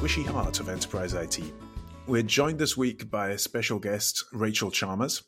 squishy 0.00 0.24
heart 0.24 0.60
of 0.60 0.70
enterprise 0.70 1.12
IT. 1.12 1.40
We're 2.06 2.22
joined 2.22 2.58
this 2.58 2.74
week 2.74 3.10
by 3.10 3.32
a 3.32 3.38
special 3.38 3.78
guest, 3.78 4.24
Rachel 4.32 4.70
Chalmers. 4.70 5.24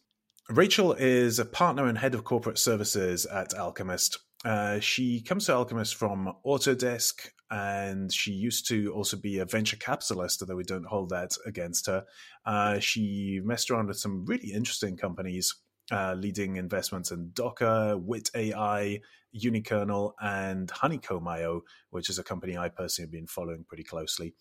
Rachel 0.48 0.95
is 0.95 1.38
a 1.38 1.45
partner 1.45 1.88
and 1.88 1.98
head 1.98 2.14
of 2.14 2.24
corporate 2.24 2.56
services 2.56 3.27
at 3.27 3.53
Alchemist. 3.53 4.17
Uh, 4.46 4.81
she 4.81 5.21
comes 5.21 5.45
to 5.45 5.54
Alchemist 5.54 5.96
from 5.96 6.32
Autodesk, 6.46 7.28
and 7.50 8.10
she 8.10 8.32
used 8.32 8.67
to 8.69 8.90
also 8.95 9.19
be 9.19 9.40
a 9.40 9.45
venture 9.45 9.77
capitalist, 9.77 10.40
although 10.40 10.56
we 10.56 10.64
don't 10.64 10.86
hold 10.86 11.10
that 11.10 11.36
against 11.45 11.86
her. 11.86 12.06
Uh, 12.46 12.78
she 12.78 13.42
messed 13.45 13.71
around 13.71 13.88
with 13.88 13.99
some 13.99 14.24
really 14.24 14.53
interesting 14.54 14.96
companies, 14.96 15.54
uh, 15.91 16.14
leading 16.14 16.56
investments 16.56 17.10
in 17.10 17.28
Docker, 17.34 17.98
Wit 17.98 18.30
AI, 18.34 19.00
Unikernel, 19.36 20.12
and 20.23 20.70
Honeycomb.io, 20.70 21.62
which 21.91 22.09
is 22.09 22.18
a 22.18 22.24
company 22.24 22.56
I 22.56 22.70
personally 22.70 23.06
have 23.06 23.12
been 23.12 23.27
following 23.27 23.64
pretty 23.68 23.84
closely. 23.84 24.34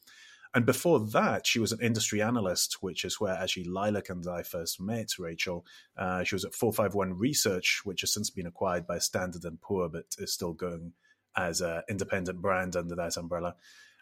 And 0.54 0.66
before 0.66 1.00
that, 1.00 1.48
she 1.48 1.60
was 1.60 1.72
an 1.72 1.80
industry 1.82 2.22
analyst, 2.22 2.84
which 2.84 3.06
is 3.06 3.22
where 3.22 3.34
actually 3.34 3.64
Lilac 3.66 4.10
and 4.10 4.28
I 4.28 4.44
first 4.44 4.82
met 4.82 5.18
Rachel. 5.18 5.66
Uh, 5.98 6.24
she 6.24 6.36
was 6.36 6.44
at 6.44 6.54
451 6.54 7.18
Research, 7.18 7.82
which 7.86 8.02
has 8.02 8.14
since 8.14 8.30
been 8.30 8.48
acquired 8.48 8.86
by 8.86 9.00
Standard 9.00 9.46
& 9.60 9.62
Poor, 9.62 9.88
but 9.88 10.06
is 10.18 10.34
still 10.34 10.52
going 10.52 10.92
as 11.38 11.62
an 11.62 11.84
independent 11.90 12.42
brand 12.42 12.76
under 12.76 12.96
that 12.96 13.16
umbrella. 13.16 13.56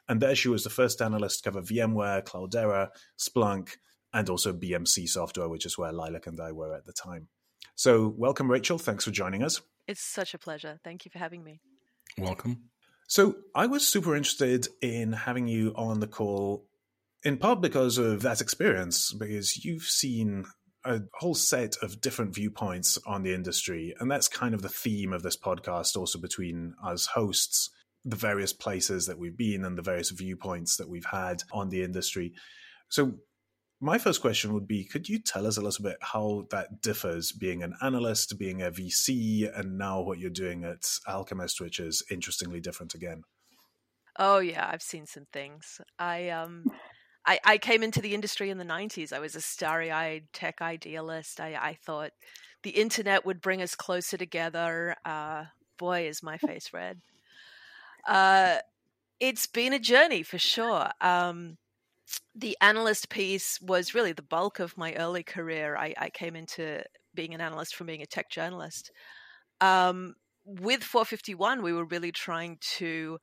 And 0.07 0.19
there 0.19 0.33
she 0.33 0.49
was 0.49 0.63
the 0.63 0.71
first 0.71 1.03
analyst 1.03 1.43
to 1.43 1.51
cover 1.51 1.61
VMware, 1.61 2.23
Cloudera, 2.23 2.89
Splunk, 3.17 3.77
and 4.11 4.27
also 4.27 4.51
BMC 4.51 5.07
software, 5.07 5.47
which 5.47 5.67
is 5.67 5.77
where 5.77 5.91
Lilac 5.91 6.25
and 6.25 6.39
I 6.39 6.51
were 6.51 6.73
at 6.73 6.85
the 6.85 6.93
time. 6.93 7.27
So, 7.75 8.07
welcome, 8.17 8.49
Rachel. 8.49 8.79
Thanks 8.79 9.05
for 9.05 9.11
joining 9.11 9.43
us. 9.43 9.61
It's 9.87 10.01
such 10.01 10.33
a 10.33 10.39
pleasure. 10.39 10.79
Thank 10.83 11.05
you 11.05 11.11
for 11.11 11.19
having 11.19 11.43
me. 11.43 11.61
Welcome. 12.17 12.69
So 13.09 13.37
I 13.55 13.65
was 13.65 13.87
super 13.87 14.15
interested 14.15 14.67
in 14.83 15.13
having 15.13 15.47
you 15.47 15.73
on 15.75 15.99
the 15.99 16.05
call, 16.05 16.67
in 17.23 17.37
part 17.37 17.59
because 17.59 17.97
of 17.97 18.21
that 18.21 18.39
experience, 18.39 19.11
because 19.11 19.65
you've 19.65 19.83
seen 19.83 20.45
a 20.85 21.01
whole 21.15 21.33
set 21.33 21.75
of 21.81 22.01
different 22.01 22.35
viewpoints 22.35 22.99
on 23.07 23.23
the 23.23 23.33
industry. 23.33 23.95
And 23.99 24.11
that's 24.11 24.27
kind 24.27 24.53
of 24.53 24.61
the 24.61 24.69
theme 24.69 25.11
of 25.11 25.23
this 25.23 25.35
podcast, 25.35 25.97
also 25.97 26.19
between 26.19 26.75
us 26.85 27.07
hosts, 27.07 27.71
the 28.05 28.15
various 28.15 28.53
places 28.53 29.07
that 29.07 29.17
we've 29.17 29.35
been 29.35 29.65
and 29.65 29.75
the 29.75 29.81
various 29.81 30.11
viewpoints 30.11 30.77
that 30.77 30.87
we've 30.87 31.05
had 31.05 31.41
on 31.51 31.69
the 31.69 31.81
industry. 31.81 32.33
So 32.89 33.13
my 33.81 33.97
first 33.97 34.21
question 34.21 34.53
would 34.53 34.67
be 34.67 34.83
could 34.83 35.07
you 35.07 35.19
tell 35.19 35.47
us 35.47 35.57
a 35.57 35.61
little 35.61 35.83
bit 35.83 35.97
how 36.01 36.45
that 36.51 36.81
differs 36.81 37.31
being 37.31 37.63
an 37.63 37.73
analyst 37.81 38.37
being 38.37 38.61
a 38.61 38.71
vc 38.71 39.57
and 39.57 39.77
now 39.77 40.01
what 40.01 40.19
you're 40.19 40.29
doing 40.29 40.63
at 40.63 40.85
alchemist 41.07 41.61
which 41.61 41.79
is 41.79 42.03
interestingly 42.11 42.59
different 42.59 42.93
again 42.93 43.23
oh 44.17 44.39
yeah 44.39 44.69
i've 44.71 44.81
seen 44.81 45.05
some 45.05 45.25
things 45.31 45.79
i 45.97 46.29
um 46.29 46.63
I, 47.25 47.39
I 47.43 47.57
came 47.57 47.83
into 47.83 48.01
the 48.01 48.15
industry 48.15 48.49
in 48.49 48.57
the 48.57 48.65
90s. 48.65 49.13
I 49.13 49.19
was 49.19 49.35
a 49.35 49.41
starry 49.41 49.91
eyed 49.91 50.23
tech 50.33 50.61
idealist. 50.61 51.39
I, 51.39 51.53
I 51.53 51.77
thought 51.85 52.11
the 52.63 52.71
internet 52.71 53.23
would 53.25 53.41
bring 53.41 53.61
us 53.61 53.75
closer 53.75 54.17
together. 54.17 54.95
Uh, 55.05 55.43
boy, 55.77 56.07
is 56.07 56.23
my 56.23 56.37
face 56.37 56.71
red. 56.73 57.01
Uh, 58.07 58.57
it's 59.19 59.45
been 59.45 59.73
a 59.73 59.79
journey 59.79 60.23
for 60.23 60.39
sure. 60.39 60.89
Um, 61.01 61.57
the 62.35 62.57
analyst 62.61 63.09
piece 63.09 63.59
was 63.61 63.93
really 63.93 64.13
the 64.13 64.21
bulk 64.21 64.59
of 64.59 64.77
my 64.77 64.93
early 64.93 65.23
career. 65.23 65.75
I, 65.75 65.93
I 65.97 66.09
came 66.09 66.35
into 66.35 66.83
being 67.13 67.33
an 67.33 67.41
analyst 67.41 67.75
from 67.75 67.87
being 67.87 68.01
a 68.01 68.07
tech 68.07 68.29
journalist. 68.29 68.91
Um, 69.61 70.15
with 70.45 70.83
451, 70.83 71.61
we 71.61 71.73
were 71.73 71.85
really 71.85 72.11
trying 72.11 72.57
to 72.77 73.19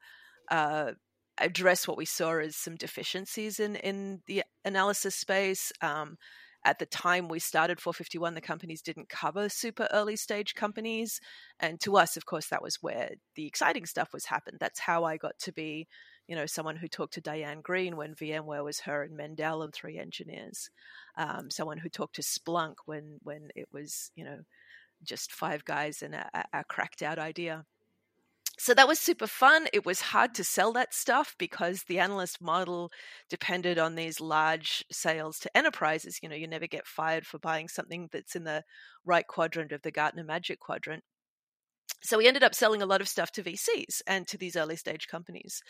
uh, 0.51 0.93
address 1.39 1.89
what 1.89 1.97
we 1.97 2.05
saw 2.05 2.39
as 2.39 2.57
some 2.57 2.77
deficiencies 2.77 3.59
in, 3.59 3.77
in 3.77 4.21
the 4.27 4.45
analysis 4.65 5.15
space. 5.15 5.73
Um, 5.81 6.17
at 6.65 6.79
the 6.81 6.87
time 6.87 7.29
we 7.29 7.39
started 7.39 7.81
451, 7.81 8.35
the 8.35 8.41
companies 8.41 8.83
didn't 8.83 9.09
cover 9.09 9.49
super 9.49 9.89
early 9.93 10.17
stage 10.17 10.55
companies. 10.55 11.21
And 11.61 11.81
to 11.81 11.97
us, 11.97 12.17
of 12.17 12.27
course, 12.27 12.49
that 12.49 12.63
was 12.63 12.83
where 12.83 13.13
the 13.37 13.47
exciting 13.47 13.87
stuff 13.87 14.13
was 14.13 14.27
happened. 14.27 14.59
That's 14.61 14.81
how 14.81 15.05
I 15.05 15.17
got 15.17 15.39
to 15.41 15.53
be 15.53 15.87
you 16.27 16.37
know, 16.37 16.47
someone 16.47 16.77
who 16.77 16.89
talked 16.89 17.15
to 17.15 17.21
Diane 17.21 17.61
Greene 17.61 17.97
when 17.97 18.15
VMware 18.15 18.65
was 18.65 18.81
her 18.81 19.03
and 19.03 19.17
Mendel 19.17 19.63
and 19.63 19.73
three 19.73 19.99
engineers, 19.99 20.71
um, 21.17 21.51
someone 21.51 21.79
who 21.79 21.89
talked 21.89 22.17
to 22.17 22.23
Splunk 22.23 22.75
when 22.87 23.19
when 23.23 23.49
it 23.55 23.69
was, 23.73 24.11
you 24.17 24.25
know, 24.25 24.39
just 25.03 25.33
five 25.33 25.65
guys 25.65 26.03
and 26.03 26.15
a, 26.15 26.45
a 26.53 26.65
cracked 26.65 27.03
out 27.03 27.19
idea. 27.19 27.65
So 28.59 28.73
that 28.73 28.89
was 28.89 28.99
super 28.99 29.27
fun. 29.27 29.67
It 29.75 29.85
was 29.85 30.01
hard 30.01 30.35
to 30.37 30.45
sell 30.45 30.73
that 30.73 30.95
stuff 30.95 31.35
because 31.39 31.83
the 31.83 31.99
analyst 31.99 32.41
model 32.41 32.91
depended 33.29 33.79
on 33.79 33.95
these 33.95 34.19
large 34.19 34.83
sales 34.91 35.39
to 35.41 35.55
enterprises. 35.55 36.21
You 36.23 36.31
know, 36.31 36.37
you 36.37 36.49
never 36.49 36.67
get 36.67 36.87
fired 36.87 37.27
for 37.27 37.39
buying 37.39 37.69
something 37.69 38.09
that's 38.11 38.35
in 38.35 38.45
the 38.45 38.65
right 39.05 39.27
quadrant 39.27 39.73
of 39.73 39.83
the 39.83 39.91
Gartner 39.91 40.25
Magic 40.25 40.59
Quadrant. 40.59 41.05
So 42.07 42.19
we 42.19 42.29
ended 42.29 42.45
up 42.45 42.55
selling 42.55 42.83
a 42.83 42.87
lot 42.87 43.01
of 43.01 43.09
stuff 43.09 43.33
to 43.33 43.43
VCs 43.43 44.01
and 44.07 44.27
to 44.29 44.39
these 44.39 44.57
early 44.57 44.77
stage 44.77 45.09
companies. 45.09 45.61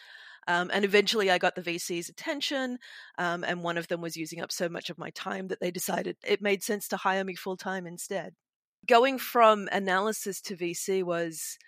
Um, 0.47 0.71
and 0.73 0.85
eventually 0.85 1.31
I 1.31 1.39
got 1.39 1.55
the 1.55 1.63
VC's 1.63 2.09
attention, 2.09 2.79
um, 3.19 3.43
and 3.43 3.63
one 3.63 3.79
of 3.79 3.89
them 3.89 4.01
was 4.01 4.17
using 4.17 4.41
up 4.41 4.53
so 4.53 4.69
much 4.69 4.91
of 4.91 4.99
my 4.99 5.11
time 5.11 5.49
that 5.49 5.61
they 5.61 5.71
decided 5.71 6.17
it 6.25 6.41
made 6.41 6.63
sense 6.63 6.87
to 6.89 6.97
hire 6.97 7.25
me 7.25 7.35
full 7.35 7.57
time 7.57 7.87
instead. 7.87 8.35
Going 8.87 9.19
from 9.19 9.69
analysis 9.73 10.41
to 10.43 10.57
VC 10.57 11.03
was 11.03 11.59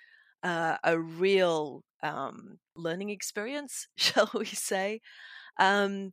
uh, 0.44 0.76
a 0.84 0.98
real 0.98 1.82
um, 2.02 2.58
learning 2.76 3.10
experience, 3.10 3.88
shall 3.96 4.30
we 4.34 4.44
say. 4.44 5.00
Um, 5.58 6.12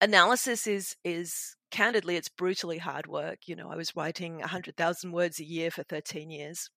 analysis 0.00 0.66
is 0.66 0.96
is 1.04 1.56
candidly 1.70 2.16
it's 2.16 2.28
brutally 2.28 2.78
hard 2.78 3.06
work. 3.06 3.38
You 3.46 3.56
know, 3.56 3.70
I 3.70 3.76
was 3.76 3.96
writing 3.96 4.38
100,000 4.38 5.12
words 5.12 5.40
a 5.40 5.44
year 5.44 5.70
for 5.70 5.82
13 5.84 6.30
years. 6.30 6.68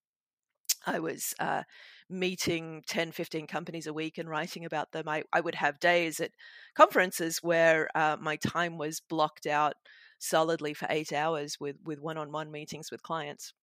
I 0.87 0.99
was 0.99 1.33
uh, 1.39 1.63
meeting 2.09 2.83
10, 2.87 3.11
15 3.11 3.45
companies 3.47 3.87
a 3.87 3.93
week 3.93 4.17
and 4.17 4.29
writing 4.29 4.65
about 4.65 4.91
them. 4.93 5.07
I, 5.07 5.23
I 5.33 5.41
would 5.41 5.55
have 5.55 5.79
days 5.79 6.19
at 6.19 6.31
conferences 6.75 7.43
where 7.43 7.89
uh, 7.93 8.17
my 8.19 8.37
time 8.37 8.77
was 8.77 9.01
blocked 9.01 9.45
out 9.45 9.75
solidly 10.17 10.73
for 10.73 10.87
eight 10.89 11.13
hours 11.13 11.59
with, 11.59 11.75
with 11.83 11.99
one-on-one 11.99 12.51
meetings 12.51 12.89
with 12.89 13.03
clients. 13.03 13.53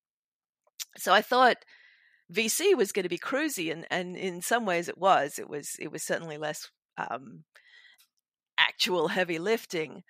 So 0.97 1.13
I 1.13 1.23
thought 1.23 1.57
VC 2.33 2.77
was 2.77 2.93
going 2.93 3.03
to 3.05 3.09
be 3.09 3.19
cruisy, 3.19 3.73
and, 3.73 3.87
and 3.91 4.17
in 4.17 4.41
some 4.41 4.65
ways 4.65 4.89
it 4.89 4.99
was. 4.99 5.39
It 5.39 5.49
was 5.49 5.77
it 5.79 5.91
was 5.91 6.03
certainly 6.03 6.39
less 6.39 6.71
um, 6.97 7.45
actual 8.59 9.09
heavy 9.09 9.39
lifting. 9.39 10.03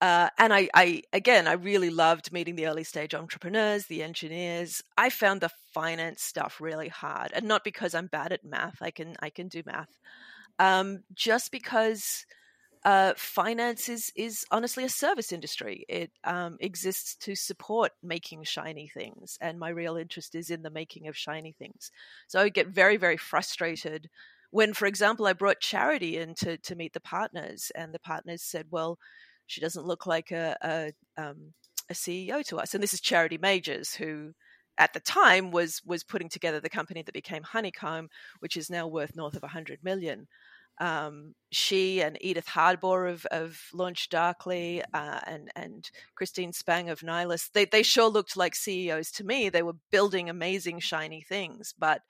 Uh, 0.00 0.30
and 0.38 0.52
I, 0.54 0.68
I, 0.74 1.02
again, 1.12 1.46
I 1.46 1.52
really 1.52 1.90
loved 1.90 2.32
meeting 2.32 2.56
the 2.56 2.66
early 2.66 2.84
stage 2.84 3.14
entrepreneurs, 3.14 3.86
the 3.86 4.02
engineers. 4.02 4.82
I 4.96 5.10
found 5.10 5.42
the 5.42 5.50
finance 5.74 6.22
stuff 6.22 6.60
really 6.60 6.88
hard, 6.88 7.32
and 7.34 7.46
not 7.46 7.64
because 7.64 7.94
I'm 7.94 8.06
bad 8.06 8.32
at 8.32 8.44
math. 8.44 8.78
I 8.80 8.90
can, 8.90 9.16
I 9.20 9.28
can 9.30 9.48
do 9.48 9.62
math. 9.66 9.98
Um, 10.58 11.00
just 11.14 11.52
because 11.52 12.24
uh, 12.84 13.12
finance 13.16 13.88
is 13.88 14.10
is 14.16 14.44
honestly 14.50 14.84
a 14.84 14.88
service 14.88 15.32
industry. 15.32 15.84
It 15.88 16.10
um, 16.24 16.56
exists 16.60 17.14
to 17.16 17.34
support 17.34 17.92
making 18.02 18.44
shiny 18.44 18.88
things, 18.88 19.36
and 19.40 19.58
my 19.58 19.68
real 19.68 19.96
interest 19.96 20.34
is 20.34 20.50
in 20.50 20.62
the 20.62 20.70
making 20.70 21.06
of 21.08 21.16
shiny 21.16 21.52
things. 21.52 21.90
So 22.26 22.40
I 22.40 22.48
get 22.48 22.68
very, 22.68 22.96
very 22.96 23.18
frustrated 23.18 24.08
when, 24.50 24.72
for 24.72 24.86
example, 24.86 25.26
I 25.26 25.34
brought 25.34 25.60
charity 25.60 26.16
in 26.16 26.34
to 26.36 26.56
to 26.58 26.74
meet 26.74 26.94
the 26.94 27.00
partners, 27.00 27.70
and 27.74 27.92
the 27.92 28.00
partners 28.00 28.42
said, 28.42 28.66
"Well." 28.70 28.98
She 29.50 29.60
doesn't 29.60 29.86
look 29.86 30.06
like 30.06 30.30
a, 30.30 30.56
a, 30.62 30.92
um, 31.20 31.52
a 31.90 31.94
CEO 31.94 32.44
to 32.46 32.58
us. 32.58 32.72
And 32.72 32.82
this 32.82 32.94
is 32.94 33.00
Charity 33.00 33.36
Majors, 33.36 33.94
who 33.94 34.32
at 34.78 34.92
the 34.92 35.00
time 35.00 35.50
was 35.50 35.82
was 35.84 36.04
putting 36.04 36.28
together 36.28 36.60
the 36.60 36.68
company 36.68 37.02
that 37.02 37.12
became 37.12 37.42
Honeycomb, 37.42 38.08
which 38.38 38.56
is 38.56 38.70
now 38.70 38.86
worth 38.86 39.16
north 39.16 39.34
of 39.34 39.42
100 39.42 39.80
million. 39.82 40.28
Um, 40.80 41.34
she 41.50 42.00
and 42.00 42.16
Edith 42.22 42.46
Harbaugh 42.46 43.10
have, 43.10 43.26
have 43.30 43.58
LaunchDarkly, 43.74 44.82
uh, 44.94 45.20
and 45.26 45.50
and 45.56 45.90
Christine 46.14 46.52
Spang 46.52 46.88
of 46.88 47.00
Nylas. 47.00 47.50
They 47.52 47.64
they 47.64 47.82
sure 47.82 48.08
looked 48.08 48.36
like 48.36 48.54
CEOs 48.54 49.10
to 49.12 49.24
me. 49.24 49.48
They 49.48 49.62
were 49.62 49.76
building 49.90 50.30
amazing 50.30 50.78
shiny 50.78 51.22
things, 51.22 51.74
but 51.76 52.02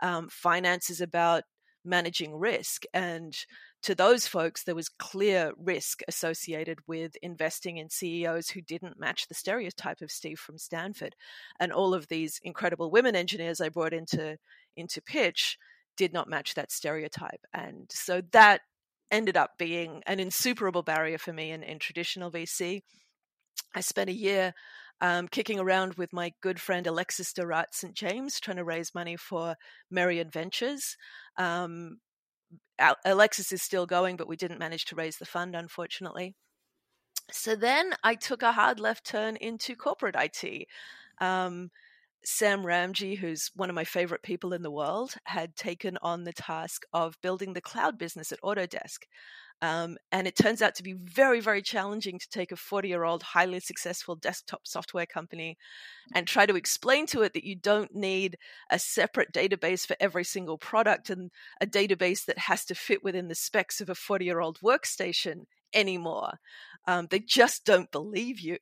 um, 0.00 0.28
finance 0.30 0.90
is 0.90 1.00
about 1.00 1.42
managing 1.84 2.34
risk 2.36 2.84
and 2.94 3.36
to 3.82 3.94
those 3.94 4.26
folks, 4.26 4.64
there 4.64 4.74
was 4.74 4.88
clear 4.88 5.52
risk 5.56 6.00
associated 6.08 6.78
with 6.86 7.16
investing 7.22 7.76
in 7.76 7.88
CEOs 7.88 8.50
who 8.50 8.60
didn't 8.60 8.98
match 8.98 9.28
the 9.28 9.34
stereotype 9.34 10.00
of 10.00 10.10
Steve 10.10 10.38
from 10.38 10.58
Stanford. 10.58 11.14
And 11.60 11.72
all 11.72 11.94
of 11.94 12.08
these 12.08 12.40
incredible 12.42 12.90
women 12.90 13.14
engineers 13.14 13.60
I 13.60 13.68
brought 13.68 13.92
into, 13.92 14.36
into 14.76 15.00
pitch 15.00 15.58
did 15.96 16.12
not 16.12 16.28
match 16.28 16.54
that 16.54 16.72
stereotype. 16.72 17.44
And 17.52 17.86
so 17.90 18.22
that 18.32 18.62
ended 19.10 19.36
up 19.36 19.52
being 19.58 20.02
an 20.06 20.20
insuperable 20.20 20.82
barrier 20.82 21.18
for 21.18 21.32
me 21.32 21.52
in, 21.52 21.62
in 21.62 21.78
traditional 21.78 22.30
VC. 22.30 22.82
I 23.74 23.80
spent 23.80 24.10
a 24.10 24.14
year 24.14 24.54
um, 25.00 25.28
kicking 25.28 25.60
around 25.60 25.94
with 25.94 26.12
my 26.12 26.32
good 26.40 26.60
friend 26.60 26.86
Alexis 26.86 27.32
Dorat 27.32 27.66
St. 27.72 27.94
James, 27.94 28.40
trying 28.40 28.56
to 28.56 28.64
raise 28.64 28.94
money 28.94 29.16
for 29.16 29.54
Merian 29.90 30.30
Ventures. 30.30 30.96
Um, 31.36 31.98
Alexis 33.04 33.52
is 33.52 33.62
still 33.62 33.86
going, 33.86 34.16
but 34.16 34.28
we 34.28 34.36
didn't 34.36 34.58
manage 34.58 34.84
to 34.86 34.96
raise 34.96 35.16
the 35.18 35.26
fund, 35.26 35.54
unfortunately. 35.54 36.34
So 37.30 37.54
then 37.54 37.94
I 38.02 38.14
took 38.14 38.42
a 38.42 38.52
hard 38.52 38.80
left 38.80 39.04
turn 39.04 39.36
into 39.36 39.76
corporate 39.76 40.16
IT. 40.16 40.66
Um, 41.20 41.70
Sam 42.24 42.62
Ramji, 42.62 43.18
who's 43.18 43.50
one 43.54 43.68
of 43.68 43.74
my 43.74 43.84
favorite 43.84 44.22
people 44.22 44.52
in 44.52 44.62
the 44.62 44.70
world, 44.70 45.14
had 45.24 45.56
taken 45.56 45.98
on 46.02 46.24
the 46.24 46.32
task 46.32 46.84
of 46.92 47.20
building 47.22 47.52
the 47.52 47.60
cloud 47.60 47.98
business 47.98 48.32
at 48.32 48.40
Autodesk. 48.40 49.04
Um, 49.60 49.96
and 50.12 50.28
it 50.28 50.36
turns 50.36 50.62
out 50.62 50.76
to 50.76 50.82
be 50.82 50.92
very, 50.92 51.40
very 51.40 51.62
challenging 51.62 52.18
to 52.18 52.28
take 52.28 52.52
a 52.52 52.56
40 52.56 52.88
year 52.88 53.04
old, 53.04 53.22
highly 53.22 53.60
successful 53.60 54.14
desktop 54.14 54.60
software 54.66 55.06
company 55.06 55.56
and 56.14 56.26
try 56.26 56.46
to 56.46 56.54
explain 56.54 57.06
to 57.06 57.22
it 57.22 57.32
that 57.32 57.44
you 57.44 57.56
don't 57.56 57.94
need 57.94 58.38
a 58.70 58.78
separate 58.78 59.32
database 59.32 59.86
for 59.86 59.96
every 59.98 60.24
single 60.24 60.58
product 60.58 61.10
and 61.10 61.30
a 61.60 61.66
database 61.66 62.24
that 62.26 62.38
has 62.38 62.64
to 62.66 62.74
fit 62.74 63.02
within 63.02 63.28
the 63.28 63.34
specs 63.34 63.80
of 63.80 63.88
a 63.88 63.94
40 63.94 64.24
year 64.24 64.40
old 64.40 64.60
workstation 64.60 65.46
anymore. 65.74 66.38
Um, 66.86 67.08
they 67.10 67.18
just 67.18 67.64
don't 67.64 67.90
believe 67.90 68.38
you. 68.38 68.58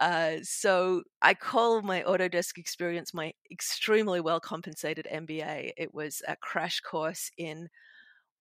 Uh, 0.00 0.36
so 0.42 1.02
I 1.20 1.34
call 1.34 1.82
my 1.82 2.02
Autodesk 2.02 2.56
experience 2.56 3.12
my 3.12 3.32
extremely 3.50 4.20
well 4.20 4.40
compensated 4.40 5.06
MBA. 5.12 5.72
It 5.76 5.92
was 5.92 6.22
a 6.26 6.36
crash 6.36 6.80
course 6.80 7.30
in 7.36 7.68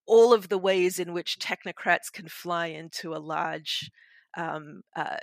all 0.09 0.33
of 0.33 0.49
the 0.49 0.57
ways 0.57 0.99
in 0.99 1.13
which 1.13 1.37
technocrats 1.37 2.11
can 2.11 2.27
fly 2.27 2.67
into 2.67 3.13
a 3.13 3.21
large, 3.21 3.91
um, 4.35 4.81
uh, 4.95 5.17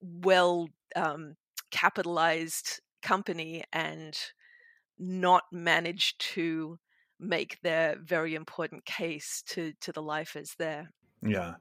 well 0.00 0.68
um, 0.94 1.34
capitalized 1.70 2.80
company 3.02 3.64
and 3.72 4.16
not 4.98 5.44
manage 5.50 6.16
to 6.18 6.78
make 7.18 7.58
their 7.62 7.96
very 7.98 8.34
important 8.34 8.84
case 8.84 9.42
to 9.46 9.72
to 9.80 9.92
the 9.92 10.02
lifers 10.02 10.54
there. 10.58 10.90
Yeah, 11.22 11.54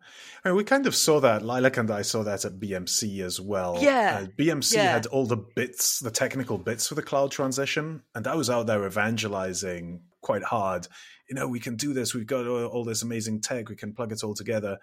I 0.44 0.50
mean, 0.50 0.58
we 0.58 0.66
kind 0.66 0.86
of 0.86 0.94
saw 0.94 1.22
that. 1.22 1.42
Lilac 1.42 1.78
and 1.78 1.90
I 1.90 2.02
saw 2.02 2.24
that 2.24 2.44
at 2.44 2.60
BMC 2.60 3.22
as 3.22 3.40
well. 3.40 3.78
Yeah, 3.80 4.24
uh, 4.24 4.28
BMC 4.38 4.74
yeah. 4.74 4.92
had 4.92 5.06
all 5.06 5.26
the 5.26 5.38
bits, 5.38 6.00
the 6.00 6.12
technical 6.12 6.58
bits 6.58 6.88
for 6.88 6.96
the 6.96 7.02
cloud 7.02 7.32
transition, 7.32 8.04
and 8.14 8.28
I 8.28 8.36
was 8.36 8.50
out 8.50 8.68
there 8.68 8.86
evangelizing 8.86 10.02
quite 10.22 10.44
hard 10.44 10.88
you 11.30 11.36
know, 11.36 11.48
we 11.48 11.60
can 11.60 11.76
do 11.76 11.94
this. 11.94 12.14
We've 12.14 12.28
got 12.28 12.48
all, 12.48 12.84
this 12.84 13.04
amazing 13.04 13.42
tech. 13.42 13.70
We 13.70 13.76
can 13.76 13.94
plug 13.94 14.12
it 14.12 14.24
all 14.24 14.34
together. 14.34 14.78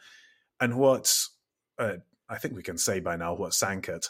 And 0.60 0.76
what 0.76 1.12
uh, 1.78 1.96
I 2.28 2.38
think 2.38 2.54
we 2.54 2.62
can 2.62 2.78
say 2.78 3.00
by 3.00 3.16
now, 3.16 3.34
what 3.34 3.54
sank 3.54 3.88
it 3.88 4.06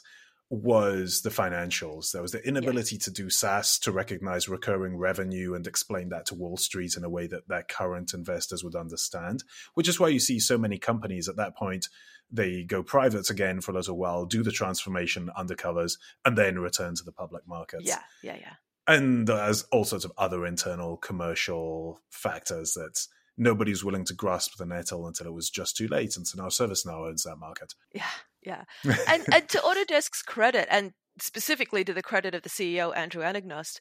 was 0.49 1.23
the 1.23 1.31
financials. 1.31 2.13
There 2.13 2.21
was 2.21 2.33
the 2.33 2.47
inability 2.47 2.99
to 2.99 3.11
do 3.11 3.31
SaaS 3.31 3.79
to 3.81 3.91
recognize 3.91 4.51
recurring 4.51 4.99
revenue 4.99 5.55
and 5.55 5.67
explain 5.67 6.11
that 6.11 6.27
to 6.27 6.35
Wall 6.35 6.59
Street 6.59 6.95
in 6.97 7.05
a 7.05 7.09
way 7.09 7.27
that 7.27 7.49
their 7.49 7.63
current 7.63 8.13
investors 8.13 8.63
would 8.63 8.75
understand, 8.75 9.45
which 9.75 9.89
is 9.89 9.99
why 9.99 10.09
you 10.09 10.21
see 10.21 10.39
so 10.39 10.59
many 10.59 10.79
companies 10.79 11.27
at 11.29 11.37
that 11.37 11.57
point. 11.57 11.89
They 12.31 12.65
go 12.65 12.83
private 12.83 13.31
again 13.31 13.61
for 13.61 13.73
a 13.73 13.75
little 13.75 13.97
while, 13.97 14.27
do 14.27 14.43
the 14.43 14.53
transformation 14.53 15.31
undercovers, 15.39 15.99
and 16.25 16.37
then 16.37 16.59
return 16.59 16.95
to 16.97 17.05
the 17.05 17.13
public 17.13 17.47
markets. 17.47 17.85
Yeah, 17.87 18.01
yeah, 18.23 18.37
yeah 18.41 18.55
and 18.87 19.27
there's 19.27 19.63
all 19.73 19.85
sorts 19.85 20.05
of 20.05 20.13
other 20.19 20.47
internal 20.47 20.97
commercial 20.97 22.01
factors 22.11 22.75
that 22.75 23.07
nobody's 23.37 23.85
willing 23.85 24.05
to 24.05 24.15
grasp 24.15 24.57
the 24.57 24.67
nettle 24.67 25.07
until 25.07 25.27
it 25.27 25.33
was 25.33 25.51
just 25.51 25.77
too 25.77 25.89
late. 25.89 26.17
And 26.17 26.27
so 26.27 26.41
now 26.41 26.49
ServiceNow 26.49 27.09
owns 27.09 27.23
that 27.23 27.37
market. 27.37 27.75
Yeah, 27.95 28.05
yeah. 28.43 28.65
and, 29.09 29.25
and 29.33 29.49
to 29.49 29.59
Autodesk's 29.59 30.23
credit, 30.23 30.69
and 30.71 30.93
specifically 31.19 31.85
to 31.85 31.95
the 31.95 32.03
credit 32.03 32.35
of 32.35 32.43
the 32.43 32.49
CEO 32.49 32.97
Andrew 32.97 33.23
Anagnost, 33.23 33.79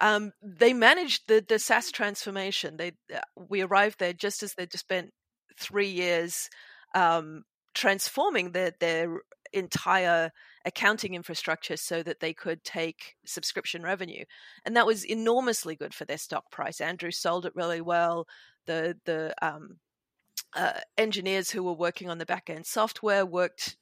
um, 0.00 0.32
they 0.42 0.72
managed 0.72 1.28
the 1.28 1.44
the 1.46 1.58
SaaS 1.58 1.90
transformation. 1.90 2.76
They 2.76 2.92
uh, 3.14 3.20
we 3.36 3.60
arrived 3.62 3.98
there 3.98 4.12
just 4.12 4.42
as 4.42 4.54
they'd 4.54 4.72
spent 4.72 5.10
three 5.58 5.90
years 5.90 6.48
um, 6.94 7.44
transforming 7.74 8.52
their 8.52 8.72
their 8.80 9.20
entire 9.52 10.32
accounting 10.64 11.14
infrastructure 11.14 11.76
so 11.76 12.02
that 12.02 12.20
they 12.20 12.32
could 12.32 12.62
take 12.64 13.16
subscription 13.26 13.82
revenue. 13.82 14.24
And 14.64 14.76
that 14.76 14.86
was 14.86 15.04
enormously 15.04 15.76
good 15.76 15.94
for 15.94 16.04
their 16.04 16.18
stock 16.18 16.50
price. 16.50 16.80
Andrew 16.80 17.10
sold 17.10 17.46
it 17.46 17.54
really 17.54 17.80
well. 17.80 18.26
The 18.66 18.96
the 19.04 19.34
um, 19.42 19.78
uh, 20.54 20.80
engineers 20.98 21.50
who 21.50 21.62
were 21.62 21.72
working 21.72 22.10
on 22.10 22.18
the 22.18 22.26
back 22.26 22.50
end 22.50 22.66
software 22.66 23.24
worked 23.24 23.76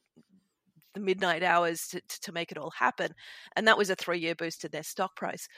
the 0.95 1.01
midnight 1.01 1.43
hours 1.43 1.87
to, 1.89 2.01
to 2.23 2.33
make 2.33 2.51
it 2.51 2.59
all 2.59 2.73
happen. 2.79 3.15
And 3.57 3.67
that 3.67 3.79
was 3.79 3.91
a 3.91 3.97
three 3.97 4.19
year 4.19 4.35
boost 4.35 4.61
to 4.63 4.69
their 4.69 4.83
stock 4.83 5.17
price. 5.17 5.49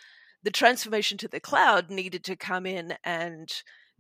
The 0.43 0.51
transformation 0.51 1.19
to 1.19 1.29
the 1.29 1.41
cloud 1.41 1.91
needed 1.91 2.25
to 2.25 2.37
come 2.37 2.67
in 2.67 2.95
and 3.05 3.49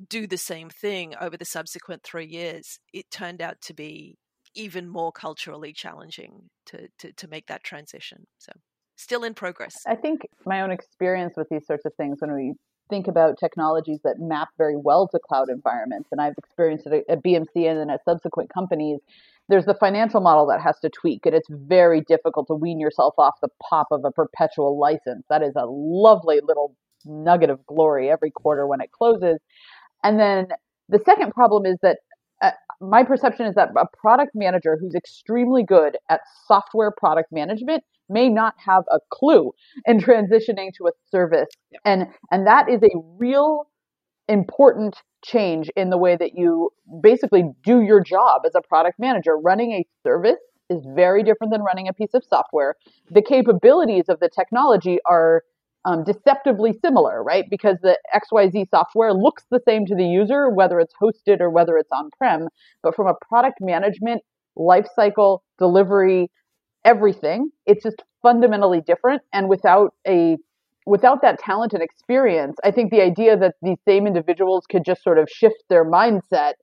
do 0.08 0.26
the 0.26 0.38
same 0.38 0.68
thing 0.68 1.14
over 1.20 1.36
the 1.36 1.44
subsequent 1.44 2.02
three 2.02 2.26
years. 2.26 2.78
It 2.92 3.10
turned 3.10 3.40
out 3.40 3.60
to 3.62 3.74
be 3.74 4.18
even 4.54 4.88
more 4.88 5.12
culturally 5.12 5.72
challenging 5.72 6.50
to, 6.66 6.88
to, 6.98 7.12
to 7.12 7.28
make 7.28 7.46
that 7.46 7.64
transition. 7.64 8.26
So 8.38 8.52
still 8.96 9.24
in 9.24 9.34
progress. 9.34 9.76
I 9.86 9.96
think 9.96 10.22
my 10.46 10.62
own 10.62 10.70
experience 10.70 11.34
with 11.36 11.48
these 11.50 11.66
sorts 11.66 11.84
of 11.84 11.92
things 11.94 12.18
when 12.20 12.34
we 12.34 12.54
think 12.88 13.08
about 13.08 13.38
technologies 13.38 14.00
that 14.04 14.16
map 14.18 14.48
very 14.58 14.76
well 14.76 15.08
to 15.08 15.18
cloud 15.26 15.48
environments, 15.48 16.08
and 16.12 16.20
I've 16.20 16.34
experienced 16.36 16.86
it 16.86 17.04
at 17.08 17.22
BMC 17.22 17.68
and 17.68 17.78
then 17.78 17.90
at 17.90 18.04
subsequent 18.04 18.52
companies, 18.52 19.00
there's 19.48 19.64
the 19.64 19.74
financial 19.74 20.20
model 20.20 20.46
that 20.46 20.60
has 20.60 20.78
to 20.80 20.90
tweak, 20.90 21.26
and 21.26 21.34
it's 21.34 21.48
very 21.50 22.00
difficult 22.02 22.46
to 22.48 22.54
wean 22.54 22.78
yourself 22.78 23.14
off 23.18 23.34
the 23.42 23.48
pop 23.62 23.88
of 23.90 24.04
a 24.04 24.10
perpetual 24.10 24.78
license. 24.78 25.24
That 25.28 25.42
is 25.42 25.52
a 25.56 25.66
lovely 25.66 26.40
little 26.42 26.76
nugget 27.04 27.50
of 27.50 27.64
glory 27.66 28.10
every 28.10 28.30
quarter 28.30 28.66
when 28.66 28.80
it 28.80 28.92
closes. 28.92 29.38
And 30.04 30.18
then 30.18 30.48
the 30.88 31.00
second 31.04 31.32
problem 31.32 31.66
is 31.66 31.76
that 31.82 31.98
Uh, 32.42 32.50
my 32.80 33.04
perception 33.04 33.46
is 33.46 33.54
that 33.54 33.70
a 33.76 33.86
product 33.96 34.32
manager 34.34 34.76
who's 34.78 34.94
extremely 34.94 35.62
good 35.62 35.96
at 36.10 36.20
software 36.46 36.90
product 36.90 37.30
management 37.32 37.84
may 38.08 38.28
not 38.28 38.54
have 38.58 38.82
a 38.90 38.98
clue 39.10 39.52
in 39.86 39.98
transitioning 40.00 40.70
to 40.76 40.88
a 40.88 40.90
service. 41.10 41.48
Yeah. 41.70 41.78
and 41.84 42.06
and 42.30 42.46
that 42.46 42.68
is 42.68 42.82
a 42.82 42.90
real 43.18 43.68
important 44.28 44.96
change 45.24 45.70
in 45.76 45.90
the 45.90 45.98
way 45.98 46.16
that 46.16 46.32
you 46.34 46.70
basically 47.02 47.44
do 47.64 47.82
your 47.82 48.02
job 48.02 48.42
as 48.44 48.54
a 48.54 48.60
product 48.60 48.98
manager. 48.98 49.36
Running 49.36 49.72
a 49.72 49.86
service 50.02 50.38
is 50.70 50.82
very 50.94 51.22
different 51.22 51.52
than 51.52 51.62
running 51.62 51.86
a 51.88 51.92
piece 51.92 52.14
of 52.14 52.24
software. 52.28 52.74
The 53.10 53.22
capabilities 53.22 54.04
of 54.08 54.20
the 54.20 54.28
technology 54.28 54.98
are 55.06 55.42
um, 55.84 56.04
deceptively 56.04 56.74
similar, 56.84 57.22
right? 57.22 57.44
Because 57.50 57.76
the 57.82 57.98
XYZ 58.14 58.68
software 58.70 59.12
looks 59.12 59.44
the 59.50 59.60
same 59.66 59.86
to 59.86 59.94
the 59.94 60.04
user, 60.04 60.48
whether 60.48 60.78
it's 60.80 60.94
hosted 61.00 61.40
or 61.40 61.50
whether 61.50 61.76
it's 61.76 61.90
on 61.92 62.10
prem. 62.16 62.48
But 62.82 62.94
from 62.94 63.08
a 63.08 63.14
product 63.28 63.58
management, 63.60 64.22
lifecycle, 64.56 65.40
delivery, 65.58 66.30
everything, 66.84 67.50
it's 67.66 67.82
just 67.82 68.02
fundamentally 68.22 68.80
different. 68.80 69.22
And 69.32 69.48
without 69.48 69.94
a 70.06 70.36
without 70.84 71.22
that 71.22 71.38
talent 71.38 71.72
and 71.72 71.82
experience, 71.82 72.56
I 72.64 72.72
think 72.72 72.90
the 72.90 73.02
idea 73.02 73.36
that 73.36 73.54
these 73.62 73.78
same 73.86 74.06
individuals 74.06 74.64
could 74.68 74.84
just 74.84 75.02
sort 75.02 75.18
of 75.18 75.28
shift 75.30 75.62
their 75.68 75.84
mindset 75.84 76.54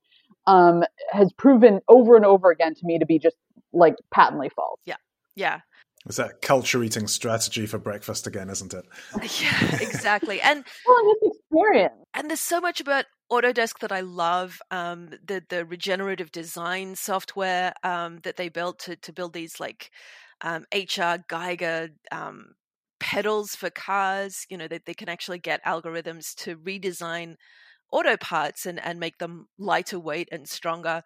um, 0.46 0.84
has 1.12 1.32
proven 1.38 1.80
over 1.88 2.16
and 2.16 2.26
over 2.26 2.52
again 2.52 2.76
to 2.76 2.82
me 2.84 3.00
to 3.00 3.06
be 3.06 3.18
just 3.18 3.38
like 3.72 3.96
patently 4.14 4.50
false. 4.50 4.80
Yeah. 4.86 4.96
Yeah. 5.36 5.60
It's 6.10 6.18
that 6.18 6.42
culture 6.42 6.84
eating 6.84 7.06
strategy 7.08 7.68
for 7.68 7.78
breakfast 7.78 8.26
again, 8.26 8.50
isn't 8.50 8.74
it? 8.74 8.84
Yeah, 9.40 9.78
exactly. 9.80 10.42
And 10.42 10.66
well, 10.88 11.16
this 11.22 11.36
experience. 11.36 11.94
And 12.16 12.28
there's 12.28 12.40
so 12.40 12.60
much 12.60 12.82
about 12.82 13.06
Autodesk 13.32 13.78
that 13.82 13.92
I 13.92 14.00
love. 14.00 14.60
Um, 14.72 15.12
the 15.24 15.44
the 15.50 15.66
regenerative 15.66 16.32
design 16.32 16.96
software 16.96 17.74
um, 17.84 18.18
that 18.24 18.38
they 18.38 18.50
built 18.50 18.80
to 18.80 18.96
to 18.96 19.14
build 19.14 19.34
these 19.34 19.60
like 19.60 19.92
um, 20.42 20.66
HR 20.74 21.22
Giger 21.30 21.90
um, 22.12 22.54
pedals 23.00 23.56
for 23.56 23.70
cars. 23.70 24.48
You 24.50 24.58
know, 24.58 24.68
that 24.68 24.86
they, 24.86 24.92
they 24.92 24.96
can 24.96 25.10
actually 25.10 25.40
get 25.40 25.64
algorithms 25.64 26.34
to 26.38 26.58
redesign 26.58 27.36
auto 27.92 28.18
parts 28.18 28.66
and 28.66 28.84
and 28.84 29.00
make 29.00 29.20
them 29.20 29.46
lighter 29.60 30.00
weight 30.00 30.30
and 30.32 30.50
stronger 30.50 31.04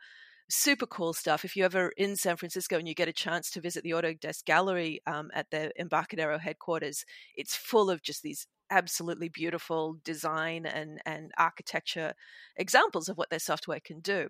super 0.53 0.85
cool 0.85 1.13
stuff. 1.13 1.43
If 1.43 1.55
you're 1.55 1.65
ever 1.65 1.91
in 1.97 2.15
San 2.15 2.37
Francisco 2.37 2.77
and 2.77 2.87
you 2.87 2.93
get 2.93 3.07
a 3.07 3.13
chance 3.13 3.49
to 3.51 3.61
visit 3.61 3.83
the 3.83 3.91
Autodesk 3.91 4.45
Gallery 4.45 5.01
um, 5.07 5.29
at 5.33 5.49
the 5.51 5.71
Embarcadero 5.79 6.37
headquarters, 6.37 7.05
it's 7.35 7.55
full 7.55 7.89
of 7.89 8.01
just 8.01 8.21
these 8.21 8.47
absolutely 8.69 9.29
beautiful 9.29 9.97
design 10.03 10.65
and, 10.65 10.99
and 11.05 11.31
architecture 11.37 12.13
examples 12.55 13.09
of 13.09 13.17
what 13.17 13.29
their 13.29 13.39
software 13.39 13.79
can 13.83 13.99
do. 13.99 14.29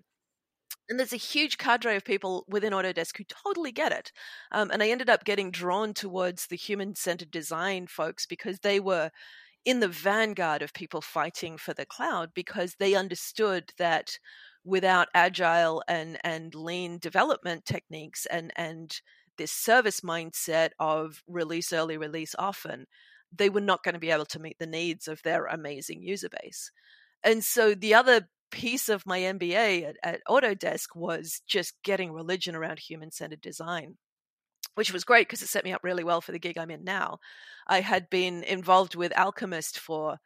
And 0.88 0.98
there's 0.98 1.12
a 1.12 1.16
huge 1.16 1.56
cadre 1.56 1.96
of 1.96 2.04
people 2.04 2.44
within 2.48 2.72
Autodesk 2.72 3.16
who 3.16 3.24
totally 3.24 3.72
get 3.72 3.92
it. 3.92 4.12
Um, 4.52 4.70
and 4.70 4.82
I 4.82 4.88
ended 4.88 5.08
up 5.08 5.24
getting 5.24 5.50
drawn 5.50 5.94
towards 5.94 6.46
the 6.46 6.56
human 6.56 6.94
centered 6.94 7.30
design 7.30 7.86
folks 7.86 8.26
because 8.26 8.58
they 8.60 8.80
were 8.80 9.10
in 9.64 9.80
the 9.80 9.88
vanguard 9.88 10.60
of 10.60 10.74
people 10.74 11.00
fighting 11.00 11.56
for 11.56 11.72
the 11.72 11.86
cloud 11.86 12.30
because 12.34 12.74
they 12.78 12.94
understood 12.94 13.72
that 13.78 14.18
without 14.64 15.08
agile 15.14 15.82
and 15.88 16.18
and 16.24 16.54
lean 16.54 16.98
development 16.98 17.64
techniques 17.64 18.26
and 18.26 18.52
and 18.56 19.00
this 19.36 19.52
service 19.52 20.00
mindset 20.00 20.70
of 20.78 21.22
release 21.28 21.72
early 21.72 21.96
release 21.96 22.34
often 22.38 22.86
they 23.36 23.50
were 23.50 23.60
not 23.60 23.82
going 23.82 23.94
to 23.94 24.00
be 24.00 24.10
able 24.10 24.24
to 24.24 24.38
meet 24.38 24.58
the 24.58 24.66
needs 24.66 25.08
of 25.08 25.20
their 25.22 25.46
amazing 25.46 26.02
user 26.02 26.28
base 26.42 26.70
And 27.22 27.44
so 27.44 27.74
the 27.74 27.94
other 27.94 28.28
piece 28.50 28.88
of 28.88 29.06
my 29.06 29.18
MBA 29.20 29.88
at, 29.88 29.96
at 30.04 30.20
Autodesk 30.28 30.94
was 30.94 31.42
just 31.46 31.74
getting 31.82 32.12
religion 32.12 32.54
around 32.54 32.78
human 32.78 33.10
centered 33.10 33.40
design 33.40 33.96
which 34.74 34.92
was 34.92 35.04
great 35.04 35.28
because 35.28 35.42
it 35.42 35.48
set 35.48 35.64
me 35.64 35.72
up 35.72 35.84
really 35.84 36.04
well 36.04 36.20
for 36.20 36.32
the 36.32 36.38
gig 36.38 36.58
I'm 36.58 36.70
in 36.70 36.84
now. 36.84 37.18
I 37.66 37.80
had 37.80 38.10
been 38.10 38.42
involved 38.42 38.94
with 38.94 39.16
Alchemist 39.16 39.78
for 39.78 40.18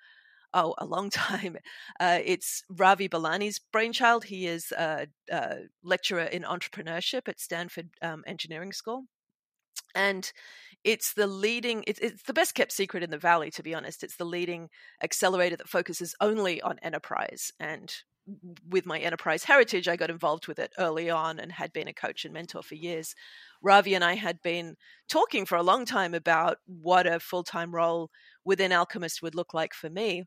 oh 0.59 0.75
a 0.79 0.85
long 0.85 1.11
time. 1.29 1.57
Uh, 2.01 2.19
it's 2.25 2.63
Ravi 2.69 3.09
Belani's 3.09 3.59
brainchild. 3.59 4.25
He 4.25 4.47
is 4.47 4.73
a, 4.73 5.07
a 5.31 5.57
lecturer 5.83 6.25
in 6.25 6.43
entrepreneurship 6.43 7.29
at 7.29 7.41
Stanford 7.41 7.91
um, 8.03 8.25
Engineering 8.27 8.73
School, 8.73 9.05
and 9.95 10.31
it's 10.85 11.13
the 11.15 11.27
leading. 11.27 11.85
It's, 11.87 11.99
it's 12.01 12.23
the 12.25 12.35
best 12.35 12.55
kept 12.55 12.73
secret 12.73 13.03
in 13.03 13.11
the 13.11 13.19
valley, 13.19 13.51
to 13.53 13.63
be 13.63 13.75
honest. 13.75 14.03
It's 14.03 14.17
the 14.17 14.25
leading 14.25 14.69
accelerator 15.03 15.57
that 15.57 15.69
focuses 15.69 16.15
only 16.21 16.61
on 16.63 16.79
enterprise 16.83 17.53
and 17.59 17.93
with 18.69 18.87
my 18.87 18.99
enterprise 18.99 19.45
heritage, 19.45 19.89
I 19.89 19.97
got 19.97 20.11
involved 20.11 20.49
with 20.49 20.59
it 20.59 20.73
early 20.79 21.09
on 21.11 21.39
and 21.39 21.51
had 21.51 21.73
been 21.73 21.89
a 21.89 21.95
coach 21.95 22.25
and 22.25 22.35
mentor 22.35 22.63
for 22.63 22.75
years. 22.75 23.15
Ravi 23.63 23.95
and 23.95 24.05
I 24.05 24.15
had 24.15 24.43
been 24.43 24.77
talking 25.09 25.47
for 25.47 25.57
a 25.57 25.63
long 25.63 25.85
time 25.85 26.15
about 26.15 26.59
what 26.67 27.07
a 27.07 27.21
full 27.21 27.43
time 27.43 27.75
role 27.75 28.11
within 28.45 28.73
Alchemist 28.73 29.23
would 29.23 29.35
look 29.35 29.55
like 29.55 29.75
for 29.75 29.89
me. 29.91 30.25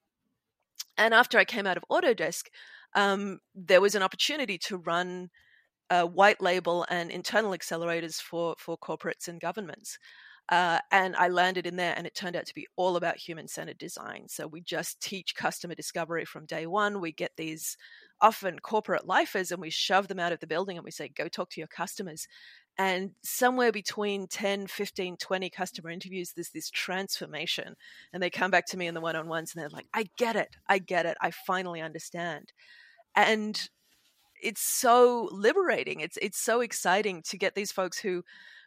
And 0.97 1.13
after 1.13 1.37
I 1.37 1.45
came 1.45 1.67
out 1.67 1.77
of 1.77 1.85
Autodesk, 1.91 2.47
um, 2.95 3.39
there 3.55 3.81
was 3.81 3.95
an 3.95 4.03
opportunity 4.03 4.57
to 4.59 4.77
run 4.77 5.29
uh, 5.89 6.03
white 6.03 6.41
label 6.41 6.85
and 6.89 7.11
internal 7.11 7.51
accelerators 7.51 8.15
for 8.21 8.55
for 8.57 8.77
corporates 8.77 9.27
and 9.27 9.39
governments. 9.39 9.97
Uh, 10.49 10.79
and 10.91 11.15
I 11.15 11.29
landed 11.29 11.65
in 11.65 11.77
there, 11.77 11.93
and 11.95 12.05
it 12.05 12.13
turned 12.13 12.35
out 12.35 12.45
to 12.45 12.53
be 12.53 12.67
all 12.75 12.97
about 12.97 13.15
human 13.17 13.47
centered 13.47 13.77
design. 13.77 14.25
So 14.27 14.47
we 14.47 14.61
just 14.61 14.99
teach 15.01 15.35
customer 15.35 15.75
discovery 15.75 16.25
from 16.25 16.45
day 16.45 16.65
one. 16.65 16.99
We 16.99 17.13
get 17.13 17.31
these 17.37 17.77
often 18.21 18.59
corporate 18.59 19.07
lifers 19.07 19.51
and 19.51 19.61
we 19.61 19.69
shove 19.69 20.07
them 20.07 20.19
out 20.19 20.31
of 20.31 20.39
the 20.39 20.47
building 20.47 20.77
and 20.77 20.85
we 20.85 20.91
say, 20.91 21.09
go 21.09 21.27
talk 21.27 21.49
to 21.51 21.61
your 21.61 21.67
customers. 21.67 22.27
And 22.83 23.11
somewhere 23.21 23.71
between 23.71 24.25
10, 24.25 24.65
15, 24.65 25.17
20 25.17 25.49
customer 25.51 25.91
interviews, 25.91 26.33
there's 26.33 26.49
this 26.49 26.71
transformation. 26.71 27.75
And 28.11 28.23
they 28.23 28.31
come 28.31 28.49
back 28.49 28.65
to 28.67 28.77
me 28.77 28.87
in 28.87 28.95
the 28.95 29.01
one 29.01 29.15
on 29.15 29.27
ones 29.27 29.53
and 29.53 29.61
they're 29.61 29.69
like, 29.69 29.85
I 29.93 30.09
get 30.17 30.35
it. 30.35 30.55
I 30.67 30.79
get 30.79 31.05
it. 31.05 31.15
I 31.21 31.29
finally 31.29 31.79
understand. 31.79 32.51
And 33.15 33.69
it's 34.41 34.63
so 34.63 35.29
liberating. 35.31 35.99
It's 35.99 36.17
it's 36.23 36.39
so 36.39 36.61
exciting 36.61 37.21
to 37.27 37.37
get 37.37 37.53
these 37.53 37.71
folks 37.71 37.99
who 37.99 38.23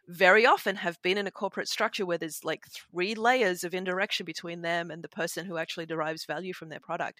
very 0.07 0.45
often 0.45 0.77
have 0.77 1.01
been 1.01 1.17
in 1.17 1.27
a 1.27 1.31
corporate 1.31 1.67
structure 1.67 2.05
where 2.05 2.17
there's 2.17 2.45
like 2.45 2.63
three 2.69 3.15
layers 3.15 3.65
of 3.65 3.73
indirection 3.73 4.25
between 4.25 4.61
them 4.61 4.91
and 4.91 5.03
the 5.03 5.09
person 5.09 5.45
who 5.45 5.57
actually 5.57 5.87
derives 5.87 6.23
value 6.23 6.53
from 6.53 6.69
their 6.69 6.79
product 6.79 7.19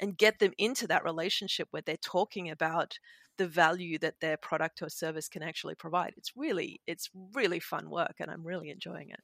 and 0.00 0.18
get 0.18 0.38
them 0.38 0.52
into 0.58 0.86
that 0.86 1.04
relationship 1.04 1.68
where 1.70 1.82
they're 1.82 1.96
talking 1.96 2.50
about 2.50 2.98
the 3.36 3.46
value 3.46 3.98
that 3.98 4.20
their 4.20 4.36
product 4.36 4.80
or 4.82 4.88
service 4.88 5.28
can 5.28 5.42
actually 5.42 5.74
provide 5.74 6.14
it's 6.16 6.32
really 6.36 6.80
it's 6.86 7.10
really 7.34 7.58
fun 7.58 7.90
work 7.90 8.14
and 8.20 8.30
i'm 8.30 8.44
really 8.44 8.70
enjoying 8.70 9.10
it 9.10 9.20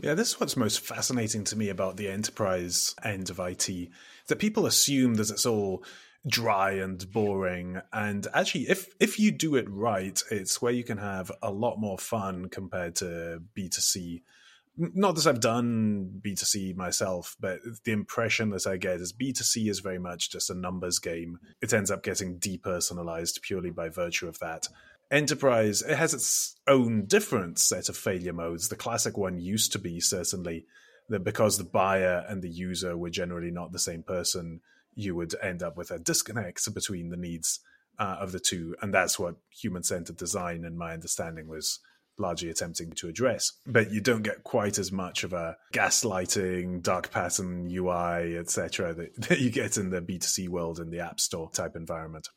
yeah, 0.00 0.14
this 0.14 0.30
is 0.30 0.40
what's 0.40 0.56
most 0.56 0.80
fascinating 0.80 1.44
to 1.44 1.56
me 1.56 1.68
about 1.68 1.96
the 1.96 2.08
enterprise 2.08 2.96
end 3.04 3.30
of 3.30 3.38
IT. 3.38 3.68
That 4.26 4.40
people 4.40 4.66
assume 4.66 5.14
that 5.14 5.30
it's 5.30 5.46
all 5.46 5.84
dry 6.26 6.72
and 6.72 7.10
boring 7.12 7.80
and 7.92 8.26
actually 8.32 8.62
if 8.62 8.88
if 8.98 9.18
you 9.18 9.30
do 9.30 9.56
it 9.56 9.68
right 9.68 10.22
it's 10.30 10.62
where 10.62 10.72
you 10.72 10.82
can 10.82 10.96
have 10.96 11.30
a 11.42 11.50
lot 11.50 11.78
more 11.78 11.98
fun 11.98 12.48
compared 12.48 12.94
to 12.94 13.42
b2c 13.54 14.22
not 14.76 15.14
that 15.14 15.26
i've 15.26 15.40
done 15.40 16.20
b2c 16.24 16.74
myself 16.76 17.36
but 17.38 17.60
the 17.84 17.92
impression 17.92 18.50
that 18.50 18.66
i 18.66 18.76
get 18.76 19.00
is 19.00 19.12
b2c 19.12 19.68
is 19.68 19.80
very 19.80 19.98
much 19.98 20.30
just 20.30 20.50
a 20.50 20.54
numbers 20.54 20.98
game. 20.98 21.38
It 21.60 21.72
ends 21.72 21.90
up 21.90 22.02
getting 22.02 22.38
depersonalized 22.38 23.42
purely 23.42 23.70
by 23.70 23.88
virtue 23.88 24.28
of 24.28 24.38
that. 24.40 24.68
Enterprise 25.10 25.82
it 25.82 25.96
has 25.96 26.14
its 26.14 26.56
own 26.66 27.04
different 27.06 27.58
set 27.58 27.88
of 27.88 27.96
failure 27.96 28.32
modes. 28.32 28.68
The 28.68 28.76
classic 28.76 29.16
one 29.16 29.38
used 29.38 29.72
to 29.72 29.78
be 29.78 30.00
certainly 30.00 30.66
that 31.08 31.24
because 31.24 31.58
the 31.58 31.64
buyer 31.64 32.24
and 32.28 32.42
the 32.42 32.50
user 32.50 32.96
were 32.96 33.10
generally 33.10 33.50
not 33.50 33.72
the 33.72 33.78
same 33.78 34.02
person 34.02 34.60
you 34.94 35.14
would 35.14 35.34
end 35.42 35.62
up 35.62 35.76
with 35.76 35.90
a 35.90 35.98
disconnect 35.98 36.72
between 36.72 37.10
the 37.10 37.16
needs 37.16 37.60
uh, 37.98 38.16
of 38.20 38.32
the 38.32 38.40
two. 38.40 38.74
And 38.80 38.94
that's 38.94 39.18
what 39.18 39.36
human 39.50 39.82
centered 39.82 40.16
design, 40.16 40.64
in 40.64 40.78
my 40.78 40.92
understanding, 40.92 41.48
was 41.48 41.80
largely 42.18 42.50
attempting 42.50 42.92
to 42.92 43.08
address. 43.08 43.52
But 43.66 43.90
you 43.90 44.00
don't 44.00 44.22
get 44.22 44.44
quite 44.44 44.78
as 44.78 44.92
much 44.92 45.24
of 45.24 45.32
a 45.32 45.56
gaslighting, 45.72 46.82
dark 46.82 47.10
pattern 47.10 47.68
UI, 47.70 48.36
etc., 48.36 48.94
that, 48.94 49.14
that 49.28 49.40
you 49.40 49.50
get 49.50 49.76
in 49.76 49.90
the 49.90 50.00
B2C 50.00 50.48
world 50.48 50.78
in 50.78 50.90
the 50.90 51.00
App 51.00 51.20
Store 51.20 51.50
type 51.50 51.76
environment. 51.76 52.28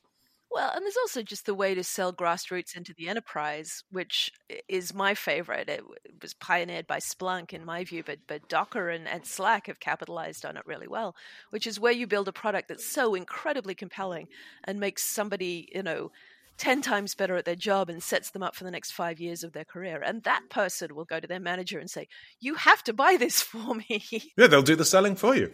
Well, 0.49 0.71
and 0.73 0.83
there's 0.83 0.97
also 0.97 1.21
just 1.21 1.45
the 1.45 1.53
way 1.53 1.75
to 1.75 1.83
sell 1.83 2.13
grassroots 2.13 2.75
into 2.75 2.93
the 2.97 3.09
enterprise, 3.09 3.83
which 3.91 4.31
is 4.69 4.93
my 4.93 5.13
favorite. 5.13 5.69
It 5.69 5.83
was 6.21 6.33
pioneered 6.33 6.87
by 6.87 6.99
Splunk, 6.99 7.53
in 7.53 7.65
my 7.65 7.83
view, 7.83 8.01
but 8.03 8.19
but 8.27 8.47
Docker 8.47 8.89
and, 8.89 9.07
and 9.07 9.25
Slack 9.25 9.67
have 9.67 9.79
capitalized 9.79 10.45
on 10.45 10.55
it 10.55 10.65
really 10.65 10.87
well. 10.87 11.15
Which 11.49 11.67
is 11.67 11.79
where 11.79 11.91
you 11.91 12.07
build 12.07 12.27
a 12.27 12.33
product 12.33 12.69
that's 12.69 12.85
so 12.85 13.13
incredibly 13.13 13.75
compelling 13.75 14.29
and 14.63 14.79
makes 14.79 15.03
somebody, 15.03 15.69
you 15.75 15.83
know, 15.83 16.11
10 16.57 16.81
times 16.81 17.15
better 17.15 17.35
at 17.35 17.45
their 17.45 17.55
job 17.55 17.89
and 17.89 18.01
sets 18.01 18.31
them 18.31 18.43
up 18.43 18.55
for 18.55 18.63
the 18.63 18.71
next 18.71 18.91
five 18.91 19.19
years 19.19 19.43
of 19.43 19.53
their 19.53 19.65
career. 19.65 20.01
And 20.03 20.23
that 20.23 20.49
person 20.49 20.95
will 20.95 21.05
go 21.05 21.19
to 21.19 21.27
their 21.27 21.39
manager 21.39 21.79
and 21.79 21.89
say, 21.89 22.07
You 22.39 22.55
have 22.55 22.83
to 22.83 22.93
buy 22.93 23.17
this 23.17 23.41
for 23.41 23.75
me. 23.75 24.03
Yeah, 24.37 24.47
they'll 24.47 24.61
do 24.61 24.75
the 24.75 24.85
selling 24.85 25.15
for 25.15 25.35
you 25.35 25.51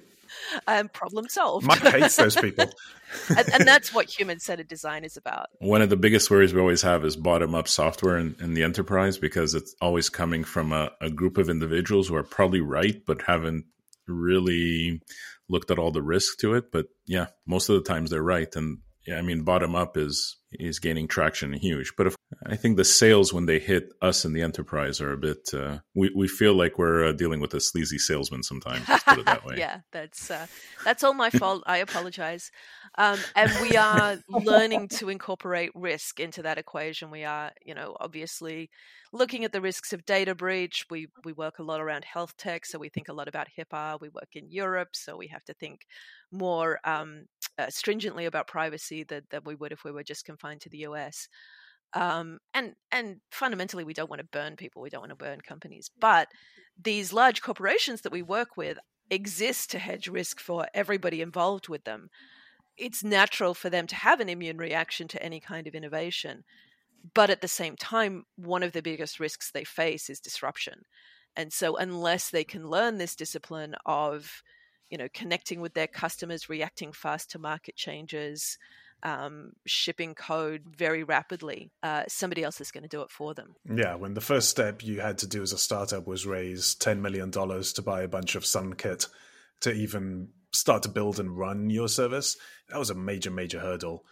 um, 0.68 0.90
problem 0.90 1.28
solved. 1.30 1.66
Mike 1.66 1.80
hates 1.80 2.16
those 2.16 2.36
people. 2.42 2.66
and, 3.30 3.54
and, 3.54 3.68
that's 3.68 3.94
what 3.94 4.10
human 4.10 4.40
centered 4.40 4.68
design 4.68 5.04
is 5.04 5.18
about. 5.18 5.48
One 5.60 5.82
of 5.82 5.90
the 5.90 5.98
biggest 5.98 6.30
worries 6.30 6.54
we 6.54 6.60
always 6.60 6.82
have 6.82 7.06
is 7.06 7.16
bottom 7.16 7.56
up 7.56 7.68
software 7.68 8.18
in, 8.18 8.36
in, 8.40 8.54
the 8.54 8.64
enterprise 8.64 9.18
because 9.18 9.54
it's 9.54 9.76
always 9.82 10.10
coming 10.10 10.44
from 10.44 10.72
a, 10.72 10.92
a 11.02 11.10
group 11.10 11.38
of 11.38 11.50
individuals 11.50 12.08
who 12.08 12.16
are 12.16 12.24
probably 12.24 12.62
right, 12.62 13.02
but 13.06 13.24
haven't 13.24 13.66
really 14.08 15.02
looked 15.50 15.72
at 15.72 15.80
all 15.80 15.92
the 15.92 16.02
risk 16.02 16.40
to 16.40 16.54
it. 16.56 16.72
But 16.72 16.88
yeah, 17.06 17.28
most 17.46 17.70
of 17.70 17.76
the 17.76 17.88
times 17.88 18.10
they're 18.10 18.24
right. 18.24 18.54
And 18.56 18.80
yeah, 19.06 19.18
I 19.18 19.22
mean, 19.22 19.44
bottom 19.44 19.76
up 19.76 19.98
is 19.98 20.38
is 20.60 20.80
gaining 20.80 21.08
traction 21.08 21.54
and 21.54 21.62
huge. 21.62 21.94
But 21.98 22.08
if, 22.08 22.16
I 22.46 22.56
think 22.56 22.78
the 22.78 22.84
sales 22.84 23.34
when 23.34 23.46
they 23.46 23.60
hit 23.60 23.94
us 24.02 24.26
in 24.26 24.34
the 24.34 24.42
enterprise 24.42 25.02
are 25.02 25.14
a 25.14 25.18
bit. 25.18 25.54
Uh, 25.54 25.80
we 25.94 26.12
we 26.16 26.28
feel 26.28 26.54
like 26.54 26.78
we're 26.78 27.06
uh, 27.06 27.12
dealing 27.14 27.40
with 27.40 27.54
a 27.54 27.60
sleazy 27.60 27.98
salesman 27.98 28.44
sometimes. 28.44 28.86
Put 29.06 29.20
it 29.20 29.26
that 29.26 29.46
way. 29.46 29.56
yeah, 29.58 29.80
that's 29.92 30.30
uh, 30.32 30.48
that's 30.84 31.04
all 31.04 31.14
my 31.14 31.30
fault. 31.30 31.64
I 31.66 31.78
apologize. 31.78 32.52
Um, 32.98 33.20
and 33.36 33.52
we 33.62 33.76
are 33.76 34.18
learning 34.30 34.90
to 34.90 35.10
incorporate 35.10 35.72
risk 35.74 36.20
into 36.20 36.44
that 36.44 36.58
equation. 36.58 37.10
We 37.10 37.24
are, 37.24 37.52
you 37.66 37.74
know, 37.74 37.96
obviously 38.00 38.70
looking 39.12 39.46
at 39.46 39.52
the 39.52 39.62
risks 39.62 39.94
of 39.94 40.06
data 40.06 40.36
breach. 40.36 40.86
We 40.90 41.08
we 41.24 41.34
work 41.34 41.60
a 41.60 41.64
lot 41.64 41.82
around 41.82 42.06
health 42.06 42.36
tech, 42.38 42.66
so 42.66 42.80
we 42.80 42.90
think 42.90 43.10
a 43.10 43.14
lot 43.14 43.28
about 43.28 43.48
HIPAA. 43.58 44.02
We 44.02 44.10
work 44.10 44.36
in 44.36 44.50
Europe, 44.50 44.90
so 44.94 45.16
we 45.16 45.28
have 45.28 45.44
to 45.46 45.54
think 45.54 45.86
more 46.32 46.80
um, 46.84 47.26
uh, 47.58 47.70
stringently 47.70 48.26
about 48.26 48.48
privacy 48.48 49.04
than, 49.04 49.22
than 49.30 49.42
we 49.46 49.56
would 49.56 49.72
if 49.72 49.84
we 49.84 49.92
were 49.92 50.04
just 50.04 50.26
confined 50.26 50.43
to 50.60 50.70
the 50.70 50.80
US. 50.80 51.28
Um, 51.94 52.40
and 52.54 52.74
and 52.92 53.18
fundamentally, 53.32 53.84
we 53.84 53.94
don't 53.94 54.10
want 54.10 54.22
to 54.22 54.28
burn 54.32 54.56
people. 54.56 54.82
We 54.82 54.90
don't 54.90 55.02
want 55.02 55.12
to 55.12 55.16
burn 55.16 55.42
companies. 55.42 55.90
But 56.00 56.28
these 56.82 57.14
large 57.14 57.42
corporations 57.42 58.02
that 58.02 58.12
we 58.12 58.22
work 58.22 58.58
with 58.58 58.78
exist 59.10 59.72
to 59.72 59.80
hedge 59.80 60.08
risk 60.08 60.40
for 60.40 60.68
everybody 60.74 61.22
involved 61.22 61.70
with 61.70 61.84
them. 61.84 62.10
It's 62.78 63.04
natural 63.04 63.54
for 63.54 63.70
them 63.70 63.86
to 63.88 63.96
have 63.96 64.20
an 64.20 64.30
immune 64.30 64.58
reaction 64.58 65.08
to 65.10 65.22
any 65.22 65.40
kind 65.40 65.68
of 65.68 65.76
innovation. 65.76 66.44
But 67.14 67.30
at 67.30 67.42
the 67.42 67.48
same 67.48 67.76
time, 67.76 68.24
one 68.38 68.64
of 68.64 68.72
the 68.72 68.82
biggest 68.82 69.20
risks 69.20 69.52
they 69.52 69.64
face 69.64 70.10
is 70.10 70.20
disruption. 70.20 70.84
And 71.36 71.52
so, 71.52 71.76
unless 71.76 72.30
they 72.30 72.44
can 72.44 72.70
learn 72.70 72.98
this 72.98 73.16
discipline 73.16 73.76
of, 73.86 74.42
you 74.90 74.98
know, 74.98 75.08
connecting 75.14 75.62
with 75.62 75.74
their 75.74 75.88
customers, 75.88 76.50
reacting 76.50 76.92
fast 76.94 77.32
to 77.32 77.40
market 77.40 77.76
changes, 77.76 78.58
um, 79.04 79.52
shipping 79.66 80.16
code 80.16 80.64
very 80.66 81.04
rapidly, 81.04 81.72
uh, 81.84 82.04
somebody 82.08 82.44
else 82.44 82.62
is 82.62 82.72
going 82.72 82.84
to 82.84 82.90
do 82.90 83.02
it 83.02 83.12
for 83.12 83.34
them. 83.34 83.56
Yeah, 83.70 83.96
when 83.96 84.14
the 84.14 84.22
first 84.22 84.50
step 84.50 84.84
you 84.84 85.02
had 85.02 85.20
to 85.20 85.28
do 85.28 85.42
as 85.42 85.54
a 85.54 85.58
startup 85.58 86.08
was 86.08 86.26
raise 86.26 86.76
$10 86.76 87.00
million 87.00 87.30
to 87.32 87.82
buy 87.86 88.02
a 88.02 88.08
bunch 88.08 88.36
of 88.36 88.44
SunKit 88.44 89.08
to 89.62 89.72
even 89.72 90.30
start 90.54 90.84
to 90.84 90.90
build 90.90 91.20
and 91.20 91.38
run 91.38 91.70
your 91.70 91.90
service, 91.90 92.38
that 92.70 92.80
was 92.80 92.90
a 92.90 92.96
major, 92.96 93.32
major 93.32 93.60
hurdle. 93.60 94.06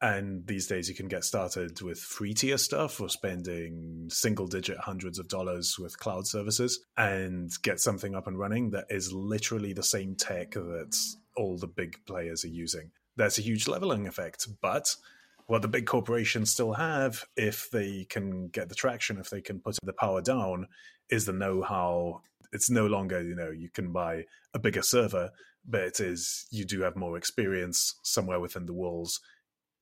And 0.00 0.46
these 0.46 0.68
days, 0.68 0.88
you 0.88 0.94
can 0.94 1.08
get 1.08 1.24
started 1.24 1.82
with 1.82 1.98
free 1.98 2.32
tier 2.32 2.56
stuff 2.56 3.00
or 3.00 3.08
spending 3.08 4.06
single 4.10 4.46
digit 4.46 4.78
hundreds 4.78 5.18
of 5.18 5.28
dollars 5.28 5.76
with 5.76 5.98
cloud 5.98 6.24
services 6.26 6.78
and 6.96 7.50
get 7.62 7.80
something 7.80 8.14
up 8.14 8.28
and 8.28 8.38
running 8.38 8.70
that 8.70 8.86
is 8.90 9.12
literally 9.12 9.72
the 9.72 9.82
same 9.82 10.14
tech 10.14 10.52
that 10.52 10.96
all 11.36 11.58
the 11.58 11.66
big 11.66 11.96
players 12.06 12.44
are 12.44 12.48
using. 12.48 12.92
That's 13.18 13.38
a 13.38 13.42
huge 13.42 13.68
leveling 13.68 14.06
effect. 14.06 14.48
But 14.62 14.96
what 15.46 15.60
the 15.60 15.68
big 15.68 15.86
corporations 15.86 16.50
still 16.50 16.74
have, 16.74 17.24
if 17.36 17.70
they 17.70 18.06
can 18.08 18.48
get 18.48 18.70
the 18.70 18.74
traction, 18.74 19.18
if 19.18 19.28
they 19.28 19.42
can 19.42 19.60
put 19.60 19.76
the 19.82 19.92
power 19.92 20.22
down, 20.22 20.68
is 21.10 21.26
the 21.26 21.32
know 21.32 21.62
how 21.62 22.22
it's 22.52 22.70
no 22.70 22.86
longer 22.86 23.22
you 23.22 23.34
know 23.34 23.50
you 23.50 23.68
can 23.68 23.92
buy 23.92 24.24
a 24.54 24.58
bigger 24.58 24.82
server, 24.82 25.30
but 25.66 25.82
it 25.82 26.00
is 26.00 26.46
you 26.50 26.64
do 26.64 26.80
have 26.82 26.96
more 26.96 27.18
experience 27.18 27.96
somewhere 28.02 28.40
within 28.40 28.64
the 28.64 28.72
walls 28.72 29.20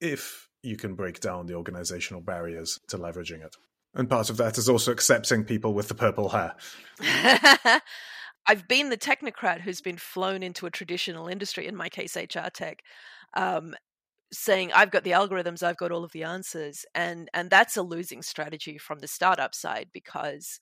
if 0.01 0.49
you 0.63 0.77
can 0.77 0.95
break 0.95 1.21
down 1.21 1.47
the 1.47 1.55
organizational 1.55 2.21
barriers 2.21 2.81
to 2.89 2.99
leveraging 2.99 3.45
it. 3.45 3.57
And 3.95 4.11
part 4.11 4.31
of 4.31 4.37
that 4.39 4.59
is 4.59 4.69
also 4.69 4.93
accepting 4.93 5.45
people 5.45 5.73
with 5.73 5.89
the 5.89 5.95
purple 5.95 6.31
hair. 6.31 6.55
I've 8.47 8.69
been 8.69 8.91
the 8.91 8.97
technocrat 8.97 9.61
who's 9.61 9.81
been 9.81 9.99
flown 9.99 10.43
into 10.43 10.67
a 10.67 10.71
traditional 10.71 11.29
industry, 11.29 11.67
in 11.67 11.77
my 11.77 11.89
case, 11.89 12.17
HR 12.17 12.49
tech, 12.53 12.83
um, 13.35 13.75
saying 14.33 14.73
I've 14.73 14.91
got 14.91 15.05
the 15.05 15.13
algorithms, 15.13 15.63
I've 15.63 15.77
got 15.77 15.93
all 15.93 16.05
of 16.05 16.13
the 16.13 16.23
answers, 16.25 16.85
and 16.95 17.29
and 17.35 17.51
that's 17.51 17.77
a 17.77 17.83
losing 17.83 18.23
strategy 18.23 18.79
from 18.79 19.01
the 19.01 19.09
startup 19.09 19.55
side 19.55 19.89
because 19.93 20.61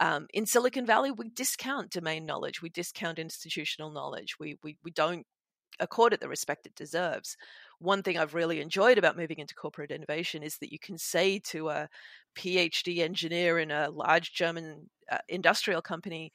um, 0.00 0.26
in 0.32 0.46
Silicon 0.46 0.86
Valley 0.86 1.10
we 1.10 1.28
discount 1.30 1.90
domain 1.90 2.26
knowledge, 2.26 2.62
we 2.62 2.68
discount 2.70 3.18
institutional 3.18 3.90
knowledge, 3.90 4.36
we 4.40 4.58
we 4.62 4.76
we 4.84 4.90
don't 4.90 5.26
accord 5.80 6.12
it 6.12 6.20
the 6.20 6.28
respect 6.28 6.66
it 6.66 6.74
deserves. 6.74 7.36
One 7.78 8.02
thing 8.02 8.18
I've 8.18 8.34
really 8.34 8.60
enjoyed 8.60 8.98
about 8.98 9.16
moving 9.16 9.38
into 9.38 9.54
corporate 9.54 9.90
innovation 9.90 10.42
is 10.42 10.58
that 10.58 10.72
you 10.72 10.78
can 10.78 10.98
say 10.98 11.38
to 11.46 11.70
a 11.70 11.88
PhD 12.36 12.98
engineer 12.98 13.58
in 13.58 13.70
a 13.70 13.90
large 13.90 14.32
German 14.34 14.90
uh, 15.10 15.18
industrial 15.28 15.82
company, 15.82 16.32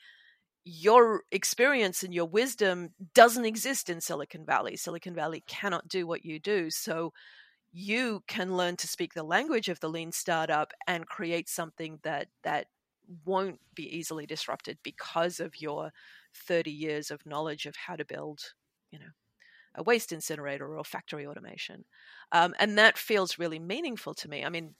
your 0.65 1.21
experience 1.31 2.01
and 2.01 2.13
your 2.13 2.25
wisdom 2.25 2.89
doesn't 3.13 3.45
exist 3.45 3.87
in 3.89 4.01
Silicon 4.01 4.43
Valley. 4.43 4.75
Silicon 4.75 5.13
Valley 5.13 5.43
cannot 5.47 5.87
do 5.87 6.07
what 6.07 6.25
you 6.25 6.39
do. 6.39 6.71
So 6.71 7.13
you 7.71 8.23
can 8.27 8.57
learn 8.57 8.75
to 8.77 8.87
speak 8.87 9.13
the 9.13 9.23
language 9.23 9.69
of 9.69 9.79
the 9.79 9.89
lean 9.89 10.11
startup 10.11 10.73
and 10.87 11.05
create 11.05 11.47
something 11.47 11.99
that 12.01 12.27
that 12.43 12.65
won't 13.25 13.59
be 13.75 13.95
easily 13.95 14.25
disrupted 14.25 14.79
because 14.81 15.39
of 15.39 15.61
your 15.61 15.91
30 16.33 16.71
years 16.71 17.11
of 17.11 17.25
knowledge 17.27 17.67
of 17.67 17.75
how 17.75 17.95
to 17.95 18.03
build, 18.03 18.39
you 18.89 18.97
know, 18.97 19.11
a 19.75 19.83
waste 19.83 20.11
incinerator 20.11 20.75
or 20.75 20.83
factory 20.83 21.27
automation. 21.27 21.85
Um, 22.31 22.55
and 22.59 22.77
that 22.79 22.97
feels 22.97 23.37
really 23.37 23.59
meaningful 23.59 24.15
to 24.15 24.29
me. 24.29 24.43
I 24.43 24.49
mean, 24.49 24.73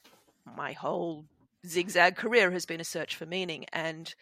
my 0.57 0.71
whole 0.71 1.25
zigzag 1.67 2.15
career 2.15 2.49
has 2.51 2.65
been 2.65 2.81
a 2.81 2.85
search 2.85 3.15
for 3.15 3.25
meaning 3.25 3.65
and 3.71 4.15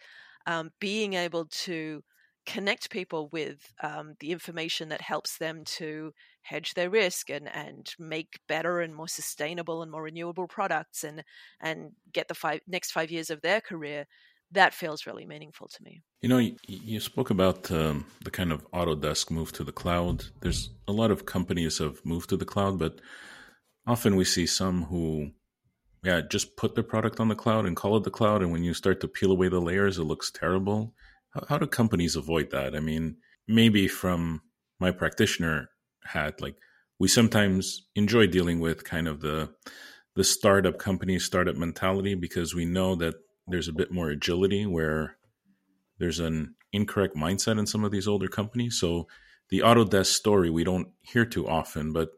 um, 0.46 0.70
being 0.80 1.14
able 1.14 1.46
to 1.46 2.02
connect 2.46 2.90
people 2.90 3.28
with 3.32 3.72
um, 3.82 4.14
the 4.20 4.30
information 4.30 4.90
that 4.90 5.00
helps 5.00 5.38
them 5.38 5.64
to 5.64 6.12
hedge 6.42 6.74
their 6.74 6.90
risk 6.90 7.30
and, 7.30 7.48
and 7.54 7.94
make 7.98 8.38
better 8.48 8.80
and 8.80 8.94
more 8.94 9.08
sustainable 9.08 9.82
and 9.82 9.90
more 9.90 10.02
renewable 10.02 10.46
products 10.46 11.04
and 11.04 11.22
and 11.60 11.92
get 12.12 12.28
the 12.28 12.34
five 12.34 12.60
next 12.66 12.92
five 12.92 13.10
years 13.10 13.30
of 13.30 13.40
their 13.40 13.60
career 13.60 14.06
that 14.52 14.74
feels 14.74 15.06
really 15.06 15.26
meaningful 15.26 15.68
to 15.68 15.82
me. 15.82 16.02
You 16.20 16.28
know 16.28 16.38
you, 16.38 16.56
you 16.66 17.00
spoke 17.00 17.30
about 17.30 17.70
um, 17.70 18.06
the 18.22 18.30
kind 18.30 18.52
of 18.52 18.70
autodesk 18.72 19.30
move 19.30 19.52
to 19.52 19.64
the 19.64 19.72
cloud. 19.72 20.26
There's 20.40 20.70
a 20.86 20.92
lot 20.92 21.10
of 21.10 21.26
companies 21.26 21.78
have 21.78 22.04
moved 22.04 22.28
to 22.30 22.36
the 22.36 22.44
cloud 22.44 22.78
but 22.78 23.00
often 23.86 24.16
we 24.16 24.24
see 24.24 24.46
some 24.46 24.84
who 24.84 25.30
yeah, 26.04 26.20
just 26.20 26.56
put 26.56 26.74
the 26.74 26.82
product 26.82 27.18
on 27.18 27.28
the 27.28 27.34
cloud 27.34 27.64
and 27.64 27.74
call 27.74 27.96
it 27.96 28.04
the 28.04 28.10
cloud. 28.10 28.42
And 28.42 28.52
when 28.52 28.62
you 28.62 28.74
start 28.74 29.00
to 29.00 29.08
peel 29.08 29.32
away 29.32 29.48
the 29.48 29.60
layers, 29.60 29.98
it 29.98 30.04
looks 30.04 30.30
terrible. 30.30 30.94
How, 31.30 31.46
how 31.48 31.58
do 31.58 31.66
companies 31.66 32.14
avoid 32.14 32.50
that? 32.50 32.76
I 32.76 32.80
mean, 32.80 33.16
maybe 33.48 33.88
from 33.88 34.42
my 34.78 34.90
practitioner 34.90 35.70
hat, 36.04 36.40
like 36.40 36.56
we 36.98 37.08
sometimes 37.08 37.86
enjoy 37.94 38.26
dealing 38.26 38.60
with 38.60 38.84
kind 38.84 39.08
of 39.08 39.20
the 39.20 39.50
the 40.14 40.24
startup 40.24 40.78
company 40.78 41.18
startup 41.18 41.56
mentality 41.56 42.14
because 42.14 42.54
we 42.54 42.64
know 42.64 42.94
that 42.94 43.14
there's 43.48 43.66
a 43.66 43.72
bit 43.72 43.90
more 43.90 44.10
agility 44.10 44.64
where 44.64 45.16
there's 45.98 46.20
an 46.20 46.54
incorrect 46.72 47.16
mindset 47.16 47.58
in 47.58 47.66
some 47.66 47.82
of 47.82 47.90
these 47.90 48.06
older 48.06 48.28
companies. 48.28 48.78
So 48.78 49.08
the 49.48 49.60
Autodesk 49.60 50.06
story 50.06 50.50
we 50.50 50.62
don't 50.62 50.88
hear 51.02 51.24
too 51.24 51.48
often, 51.48 51.92
but 51.92 52.10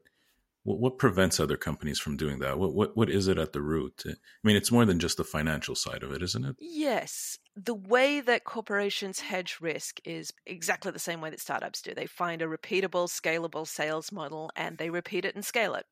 what, 0.67 0.81
what 0.81 0.99
prevents 0.99 1.39
other 1.39 1.57
companies 1.57 2.01
from 2.01 2.17
doing 2.17 2.41
that? 2.41 2.59
What, 2.59 2.75
what 2.75 2.97
what 2.97 3.09
is 3.09 3.29
it 3.29 3.39
at 3.39 3.53
the 3.53 3.63
root? 3.63 4.03
I 4.05 4.15
mean, 4.43 4.57
it's 4.57 4.73
more 4.73 4.85
than 4.85 4.99
just 4.99 5.17
the 5.17 5.25
financial 5.25 5.77
side 5.77 6.03
of 6.03 6.11
it, 6.11 6.23
isn't 6.23 6.45
it? 6.45 6.57
Yes. 6.59 7.39
The 7.55 7.75
way 7.75 8.21
that 8.21 8.45
corporations 8.45 9.21
hedge 9.21 9.59
risk 9.61 10.01
is 10.05 10.33
exactly 10.45 10.91
the 10.91 10.99
same 10.99 11.21
way 11.21 11.31
that 11.31 11.41
startups 11.41 11.81
do. 11.83 11.95
They 11.95 12.07
find 12.07 12.43
a 12.43 12.47
repeatable, 12.47 13.09
scalable 13.09 13.67
sales 13.67 14.11
model 14.11 14.51
and 14.57 14.77
they 14.77 14.91
repeat 14.91 15.25
it 15.25 15.37
and 15.37 15.45
scale 15.45 15.75
it. 15.75 15.87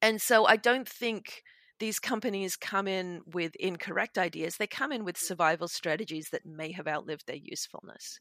And 0.00 0.20
so 0.20 0.46
I 0.46 0.56
don't 0.56 0.88
think 0.88 1.42
these 1.78 1.98
companies 1.98 2.56
come 2.56 2.88
in 2.88 3.20
with 3.26 3.54
incorrect 3.56 4.16
ideas. 4.16 4.56
They 4.56 4.66
come 4.66 4.90
in 4.90 5.04
with 5.04 5.18
survival 5.18 5.68
strategies 5.68 6.30
that 6.30 6.46
may 6.46 6.72
have 6.72 6.88
outlived 6.88 7.26
their 7.26 7.36
usefulness. 7.36 8.20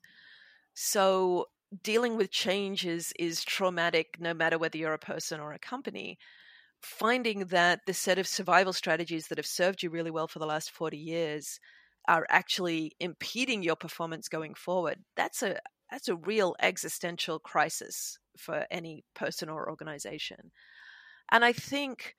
So 0.73 1.45
dealing 1.81 2.15
with 2.17 2.31
change 2.31 2.85
is 2.85 3.13
is 3.19 3.43
traumatic 3.43 4.17
no 4.19 4.33
matter 4.33 4.57
whether 4.57 4.77
you're 4.77 4.93
a 4.93 4.99
person 4.99 5.39
or 5.39 5.53
a 5.53 5.59
company. 5.59 6.17
Finding 6.81 7.45
that 7.47 7.81
the 7.87 7.93
set 7.93 8.19
of 8.19 8.27
survival 8.27 8.73
strategies 8.73 9.27
that 9.27 9.37
have 9.37 9.45
served 9.47 9.83
you 9.83 9.89
really 9.89 10.11
well 10.11 10.27
for 10.27 10.39
the 10.39 10.45
last 10.45 10.71
40 10.71 10.97
years 10.97 11.59
are 12.07 12.25
actually 12.29 12.93
impeding 12.99 13.63
your 13.63 13.75
performance 13.77 14.27
going 14.29 14.53
forward 14.55 14.99
that's 15.15 15.41
a 15.43 15.57
that's 15.91 16.09
a 16.09 16.15
real 16.17 16.55
existential 16.61 17.39
crisis 17.39 18.17
for 18.37 18.65
any 18.71 19.05
person 19.15 19.49
or 19.49 19.69
organization. 19.69 20.51
And 21.31 21.45
i 21.45 21.53
think 21.53 22.15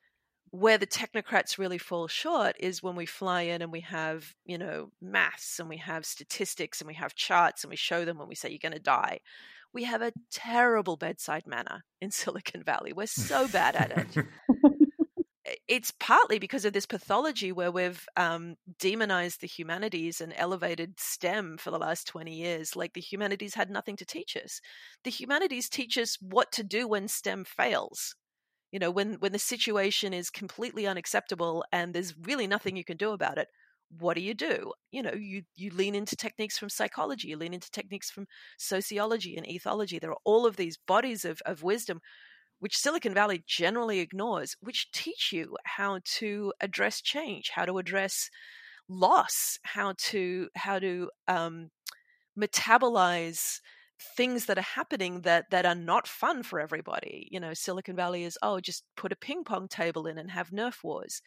where 0.55 0.77
the 0.77 0.87
technocrats 0.87 1.57
really 1.57 1.77
fall 1.77 2.07
short 2.07 2.55
is 2.59 2.81
when 2.81 2.95
we 2.95 3.05
fly 3.05 3.41
in 3.41 3.61
and 3.61 3.71
we 3.71 3.81
have, 3.81 4.33
you 4.45 4.57
know, 4.57 4.89
maths 5.01 5.59
and 5.59 5.67
we 5.67 5.77
have 5.77 6.05
statistics 6.05 6.79
and 6.79 6.87
we 6.87 6.93
have 6.93 7.13
charts 7.13 7.63
and 7.63 7.69
we 7.69 7.75
show 7.75 8.05
them 8.05 8.17
when 8.17 8.29
we 8.29 8.35
say 8.35 8.49
you're 8.49 8.59
going 8.61 8.71
to 8.71 8.79
die. 8.79 9.19
We 9.73 9.83
have 9.83 10.01
a 10.01 10.13
terrible 10.31 10.95
bedside 10.95 11.45
manner 11.45 11.83
in 11.99 12.11
Silicon 12.11 12.63
Valley. 12.63 12.93
We're 12.93 13.07
so 13.07 13.47
bad 13.49 13.75
at 13.75 13.91
it. 13.97 14.25
it's 15.67 15.91
partly 15.99 16.39
because 16.39 16.63
of 16.63 16.71
this 16.71 16.85
pathology 16.85 17.51
where 17.51 17.71
we've 17.71 18.07
um, 18.15 18.55
demonized 18.79 19.41
the 19.41 19.47
humanities 19.47 20.21
and 20.21 20.33
elevated 20.37 20.99
STEM 21.01 21.57
for 21.57 21.69
the 21.69 21.77
last 21.77 22.07
20 22.07 22.33
years. 22.33 22.77
Like 22.77 22.93
the 22.93 23.01
humanities 23.01 23.55
had 23.55 23.69
nothing 23.69 23.97
to 23.97 24.05
teach 24.05 24.37
us. 24.37 24.61
The 25.03 25.11
humanities 25.11 25.67
teach 25.67 25.97
us 25.97 26.17
what 26.21 26.53
to 26.53 26.63
do 26.63 26.87
when 26.87 27.09
STEM 27.09 27.43
fails 27.43 28.15
you 28.71 28.79
know 28.79 28.91
when 28.91 29.13
when 29.15 29.31
the 29.31 29.39
situation 29.39 30.13
is 30.13 30.29
completely 30.29 30.87
unacceptable 30.87 31.63
and 31.71 31.93
there's 31.93 32.15
really 32.17 32.47
nothing 32.47 32.75
you 32.75 32.83
can 32.83 32.97
do 32.97 33.11
about 33.11 33.37
it 33.37 33.47
what 33.99 34.15
do 34.15 34.21
you 34.21 34.33
do? 34.33 34.73
You 34.91 35.03
know 35.03 35.13
you 35.13 35.43
you 35.55 35.71
lean 35.71 35.95
into 35.95 36.15
techniques 36.15 36.57
from 36.57 36.69
psychology 36.69 37.29
you 37.29 37.37
lean 37.37 37.53
into 37.53 37.71
techniques 37.71 38.09
from 38.09 38.27
sociology 38.57 39.37
and 39.37 39.45
ethology. 39.45 39.99
There 39.99 40.11
are 40.11 40.17
all 40.25 40.45
of 40.45 40.55
these 40.57 40.77
bodies 40.77 41.25
of, 41.25 41.41
of 41.45 41.63
wisdom 41.63 42.01
which 42.59 42.77
silicon 42.77 43.13
valley 43.13 43.43
generally 43.47 43.99
ignores 43.99 44.55
which 44.61 44.91
teach 44.91 45.31
you 45.31 45.55
how 45.65 45.99
to 46.03 46.53
address 46.61 47.01
change 47.01 47.51
how 47.53 47.65
to 47.65 47.77
address 47.77 48.29
loss 48.87 49.59
how 49.63 49.93
to 49.97 50.47
how 50.55 50.79
to 50.79 51.09
um, 51.27 51.69
metabolize 52.39 53.59
things 53.99 54.45
that 54.45 54.57
are 54.57 54.61
happening 54.61 55.21
that 55.21 55.49
that 55.51 55.65
are 55.65 55.75
not 55.75 56.07
fun 56.07 56.43
for 56.43 56.59
everybody. 56.59 57.27
You 57.31 57.39
know, 57.39 57.53
Silicon 57.53 57.95
Valley 57.95 58.23
is 58.23 58.37
oh, 58.41 58.59
just 58.59 58.83
put 58.97 59.11
a 59.11 59.15
ping 59.15 59.43
pong 59.43 59.67
table 59.67 60.07
in 60.07 60.17
and 60.17 60.31
have 60.31 60.49
Nerf 60.49 60.83
wars. 60.83 61.21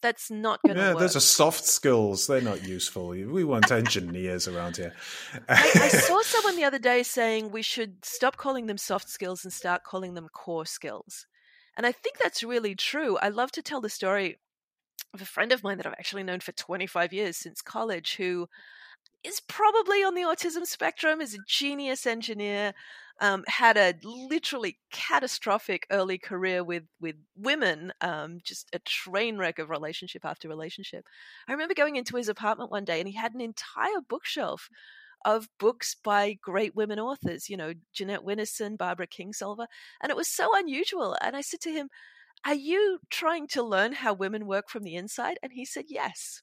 That's 0.00 0.30
not 0.30 0.60
going 0.64 0.76
to 0.76 0.82
yeah, 0.82 0.90
work. 0.90 1.00
those 1.00 1.16
are 1.16 1.20
soft 1.20 1.64
skills. 1.64 2.28
They're 2.28 2.40
not 2.40 2.64
useful. 2.64 3.08
We 3.08 3.42
want 3.42 3.72
engineers 3.72 4.46
around 4.46 4.76
here. 4.76 4.94
I, 5.48 5.70
I 5.74 5.88
saw 5.88 6.22
someone 6.22 6.54
the 6.54 6.62
other 6.62 6.78
day 6.78 7.02
saying 7.02 7.50
we 7.50 7.62
should 7.62 8.04
stop 8.04 8.36
calling 8.36 8.66
them 8.66 8.78
soft 8.78 9.08
skills 9.08 9.42
and 9.42 9.52
start 9.52 9.82
calling 9.82 10.14
them 10.14 10.28
core 10.32 10.66
skills. 10.66 11.26
And 11.76 11.84
I 11.84 11.90
think 11.90 12.18
that's 12.18 12.44
really 12.44 12.76
true. 12.76 13.18
I 13.18 13.28
love 13.28 13.50
to 13.52 13.62
tell 13.62 13.80
the 13.80 13.90
story 13.90 14.36
of 15.14 15.22
a 15.22 15.26
friend 15.26 15.50
of 15.50 15.64
mine 15.64 15.78
that 15.78 15.86
I've 15.86 15.94
actually 15.94 16.22
known 16.22 16.40
for 16.40 16.52
25 16.52 17.12
years 17.12 17.36
since 17.36 17.60
college 17.60 18.14
who 18.16 18.48
is 19.24 19.40
probably 19.40 20.02
on 20.02 20.14
the 20.14 20.22
autism 20.22 20.66
spectrum, 20.66 21.20
is 21.20 21.34
a 21.34 21.38
genius 21.46 22.06
engineer, 22.06 22.72
um, 23.20 23.44
had 23.48 23.76
a 23.76 23.94
literally 24.04 24.78
catastrophic 24.92 25.86
early 25.90 26.18
career 26.18 26.62
with 26.62 26.84
with 27.00 27.16
women, 27.36 27.92
um, 28.00 28.38
just 28.44 28.68
a 28.72 28.78
train 28.80 29.38
wreck 29.38 29.58
of 29.58 29.70
relationship 29.70 30.24
after 30.24 30.48
relationship. 30.48 31.04
I 31.48 31.52
remember 31.52 31.74
going 31.74 31.96
into 31.96 32.16
his 32.16 32.28
apartment 32.28 32.70
one 32.70 32.84
day 32.84 33.00
and 33.00 33.08
he 33.08 33.16
had 33.16 33.34
an 33.34 33.40
entire 33.40 34.00
bookshelf 34.08 34.68
of 35.24 35.48
books 35.58 35.96
by 36.04 36.34
great 36.40 36.76
women 36.76 37.00
authors, 37.00 37.48
you 37.48 37.56
know, 37.56 37.72
Jeanette 37.92 38.24
Winterson, 38.24 38.78
Barbara 38.78 39.08
Kingsolver, 39.08 39.66
and 40.00 40.10
it 40.10 40.16
was 40.16 40.28
so 40.28 40.56
unusual. 40.56 41.16
And 41.20 41.36
I 41.36 41.40
said 41.40 41.60
to 41.62 41.72
him, 41.72 41.88
Are 42.46 42.54
you 42.54 43.00
trying 43.10 43.48
to 43.48 43.62
learn 43.64 43.92
how 43.94 44.14
women 44.14 44.46
work 44.46 44.68
from 44.68 44.84
the 44.84 44.94
inside? 44.94 45.38
And 45.42 45.52
he 45.52 45.64
said, 45.64 45.86
Yes 45.88 46.42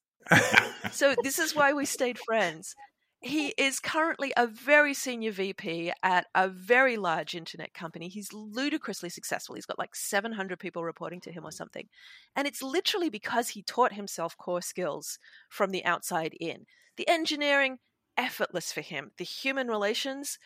so 0.91 1.15
this 1.23 1.39
is 1.39 1.55
why 1.55 1.73
we 1.73 1.85
stayed 1.85 2.19
friends. 2.19 2.75
He 3.21 3.53
is 3.57 3.79
currently 3.79 4.33
a 4.37 4.45
very 4.45 4.93
senior 4.93 5.31
VP 5.31 5.91
at 6.03 6.27
a 6.35 6.47
very 6.47 6.95
large 6.95 7.33
internet 7.33 7.73
company. 7.73 8.07
He's 8.07 8.31
ludicrously 8.33 9.09
successful. 9.09 9.55
He's 9.55 9.65
got 9.65 9.79
like 9.79 9.95
700 9.95 10.59
people 10.59 10.83
reporting 10.83 11.21
to 11.21 11.31
him 11.31 11.43
or 11.43 11.51
something. 11.51 11.87
And 12.35 12.47
it's 12.47 12.61
literally 12.61 13.09
because 13.09 13.49
he 13.49 13.63
taught 13.63 13.93
himself 13.93 14.37
core 14.37 14.61
skills 14.61 15.17
from 15.49 15.71
the 15.71 15.83
outside 15.85 16.35
in. 16.39 16.65
The 16.97 17.09
engineering, 17.09 17.79
effortless 18.15 18.71
for 18.71 18.81
him. 18.81 19.11
The 19.17 19.25
human 19.25 19.69
relations, 19.69 20.37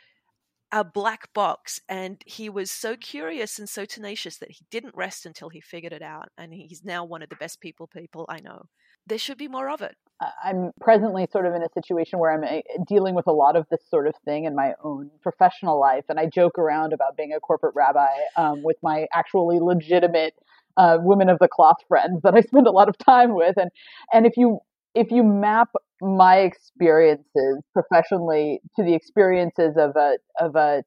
a 0.71 0.83
black 0.83 1.33
box 1.33 1.81
and 1.89 2.21
he 2.25 2.47
was 2.47 2.69
so 2.69 2.95
curious 2.95 3.57
and 3.57 3.67
so 3.67 3.85
tenacious 3.85 4.37
that 4.37 4.51
he 4.51 4.65
didn't 4.69 4.95
rest 4.95 5.25
until 5.25 5.49
he 5.49 5.59
figured 5.59 5.93
it 5.93 6.01
out 6.01 6.29
and 6.37 6.53
he's 6.53 6.83
now 6.83 7.03
one 7.03 7.23
of 7.23 7.29
the 7.29 7.35
best 7.37 7.59
people 7.59 7.87
people 7.87 8.25
i 8.29 8.39
know 8.39 8.61
there 9.09 9.17
should 9.17 9.37
be 9.37 9.47
more 9.47 9.69
of 9.69 9.81
it. 9.81 9.97
I'm 10.43 10.71
presently 10.81 11.27
sort 11.31 11.45
of 11.45 11.53
in 11.53 11.63
a 11.63 11.69
situation 11.73 12.19
where 12.19 12.33
i'm 12.33 12.43
eh, 12.43 12.61
dealing 12.85 13.15
with 13.15 13.25
a 13.27 13.31
lot 13.31 13.55
of 13.55 13.65
this 13.71 13.79
sort 13.89 14.05
of 14.05 14.13
thing 14.25 14.43
in 14.43 14.53
my 14.53 14.73
own 14.83 15.09
professional 15.21 15.79
life 15.79 16.03
and 16.09 16.19
i 16.19 16.25
joke 16.25 16.59
around 16.59 16.91
about 16.91 17.15
being 17.15 17.31
a 17.31 17.39
corporate 17.39 17.73
rabbi 17.73 18.09
um, 18.35 18.61
with 18.61 18.75
my 18.83 19.07
actually 19.13 19.59
legitimate 19.61 20.33
uh, 20.75 20.97
women 20.99 21.29
of 21.29 21.39
the 21.39 21.47
cloth 21.47 21.77
friends 21.87 22.21
that 22.23 22.33
i 22.35 22.41
spend 22.41 22.67
a 22.67 22.71
lot 22.71 22.89
of 22.89 22.97
time 22.97 23.33
with 23.33 23.55
and 23.55 23.71
and 24.11 24.25
if 24.25 24.35
you 24.35 24.59
if 24.93 25.09
you 25.09 25.23
map 25.23 25.69
my 26.01 26.39
experiences 26.39 27.61
professionally 27.73 28.59
to 28.75 28.83
the 28.83 28.93
experiences 28.93 29.77
of 29.77 29.95
a 29.95 30.17
of 30.39 30.57
a 30.57 30.83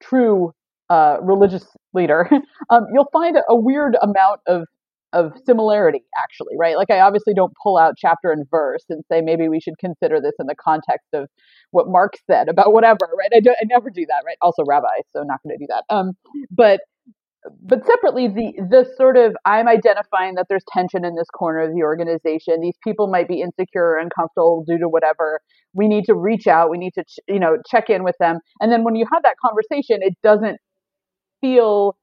true 0.00 0.52
uh, 0.90 1.18
religious 1.22 1.64
leader, 1.94 2.28
um, 2.70 2.86
you'll 2.92 3.08
find 3.12 3.36
a 3.48 3.54
weird 3.54 3.96
amount 4.02 4.40
of 4.46 4.66
of 5.12 5.32
similarity 5.44 6.02
actually 6.22 6.54
right? 6.58 6.76
Like 6.76 6.90
i 6.90 7.00
obviously 7.00 7.34
don't 7.34 7.52
pull 7.62 7.78
out 7.78 7.94
chapter 7.98 8.30
and 8.32 8.46
verse 8.50 8.84
and 8.88 9.02
say 9.10 9.20
maybe 9.20 9.48
we 9.48 9.60
should 9.60 9.78
consider 9.78 10.20
this 10.20 10.34
in 10.38 10.46
the 10.46 10.54
context 10.54 11.08
of 11.14 11.28
what 11.72 11.88
mark 11.88 12.14
said 12.30 12.48
about 12.48 12.72
whatever 12.72 13.08
right? 13.18 13.30
I, 13.34 13.40
do, 13.40 13.50
I 13.50 13.64
never 13.66 13.90
do 13.90 14.06
that 14.06 14.22
right? 14.26 14.36
Also 14.42 14.62
rabbi 14.66 14.88
so 15.14 15.22
not 15.22 15.40
going 15.42 15.56
to 15.58 15.64
do 15.64 15.68
that. 15.68 15.84
Um, 15.94 16.12
but 16.50 16.80
but 17.62 17.84
separately 17.86 18.28
the 18.28 18.52
the 18.68 18.86
sort 18.96 19.16
of 19.16 19.34
i'm 19.46 19.66
identifying 19.68 20.34
that 20.34 20.46
there's 20.48 20.64
tension 20.72 21.04
in 21.04 21.14
this 21.16 21.28
corner 21.34 21.60
of 21.60 21.74
the 21.74 21.82
organization. 21.82 22.60
These 22.60 22.76
people 22.84 23.06
might 23.08 23.28
be 23.28 23.40
insecure 23.40 23.82
or 23.84 23.98
uncomfortable 23.98 24.64
due 24.66 24.78
to 24.78 24.88
whatever. 24.88 25.40
We 25.74 25.88
need 25.88 26.04
to 26.04 26.14
reach 26.14 26.46
out. 26.46 26.70
We 26.70 26.78
need 26.78 26.92
to 26.94 27.04
ch- 27.04 27.18
you 27.28 27.40
know 27.40 27.56
check 27.70 27.90
in 27.90 28.04
with 28.04 28.16
them. 28.20 28.38
And 28.60 28.70
then 28.70 28.84
when 28.84 28.94
you 28.94 29.06
have 29.12 29.22
that 29.22 29.36
conversation 29.44 29.98
it 30.02 30.14
doesn't 30.22 30.58
feel 31.40 31.96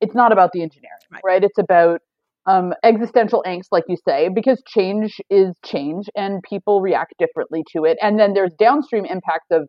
it's 0.00 0.14
not 0.14 0.32
about 0.32 0.52
the 0.52 0.62
engineering 0.62 0.98
right, 1.12 1.22
right? 1.24 1.44
it's 1.44 1.58
about 1.58 2.00
um, 2.48 2.72
existential 2.82 3.44
angst 3.46 3.68
like 3.70 3.84
you 3.88 3.96
say 4.08 4.28
because 4.34 4.62
change 4.66 5.20
is 5.30 5.54
change 5.64 6.06
and 6.16 6.42
people 6.42 6.80
react 6.80 7.12
differently 7.18 7.62
to 7.72 7.84
it 7.84 7.98
and 8.00 8.18
then 8.18 8.32
there's 8.32 8.52
downstream 8.58 9.04
impacts 9.04 9.46
of 9.50 9.68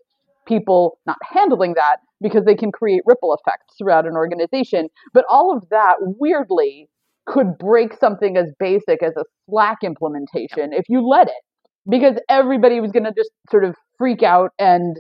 people 0.50 0.98
not 1.06 1.18
handling 1.32 1.76
that 1.76 1.98
because 2.22 2.44
they 2.44 2.56
can 2.56 2.72
create 2.72 3.02
ripple 3.06 3.34
effects 3.34 3.76
throughout 3.78 4.06
an 4.06 4.14
organization. 4.14 4.90
But 5.14 5.24
all 5.30 5.56
of 5.56 5.64
that 5.70 5.96
weirdly 6.00 6.90
could 7.26 7.58
break 7.60 7.94
something 7.94 8.36
as 8.36 8.48
basic 8.60 9.04
as 9.04 9.14
a 9.16 9.24
Slack 9.48 9.78
implementation 9.84 10.74
if 10.74 10.86
you 10.90 11.08
let 11.08 11.28
it, 11.28 11.44
because 11.88 12.16
everybody 12.28 12.82
was 12.82 12.92
going 12.92 13.04
to 13.04 13.14
just 13.16 13.30
sort 13.52 13.64
of 13.64 13.76
freak 13.98 14.24
out 14.24 14.52
and 14.58 14.98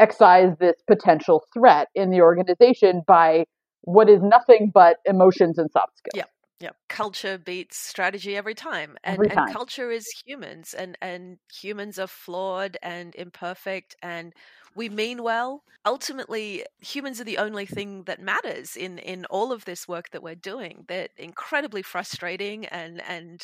excise 0.00 0.56
this 0.58 0.76
potential 0.86 1.42
threat 1.52 1.88
in 1.94 2.10
the 2.10 2.22
organization 2.22 3.02
by 3.06 3.44
what 3.82 4.08
is 4.08 4.20
nothing 4.22 4.70
but 4.72 4.96
emotions 5.04 5.58
and 5.58 5.70
soft 5.70 5.98
skills. 5.98 6.24
Yeah, 6.60 6.70
culture 6.88 7.38
beats 7.38 7.76
strategy 7.78 8.36
every 8.36 8.54
time. 8.54 8.96
And, 9.04 9.14
every 9.14 9.28
time. 9.30 9.46
and 9.46 9.52
culture 9.52 9.92
is 9.92 10.06
humans 10.26 10.74
and, 10.74 10.98
and 11.00 11.38
humans 11.52 12.00
are 12.00 12.08
flawed 12.08 12.76
and 12.82 13.14
imperfect 13.14 13.94
and 14.02 14.34
we 14.74 14.88
mean 14.88 15.22
well. 15.22 15.62
Ultimately, 15.86 16.64
humans 16.80 17.20
are 17.20 17.24
the 17.24 17.38
only 17.38 17.64
thing 17.64 18.04
that 18.04 18.20
matters 18.20 18.76
in, 18.76 18.98
in 18.98 19.24
all 19.26 19.52
of 19.52 19.64
this 19.66 19.86
work 19.86 20.10
that 20.10 20.22
we're 20.22 20.34
doing. 20.34 20.84
They're 20.88 21.08
incredibly 21.16 21.82
frustrating 21.82 22.66
and 22.66 23.00
and 23.02 23.40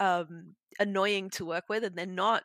um, 0.00 0.56
annoying 0.78 1.30
to 1.30 1.44
work 1.46 1.64
with, 1.68 1.84
and 1.84 1.96
they're 1.96 2.06
not 2.06 2.44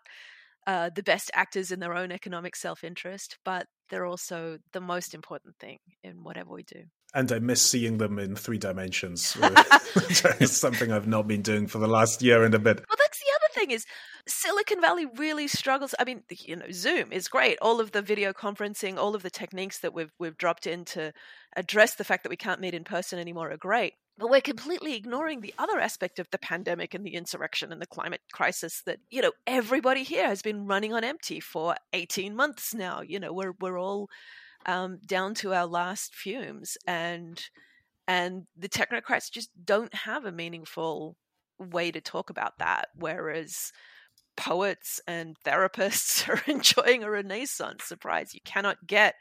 uh, 0.68 0.90
the 0.96 1.04
best 1.04 1.32
actors 1.34 1.72
in 1.72 1.80
their 1.80 1.96
own 1.96 2.12
economic 2.12 2.56
self 2.56 2.84
interest, 2.84 3.38
but 3.46 3.68
they're 3.90 4.06
also 4.06 4.60
the 4.74 4.82
most 4.82 5.14
important 5.14 5.58
thing 5.60 5.80
in 6.04 6.24
whatever 6.24 6.52
we 6.54 6.64
do. 6.64 6.86
And 7.14 7.32
I 7.32 7.40
miss 7.40 7.62
seeing 7.62 7.98
them 7.98 8.20
in 8.20 8.36
three 8.36 8.58
dimensions, 8.58 9.34
which 9.94 10.24
is 10.40 10.56
something 10.60 10.92
I've 10.92 11.08
not 11.08 11.28
been 11.28 11.42
doing 11.42 11.68
for 11.68 11.78
the 11.78 11.88
last 11.88 12.22
year 12.22 12.44
and 12.44 12.56
a 12.56 12.60
bit. 12.60 12.78
Well, 12.78 12.98
that's 12.98 13.20
the 13.20 13.32
other 13.36 13.54
thing 13.54 13.72
is 13.72 13.86
Silicon 14.28 14.80
Valley 14.82 15.06
really 15.18 15.48
struggles. 15.48 15.94
I 16.00 16.06
mean, 16.06 16.24
you 16.30 16.56
know, 16.56 16.72
Zoom 16.72 17.12
is 17.12 17.28
great. 17.28 17.58
All 17.62 17.80
of 17.80 17.92
the 17.92 18.02
video 18.02 18.34
conferencing, 18.34 18.98
all 18.98 19.16
of 19.16 19.24
the 19.24 19.30
techniques 19.30 19.80
that 19.80 19.94
we've 19.94 20.12
we've 20.20 20.38
dropped 20.38 20.68
in 20.68 20.86
to 20.86 21.12
address 21.56 21.96
the 21.96 22.04
fact 22.04 22.24
that 22.24 22.30
we 22.30 22.38
can't 22.38 22.62
meet 22.62 22.74
in 22.74 22.84
person 22.84 23.20
anymore 23.20 23.52
are 23.52 23.58
great. 23.58 23.94
But 24.18 24.30
we're 24.30 24.42
completely 24.42 24.96
ignoring 24.96 25.42
the 25.42 25.54
other 25.58 25.80
aspect 25.80 26.20
of 26.20 26.28
the 26.32 26.38
pandemic 26.38 26.94
and 26.94 27.06
the 27.06 27.16
insurrection 27.16 27.72
and 27.72 27.82
the 27.82 27.88
climate 27.88 28.22
crisis 28.32 28.84
that, 28.86 29.00
you 29.10 29.22
know, 29.22 29.32
everybody 29.48 30.04
here 30.04 30.28
has 30.28 30.42
been 30.42 30.68
running 30.68 30.94
on 30.94 31.04
empty 31.04 31.40
for 31.40 31.76
18 31.94 32.36
months 32.36 32.74
now. 32.74 33.02
You 33.02 33.20
know, 33.20 33.34
we're 33.34 33.54
we're 33.60 33.80
all 33.80 34.10
um, 34.66 35.00
down 35.06 35.34
to 35.36 35.54
our 35.54 35.66
last 35.66 36.14
fumes 36.16 36.78
and 36.88 37.42
and 38.08 38.46
the 38.58 38.70
technocrats 38.70 39.32
just 39.32 39.50
don't 39.64 39.94
have 39.94 40.26
a 40.26 40.32
meaningful 40.32 41.16
way 41.60 41.92
to 41.92 42.02
talk 42.02 42.30
about 42.30 42.58
that 42.60 42.88
whereas 42.96 43.72
poets 44.38 45.00
and 45.08 45.38
therapists 45.46 46.28
are 46.30 46.42
enjoying 46.52 47.04
a 47.04 47.10
renaissance 47.10 47.84
surprise 47.84 48.34
you 48.34 48.42
cannot 48.44 48.88
get 48.88 49.16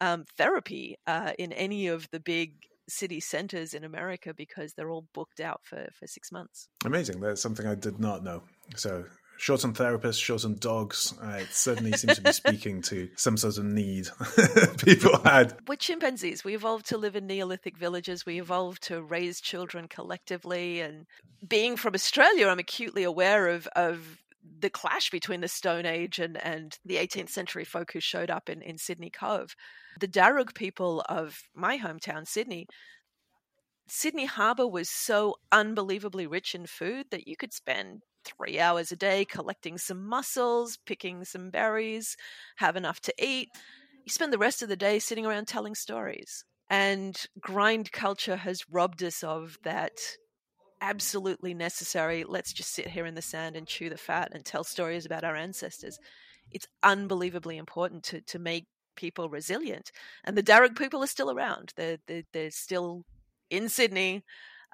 um, 0.00 0.24
therapy 0.36 0.96
uh, 1.06 1.32
in 1.38 1.52
any 1.52 1.86
of 1.86 2.08
the 2.10 2.20
big 2.20 2.54
city 2.88 3.20
centers 3.20 3.74
in 3.74 3.84
America 3.84 4.34
because 4.34 4.74
they're 4.74 4.90
all 4.90 5.06
booked 5.14 5.40
out 5.40 5.60
for, 5.64 5.88
for 5.98 6.06
six 6.06 6.30
months. 6.30 6.68
Amazing. 6.84 7.20
That's 7.20 7.40
something 7.40 7.66
I 7.66 7.74
did 7.74 7.98
not 7.98 8.22
know. 8.22 8.42
So 8.76 9.04
short 9.36 9.64
on 9.64 9.74
therapists, 9.74 10.22
short 10.22 10.44
on 10.44 10.54
dogs. 10.56 11.14
Uh, 11.22 11.38
it 11.40 11.52
certainly 11.52 11.92
seems 11.92 12.16
to 12.16 12.22
be 12.22 12.32
speaking 12.32 12.82
to 12.82 13.08
some 13.16 13.36
sort 13.36 13.58
of 13.58 13.64
need 13.64 14.08
people 14.78 15.18
had. 15.22 15.56
We're 15.66 15.76
chimpanzees. 15.76 16.44
We 16.44 16.54
evolved 16.54 16.86
to 16.86 16.98
live 16.98 17.16
in 17.16 17.26
Neolithic 17.26 17.76
villages. 17.76 18.26
We 18.26 18.40
evolved 18.40 18.82
to 18.84 19.02
raise 19.02 19.40
children 19.40 19.88
collectively. 19.88 20.80
And 20.80 21.06
being 21.46 21.76
from 21.76 21.94
Australia, 21.94 22.48
I'm 22.48 22.58
acutely 22.58 23.04
aware 23.04 23.48
of, 23.48 23.66
of 23.76 24.18
the 24.60 24.70
clash 24.70 25.10
between 25.10 25.40
the 25.40 25.48
Stone 25.48 25.86
Age 25.86 26.18
and, 26.18 26.42
and 26.44 26.78
the 26.84 26.96
18th 26.96 27.30
century 27.30 27.64
folk 27.64 27.92
who 27.92 28.00
showed 28.00 28.30
up 28.30 28.48
in, 28.48 28.62
in 28.62 28.78
Sydney 28.78 29.10
Cove. 29.10 29.54
The 30.00 30.08
Darug 30.08 30.54
people 30.54 31.04
of 31.08 31.38
my 31.54 31.78
hometown, 31.78 32.26
Sydney, 32.26 32.66
Sydney 33.86 34.26
Harbour 34.26 34.66
was 34.66 34.88
so 34.88 35.36
unbelievably 35.52 36.26
rich 36.26 36.54
in 36.54 36.66
food 36.66 37.06
that 37.10 37.28
you 37.28 37.36
could 37.36 37.52
spend 37.52 38.02
three 38.24 38.58
hours 38.58 38.92
a 38.92 38.96
day 38.96 39.24
collecting 39.24 39.78
some 39.78 40.06
mussels, 40.06 40.78
picking 40.86 41.24
some 41.24 41.50
berries, 41.50 42.16
have 42.56 42.76
enough 42.76 43.00
to 43.00 43.14
eat. 43.18 43.48
You 44.04 44.10
spend 44.10 44.32
the 44.32 44.38
rest 44.38 44.62
of 44.62 44.68
the 44.68 44.76
day 44.76 44.98
sitting 44.98 45.26
around 45.26 45.46
telling 45.46 45.74
stories. 45.74 46.44
And 46.70 47.16
grind 47.40 47.92
culture 47.92 48.36
has 48.36 48.68
robbed 48.70 49.02
us 49.02 49.22
of 49.22 49.58
that 49.64 49.92
absolutely 50.80 51.54
necessary. 51.54 52.24
Let's 52.24 52.52
just 52.52 52.74
sit 52.74 52.88
here 52.88 53.06
in 53.06 53.14
the 53.14 53.22
sand 53.22 53.56
and 53.56 53.66
chew 53.66 53.88
the 53.88 53.96
fat 53.96 54.30
and 54.32 54.44
tell 54.44 54.64
stories 54.64 55.06
about 55.06 55.24
our 55.24 55.36
ancestors. 55.36 55.98
It's 56.50 56.66
unbelievably 56.82 57.56
important 57.56 58.02
to, 58.04 58.20
to 58.22 58.38
make 58.38 58.66
people 58.96 59.28
resilient. 59.28 59.90
And 60.24 60.36
the 60.36 60.42
Darug 60.42 60.76
people 60.76 61.02
are 61.02 61.08
still 61.08 61.30
around. 61.30 61.72
They're, 61.76 61.98
they're, 62.06 62.24
they're 62.32 62.50
still 62.50 63.04
in 63.50 63.68
Sydney 63.68 64.22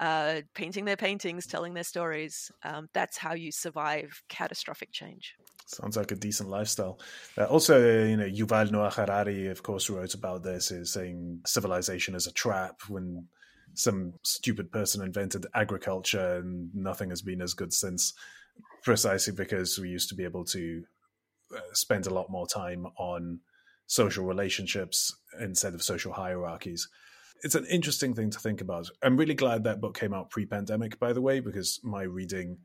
uh, 0.00 0.40
painting 0.54 0.86
their 0.86 0.96
paintings, 0.96 1.46
telling 1.46 1.74
their 1.74 1.84
stories. 1.84 2.50
Um, 2.64 2.88
that's 2.94 3.18
how 3.18 3.34
you 3.34 3.52
survive 3.52 4.22
catastrophic 4.30 4.90
change. 4.92 5.34
Sounds 5.66 5.96
like 5.96 6.10
a 6.10 6.16
decent 6.16 6.48
lifestyle. 6.48 6.98
Uh, 7.36 7.44
also, 7.44 8.04
you 8.04 8.16
know, 8.16 8.24
Yuval 8.24 8.72
Noah 8.72 8.90
Harari, 8.90 9.48
of 9.48 9.62
course, 9.62 9.90
wrote 9.90 10.14
about 10.14 10.42
this, 10.42 10.70
is 10.70 10.92
saying 10.92 11.40
civilization 11.46 12.14
is 12.14 12.26
a 12.26 12.32
trap 12.32 12.80
when 12.88 13.28
some 13.74 14.14
stupid 14.24 14.72
person 14.72 15.04
invented 15.04 15.46
agriculture 15.54 16.38
and 16.38 16.74
nothing 16.74 17.10
has 17.10 17.22
been 17.22 17.42
as 17.42 17.54
good 17.54 17.72
since, 17.72 18.14
precisely 18.82 19.34
because 19.34 19.78
we 19.78 19.90
used 19.90 20.08
to 20.08 20.14
be 20.14 20.24
able 20.24 20.44
to 20.46 20.82
uh, 21.54 21.60
spend 21.74 22.06
a 22.06 22.14
lot 22.14 22.30
more 22.30 22.46
time 22.46 22.86
on 22.98 23.38
social 23.86 24.24
relationships 24.24 25.14
instead 25.40 25.74
of 25.74 25.82
social 25.82 26.12
hierarchies 26.12 26.88
it's 27.42 27.54
an 27.54 27.66
interesting 27.66 28.14
thing 28.14 28.30
to 28.30 28.38
think 28.38 28.60
about. 28.60 28.90
I'm 29.02 29.16
really 29.16 29.34
glad 29.34 29.64
that 29.64 29.80
book 29.80 29.98
came 29.98 30.14
out 30.14 30.30
pre-pandemic, 30.30 30.98
by 30.98 31.12
the 31.12 31.22
way, 31.22 31.40
because 31.40 31.80
my 31.82 32.02
reading 32.02 32.58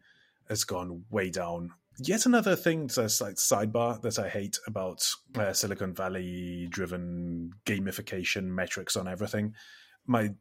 has 0.49 0.63
gone 0.63 1.03
way 1.09 1.29
down. 1.29 1.71
Yet 1.97 2.25
another 2.25 2.55
thing 2.55 2.87
that's 2.87 3.21
like 3.21 3.35
sidebar 3.35 4.01
that 4.01 4.19
I 4.19 4.27
hate 4.27 4.59
about 4.67 5.07
uh, 5.35 5.53
Silicon 5.53 5.93
Valley 5.93 6.67
driven 6.69 7.53
gamification 7.65 8.43
metrics 8.45 8.97
on 8.97 9.07
everything. 9.07 9.53
My 10.05 10.31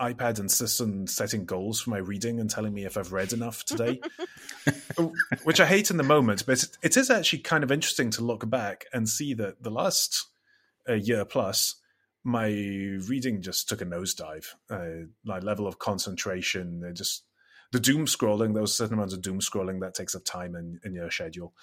iPad 0.00 0.40
insists 0.40 0.80
on 0.80 1.06
setting 1.06 1.44
goals 1.44 1.82
for 1.82 1.90
my 1.90 1.98
reading 1.98 2.40
and 2.40 2.50
telling 2.50 2.72
me 2.72 2.86
if 2.86 2.96
I've 2.96 3.12
read 3.12 3.32
enough 3.32 3.64
today, 3.64 4.00
which 5.44 5.60
I 5.60 5.66
hate 5.66 5.90
in 5.90 5.98
the 5.98 6.02
moment. 6.02 6.44
But 6.46 6.64
it 6.82 6.96
is 6.96 7.10
actually 7.10 7.40
kind 7.40 7.62
of 7.62 7.70
interesting 7.70 8.10
to 8.12 8.24
look 8.24 8.48
back 8.48 8.86
and 8.92 9.08
see 9.08 9.34
that 9.34 9.62
the 9.62 9.70
last 9.70 10.26
uh, 10.88 10.94
year 10.94 11.24
plus, 11.24 11.76
my 12.24 12.46
reading 12.46 13.42
just 13.42 13.68
took 13.68 13.80
a 13.80 13.86
nosedive. 13.86 14.46
Uh, 14.70 15.06
my 15.24 15.38
level 15.38 15.66
of 15.66 15.78
concentration, 15.78 16.82
uh, 16.88 16.92
just 16.92 17.24
the 17.72 17.80
doom 17.80 18.06
scrolling, 18.06 18.52
there 18.52 18.62
was 18.62 18.76
certain 18.76 18.94
amount 18.94 19.12
of 19.12 19.22
doom 19.22 19.40
scrolling 19.40 19.80
that 19.80 19.94
takes 19.94 20.14
up 20.14 20.24
time 20.24 20.54
in, 20.54 20.78
in 20.84 20.94
your 20.94 21.10
schedule. 21.10 21.54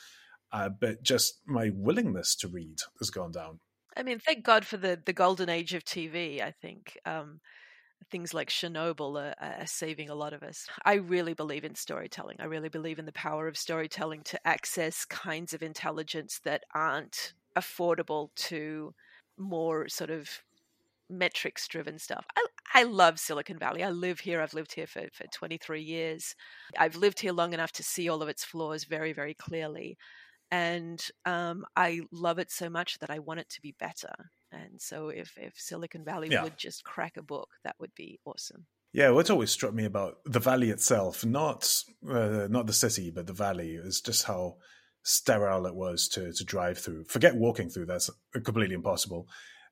uh, 0.52 0.70
but 0.70 1.04
just 1.04 1.40
my 1.46 1.72
willingness 1.74 2.36
to 2.36 2.48
read 2.48 2.80
has 3.00 3.10
gone 3.10 3.32
down. 3.32 3.60
I 3.96 4.04
mean, 4.04 4.20
thank 4.20 4.44
God 4.44 4.66
for 4.66 4.78
the 4.78 5.00
the 5.04 5.14
golden 5.14 5.50
age 5.50 5.74
of 5.74 5.84
TV. 5.84 6.42
I 6.42 6.52
think 6.52 6.98
um, 7.06 7.40
things 8.12 8.34
like 8.34 8.50
Chernobyl 8.50 9.22
are, 9.22 9.36
are, 9.42 9.68
saving 9.68 10.10
a 10.10 10.16
lot 10.16 10.34
of 10.34 10.44
us. 10.44 10.68
I 10.86 10.96
really 10.96 11.34
believe 11.34 11.64
in 11.64 11.76
storytelling. 11.76 12.38
I 12.40 12.46
really 12.46 12.70
believe 12.70 13.00
in 13.00 13.06
the 13.06 13.12
power 13.12 13.48
of 13.48 13.58
storytelling 13.58 14.24
to 14.26 14.48
access 14.48 15.06
kinds 15.06 15.54
of 15.54 15.62
intelligence 15.62 16.40
that 16.46 16.64
aren't 16.74 17.34
affordable 17.58 18.30
to 18.36 18.94
more 19.38 19.88
sort 19.90 20.10
of 20.10 20.30
metrics 21.10 21.68
driven 21.68 22.00
stuff. 22.00 22.26
I, 22.36 22.46
I 22.74 22.84
love 22.84 23.20
Silicon 23.20 23.58
Valley. 23.58 23.84
I 23.84 23.90
live 23.90 24.20
here. 24.20 24.42
I've 24.42 24.54
lived 24.54 24.74
here 24.74 24.88
for, 24.88 25.04
for 25.14 25.26
23 25.34 25.82
years. 25.82 26.36
I've 26.78 26.96
lived 26.96 27.20
here 27.20 27.34
long 27.34 27.54
enough 27.54 27.72
to 27.74 27.84
see 27.84 28.10
all 28.10 28.22
of 28.22 28.30
its 28.30 28.44
flaws 28.44 28.84
very, 28.84 29.14
very 29.14 29.34
clearly. 29.34 29.98
And 30.52 31.04
um, 31.26 31.66
I 31.76 32.02
love 32.12 32.40
it 32.40 32.52
so 32.52 32.70
much 32.70 33.00
that 33.00 33.10
I 33.12 33.20
want 33.20 33.40
it 33.40 33.50
to 33.50 33.62
be 33.62 33.76
better. 33.80 34.14
And 34.52 34.80
so 34.82 35.10
if, 35.10 35.38
if 35.38 35.54
Silicon 35.58 36.04
Valley 36.04 36.30
yeah. 36.32 36.44
would 36.44 36.58
just 36.58 36.84
crack 36.84 37.18
a 37.18 37.24
book, 37.24 37.50
that 37.64 37.76
would 37.80 37.94
be 37.96 38.20
awesome. 38.26 38.66
Yeah, 38.92 39.12
what's 39.12 39.30
always 39.30 39.52
struck 39.52 39.74
me 39.74 39.86
about 39.86 40.18
the 40.26 40.40
valley 40.40 40.72
itself, 40.72 41.24
not 41.24 41.72
uh, 42.10 42.48
not 42.50 42.66
the 42.66 42.74
city, 42.74 43.12
but 43.12 43.28
the 43.28 43.34
valley, 43.34 43.76
is 43.76 44.02
just 44.02 44.24
how 44.24 44.58
sterile 45.04 45.68
it 45.68 45.76
was 45.76 46.08
to 46.10 46.34
to 46.34 46.44
drive 46.44 46.80
through. 46.80 47.04
Forget 47.04 47.36
walking 47.36 47.70
through; 47.70 47.86
that's 47.86 48.10
completely 48.44 48.74
impossible 48.74 49.28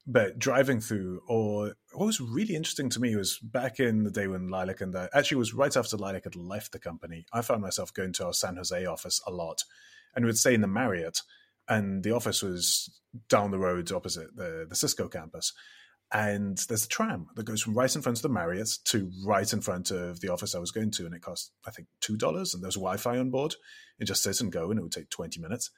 but 0.09 0.39
driving 0.39 0.79
through, 0.79 1.21
or 1.27 1.73
what 1.91 2.05
was 2.05 2.21
really 2.21 2.55
interesting 2.55 2.89
to 2.89 3.01
me 3.01 3.17
was 3.17 3.37
back 3.39 3.81
in 3.81 4.05
the 4.05 4.11
day 4.11 4.27
when 4.27 4.47
Lilac 4.47 4.79
and 4.79 4.95
I, 4.95 5.09
actually 5.13 5.37
was 5.37 5.53
right 5.53 5.75
after 5.75 5.97
Lilac 5.97 6.23
had 6.23 6.37
left 6.37 6.71
the 6.71 6.79
company. 6.79 7.25
I 7.33 7.41
found 7.41 7.61
myself 7.61 7.93
going 7.93 8.13
to 8.13 8.27
our 8.27 8.33
San 8.33 8.55
Jose 8.55 8.85
office 8.85 9.21
a 9.27 9.31
lot, 9.31 9.65
and 10.15 10.25
we'd 10.25 10.37
stay 10.37 10.53
in 10.53 10.61
the 10.61 10.67
Marriott, 10.67 11.21
and 11.67 12.03
the 12.03 12.15
office 12.15 12.41
was 12.41 12.89
down 13.27 13.51
the 13.51 13.59
road 13.59 13.91
opposite 13.91 14.35
the 14.35 14.65
the 14.67 14.75
Cisco 14.75 15.09
campus. 15.09 15.53
And 16.13 16.57
there's 16.69 16.85
a 16.85 16.87
tram 16.87 17.27
that 17.35 17.43
goes 17.45 17.61
from 17.61 17.73
right 17.73 17.93
in 17.93 18.01
front 18.01 18.17
of 18.17 18.21
the 18.21 18.29
Marriott 18.29 18.69
to 18.85 19.11
right 19.25 19.51
in 19.51 19.59
front 19.59 19.91
of 19.91 20.21
the 20.21 20.31
office 20.31 20.55
I 20.55 20.59
was 20.59 20.71
going 20.71 20.91
to, 20.91 21.05
and 21.05 21.13
it 21.13 21.21
cost 21.21 21.51
I 21.67 21.71
think 21.71 21.89
two 21.99 22.15
dollars, 22.15 22.53
and 22.53 22.63
there's 22.63 22.75
Wi-Fi 22.75 23.17
on 23.17 23.29
board. 23.29 23.55
You 23.99 24.05
just 24.05 24.23
sit 24.23 24.39
and 24.39 24.53
go, 24.53 24.69
and 24.69 24.79
it 24.79 24.83
would 24.83 24.93
take 24.93 25.09
twenty 25.09 25.41
minutes. 25.41 25.69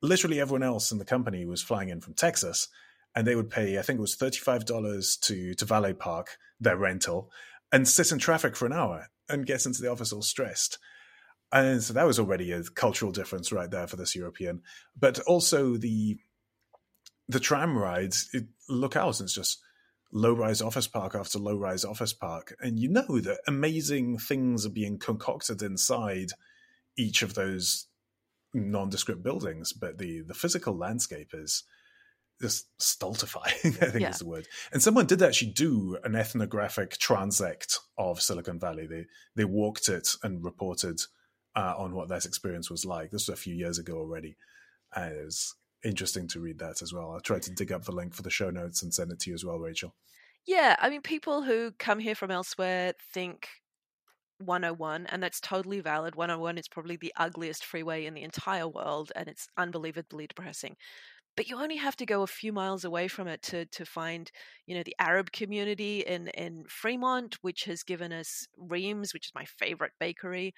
Literally 0.00 0.40
everyone 0.40 0.62
else 0.62 0.92
in 0.92 0.96
the 0.96 1.04
company 1.04 1.44
was 1.44 1.60
flying 1.60 1.90
in 1.90 2.00
from 2.00 2.14
Texas 2.14 2.68
and 3.14 3.26
they 3.26 3.34
would 3.34 3.50
pay, 3.50 3.78
I 3.78 3.82
think 3.82 3.98
it 3.98 4.02
was 4.02 4.16
$35 4.16 5.20
to, 5.20 5.54
to 5.54 5.64
valet 5.64 5.94
park 5.94 6.36
their 6.60 6.76
rental 6.76 7.30
and 7.72 7.86
sit 7.86 8.12
in 8.12 8.18
traffic 8.18 8.56
for 8.56 8.66
an 8.66 8.72
hour 8.72 9.08
and 9.28 9.46
get 9.46 9.66
into 9.66 9.82
the 9.82 9.90
office 9.90 10.12
all 10.12 10.22
stressed. 10.22 10.78
And 11.52 11.82
so 11.82 11.92
that 11.94 12.06
was 12.06 12.18
already 12.18 12.52
a 12.52 12.62
cultural 12.62 13.10
difference 13.10 13.50
right 13.50 13.70
there 13.70 13.86
for 13.86 13.96
this 13.96 14.14
European. 14.14 14.62
But 14.98 15.18
also 15.20 15.76
the 15.76 16.18
the 17.28 17.40
tram 17.40 17.78
rides, 17.78 18.28
it, 18.32 18.46
look 18.68 18.96
out, 18.96 19.20
it's 19.20 19.32
just 19.32 19.60
low 20.12 20.32
rise 20.32 20.60
office 20.60 20.88
park 20.88 21.14
after 21.14 21.38
low 21.38 21.56
rise 21.56 21.84
office 21.84 22.12
park. 22.12 22.56
And 22.60 22.78
you 22.78 22.88
know 22.88 23.20
that 23.20 23.40
amazing 23.46 24.18
things 24.18 24.66
are 24.66 24.70
being 24.70 24.98
concocted 24.98 25.62
inside 25.62 26.30
each 26.98 27.22
of 27.22 27.34
those 27.34 27.86
nondescript 28.52 29.22
buildings, 29.22 29.72
but 29.72 29.98
the 29.98 30.22
the 30.22 30.34
physical 30.34 30.76
landscape 30.76 31.30
is 31.32 31.64
just 32.40 32.66
stultifying, 32.78 33.54
I 33.64 33.86
think 33.86 34.00
yeah. 34.00 34.10
is 34.10 34.18
the 34.18 34.26
word. 34.26 34.48
And 34.72 34.82
someone 34.82 35.06
did 35.06 35.22
actually 35.22 35.52
do 35.52 35.98
an 36.04 36.14
ethnographic 36.14 36.98
transect 36.98 37.78
of 37.98 38.20
Silicon 38.20 38.58
Valley. 38.58 38.86
They 38.86 39.06
they 39.36 39.44
walked 39.44 39.88
it 39.88 40.14
and 40.22 40.42
reported 40.44 41.00
uh, 41.56 41.74
on 41.76 41.94
what 41.94 42.08
that 42.08 42.24
experience 42.24 42.70
was 42.70 42.84
like. 42.84 43.10
This 43.10 43.28
was 43.28 43.38
a 43.38 43.40
few 43.40 43.54
years 43.54 43.78
ago 43.78 43.98
already. 43.98 44.36
And 44.94 45.14
it 45.14 45.24
was 45.24 45.54
interesting 45.84 46.28
to 46.28 46.40
read 46.40 46.58
that 46.58 46.82
as 46.82 46.92
well. 46.92 47.12
I'll 47.12 47.20
try 47.20 47.38
to 47.38 47.54
dig 47.54 47.72
up 47.72 47.84
the 47.84 47.92
link 47.92 48.14
for 48.14 48.22
the 48.22 48.30
show 48.30 48.50
notes 48.50 48.82
and 48.82 48.92
send 48.92 49.12
it 49.12 49.20
to 49.20 49.30
you 49.30 49.34
as 49.34 49.44
well, 49.44 49.58
Rachel. 49.58 49.94
Yeah, 50.46 50.76
I 50.78 50.88
mean, 50.88 51.02
people 51.02 51.42
who 51.42 51.72
come 51.78 51.98
here 51.98 52.14
from 52.14 52.30
elsewhere 52.30 52.94
think 53.12 53.48
101, 54.38 55.06
and 55.06 55.22
that's 55.22 55.40
totally 55.40 55.80
valid. 55.80 56.14
101 56.14 56.56
is 56.58 56.68
probably 56.68 56.96
the 56.96 57.12
ugliest 57.16 57.64
freeway 57.64 58.06
in 58.06 58.14
the 58.14 58.22
entire 58.22 58.66
world, 58.66 59.12
and 59.14 59.28
it's 59.28 59.48
unbelievably 59.56 60.28
depressing 60.28 60.76
but 61.36 61.48
you 61.48 61.56
only 61.56 61.76
have 61.76 61.96
to 61.96 62.06
go 62.06 62.22
a 62.22 62.26
few 62.26 62.52
miles 62.52 62.84
away 62.84 63.08
from 63.08 63.28
it 63.28 63.42
to 63.42 63.66
to 63.66 63.84
find 63.84 64.30
you 64.66 64.76
know 64.76 64.82
the 64.82 64.96
Arab 64.98 65.32
community 65.32 66.00
in 66.00 66.28
in 66.28 66.64
Fremont, 66.68 67.36
which 67.42 67.64
has 67.64 67.82
given 67.82 68.12
us 68.12 68.46
Reem's, 68.56 69.14
which 69.14 69.26
is 69.26 69.32
my 69.34 69.44
favorite 69.44 69.92
bakery. 69.98 70.54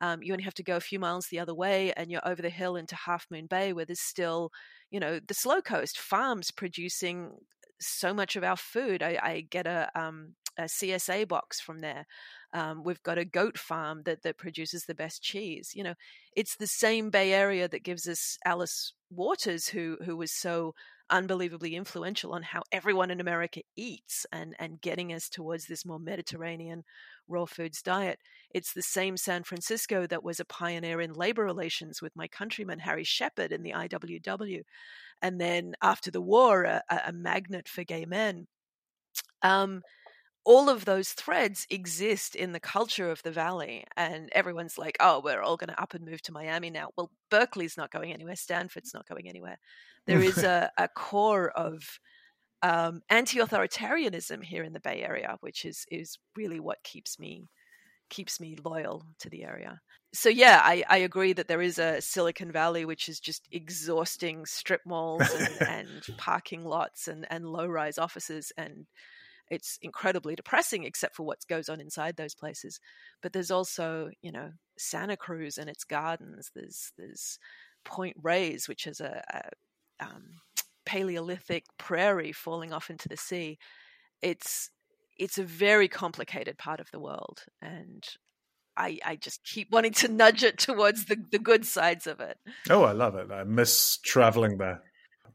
Um, 0.00 0.22
you 0.22 0.32
only 0.32 0.44
have 0.44 0.54
to 0.54 0.62
go 0.62 0.76
a 0.76 0.80
few 0.80 0.98
miles 0.98 1.28
the 1.28 1.38
other 1.38 1.54
way, 1.54 1.92
and 1.96 2.10
you're 2.10 2.28
over 2.28 2.42
the 2.42 2.50
hill 2.50 2.76
into 2.76 2.94
Half 2.94 3.26
Moon 3.30 3.46
Bay, 3.46 3.72
where 3.72 3.86
there's 3.86 4.00
still 4.00 4.50
you 4.90 5.00
know 5.00 5.20
the 5.26 5.34
slow 5.34 5.60
coast 5.60 5.98
farms 5.98 6.50
producing 6.50 7.32
so 7.80 8.14
much 8.14 8.36
of 8.36 8.44
our 8.44 8.56
food. 8.56 9.02
I, 9.02 9.18
I 9.22 9.46
get 9.48 9.66
a, 9.66 9.90
um, 9.94 10.34
a 10.58 10.64
CSA 10.64 11.28
box 11.28 11.60
from 11.60 11.80
there. 11.80 12.06
Um, 12.52 12.82
we've 12.84 13.02
got 13.02 13.18
a 13.18 13.24
goat 13.24 13.58
farm 13.58 14.02
that 14.04 14.22
that 14.22 14.38
produces 14.38 14.84
the 14.84 14.94
best 14.94 15.22
cheese. 15.22 15.72
You 15.74 15.84
know, 15.84 15.94
it's 16.34 16.56
the 16.56 16.66
same 16.66 17.10
Bay 17.10 17.32
Area 17.32 17.68
that 17.68 17.84
gives 17.84 18.08
us 18.08 18.38
Alice 18.44 18.92
Waters, 19.10 19.68
who 19.68 19.98
who 20.04 20.16
was 20.16 20.32
so 20.32 20.74
unbelievably 21.08 21.76
influential 21.76 22.34
on 22.34 22.42
how 22.42 22.62
everyone 22.72 23.10
in 23.10 23.20
America 23.20 23.60
eats 23.76 24.26
and 24.32 24.56
and 24.58 24.80
getting 24.80 25.12
us 25.12 25.28
towards 25.28 25.66
this 25.66 25.84
more 25.84 26.00
Mediterranean 26.00 26.82
raw 27.28 27.44
foods 27.44 27.82
diet. 27.82 28.18
It's 28.50 28.72
the 28.72 28.82
same 28.82 29.16
San 29.16 29.42
Francisco 29.44 30.06
that 30.06 30.24
was 30.24 30.40
a 30.40 30.44
pioneer 30.44 31.00
in 31.00 31.12
labor 31.12 31.44
relations 31.44 32.00
with 32.02 32.16
my 32.16 32.28
countryman 32.28 32.80
Harry 32.80 33.04
Shepard 33.04 33.52
in 33.52 33.62
the 33.62 33.72
IWW, 33.72 34.62
and 35.22 35.40
then 35.40 35.74
after 35.82 36.10
the 36.10 36.20
war, 36.20 36.64
a, 36.64 36.82
a 36.88 37.12
magnet 37.12 37.68
for 37.68 37.84
gay 37.84 38.04
men. 38.04 38.46
Um, 39.42 39.82
all 40.46 40.70
of 40.70 40.84
those 40.84 41.08
threads 41.10 41.66
exist 41.70 42.36
in 42.36 42.52
the 42.52 42.60
culture 42.60 43.10
of 43.10 43.20
the 43.24 43.32
valley 43.32 43.84
and 43.96 44.30
everyone's 44.32 44.78
like 44.78 44.96
oh 45.00 45.20
we're 45.22 45.42
all 45.42 45.56
going 45.56 45.68
to 45.68 45.82
up 45.82 45.92
and 45.92 46.06
move 46.06 46.22
to 46.22 46.32
miami 46.32 46.70
now. 46.70 46.88
Well 46.96 47.10
berkeley's 47.30 47.76
not 47.76 47.90
going 47.90 48.12
anywhere 48.12 48.36
stanford's 48.36 48.94
not 48.94 49.06
going 49.06 49.28
anywhere. 49.28 49.58
There 50.06 50.22
is 50.22 50.44
a, 50.44 50.70
a 50.78 50.86
core 50.86 51.50
of 51.50 51.82
um, 52.62 53.00
anti-authoritarianism 53.10 54.44
here 54.44 54.62
in 54.62 54.72
the 54.72 54.78
bay 54.78 55.02
area 55.02 55.36
which 55.40 55.64
is 55.64 55.84
is 55.90 56.16
really 56.36 56.60
what 56.60 56.78
keeps 56.84 57.18
me 57.18 57.48
keeps 58.08 58.38
me 58.38 58.56
loyal 58.64 59.04
to 59.18 59.28
the 59.28 59.42
area. 59.42 59.80
So 60.14 60.28
yeah 60.28 60.60
i, 60.62 60.84
I 60.88 60.98
agree 60.98 61.32
that 61.32 61.48
there 61.48 61.60
is 61.60 61.80
a 61.80 62.00
silicon 62.00 62.52
valley 62.52 62.84
which 62.84 63.08
is 63.08 63.18
just 63.18 63.48
exhausting 63.50 64.46
strip 64.46 64.82
malls 64.86 65.28
and, 65.28 65.68
and 65.68 66.18
parking 66.18 66.64
lots 66.64 67.08
and, 67.08 67.26
and 67.28 67.44
low-rise 67.44 67.98
offices 67.98 68.52
and 68.56 68.86
it's 69.50 69.78
incredibly 69.82 70.34
depressing 70.34 70.84
except 70.84 71.14
for 71.14 71.24
what 71.24 71.38
goes 71.48 71.68
on 71.68 71.80
inside 71.80 72.16
those 72.16 72.34
places 72.34 72.80
but 73.22 73.32
there's 73.32 73.50
also 73.50 74.10
you 74.22 74.32
know 74.32 74.50
santa 74.78 75.16
cruz 75.16 75.58
and 75.58 75.70
its 75.70 75.84
gardens 75.84 76.50
there's 76.54 76.92
there's 76.98 77.38
point 77.84 78.16
reyes 78.22 78.68
which 78.68 78.86
is 78.86 79.00
a, 79.00 79.22
a 79.32 80.04
um, 80.04 80.24
paleolithic 80.84 81.64
prairie 81.78 82.32
falling 82.32 82.72
off 82.72 82.90
into 82.90 83.08
the 83.08 83.16
sea 83.16 83.58
it's 84.22 84.70
it's 85.18 85.38
a 85.38 85.44
very 85.44 85.88
complicated 85.88 86.58
part 86.58 86.80
of 86.80 86.90
the 86.90 87.00
world 87.00 87.44
and 87.62 88.06
I, 88.76 88.98
I 89.04 89.16
just 89.16 89.42
keep 89.42 89.72
wanting 89.72 89.92
to 89.94 90.08
nudge 90.08 90.42
it 90.42 90.58
towards 90.58 91.06
the, 91.06 91.16
the 91.30 91.38
good 91.38 91.64
sides 91.64 92.06
of 92.06 92.20
it. 92.20 92.36
Oh, 92.68 92.82
I 92.82 92.92
love 92.92 93.14
it. 93.14 93.30
I 93.32 93.44
miss 93.44 93.96
traveling 93.98 94.58
there. 94.58 94.82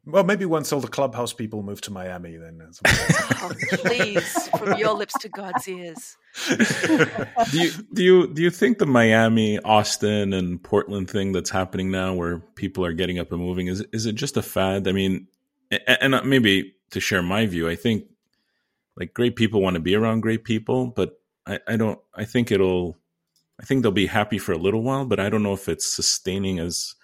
Well, 0.06 0.24
maybe 0.24 0.46
once 0.46 0.74
all 0.74 0.80
the 0.80 0.88
clubhouse 0.88 1.34
people 1.34 1.64
move 1.64 1.82
to 1.82 1.92
Miami, 1.92 2.38
then. 2.38 2.62
oh, 2.86 3.52
please, 3.70 4.48
from 4.58 4.78
your 4.78 4.94
lips 4.94 5.14
to 5.20 5.30
God's 5.30 5.68
ears. 5.68 6.18
do 7.52 7.60
you 7.60 7.72
do 7.94 8.04
you 8.04 8.34
do 8.34 8.42
you 8.42 8.50
think 8.50 8.80
the 8.80 8.86
Miami, 8.86 9.60
Austin, 9.60 10.34
and 10.34 10.62
Portland 10.62 11.10
thing 11.10 11.32
that's 11.32 11.50
happening 11.50 11.92
now, 11.92 12.14
where 12.14 12.40
people 12.56 12.86
are 12.86 12.94
getting 12.94 13.20
up 13.20 13.32
and 13.32 13.42
moving, 13.42 13.68
is 13.68 13.82
is 13.94 14.06
it 14.06 14.16
just 14.16 14.38
a 14.38 14.42
fad? 14.42 14.88
I 14.88 14.92
mean, 14.92 15.28
and 15.88 16.16
uh, 16.16 16.24
maybe 16.24 16.74
to 16.92 17.00
share 17.00 17.22
my 17.22 17.46
view, 17.46 17.70
I 17.70 17.76
think 17.76 18.06
like 18.98 19.14
great 19.14 19.36
people 19.36 19.62
want 19.62 19.76
to 19.76 19.80
be 19.80 19.96
around 19.96 20.22
great 20.22 20.44
people, 20.44 20.88
but 20.88 21.20
I, 21.46 21.60
I 21.68 21.76
don't. 21.78 22.00
I 22.16 22.26
think 22.26 22.52
it'll. 22.52 22.98
I 23.60 23.66
think 23.66 23.84
they'll 23.84 23.92
be 23.92 24.08
happy 24.08 24.38
for 24.38 24.54
a 24.54 24.58
little 24.58 24.82
while, 24.82 25.06
but 25.06 25.20
I 25.20 25.30
don't 25.30 25.44
know 25.44 25.54
if 25.54 25.70
it's 25.70 25.88
sustaining 25.88 26.60
as 26.60 26.96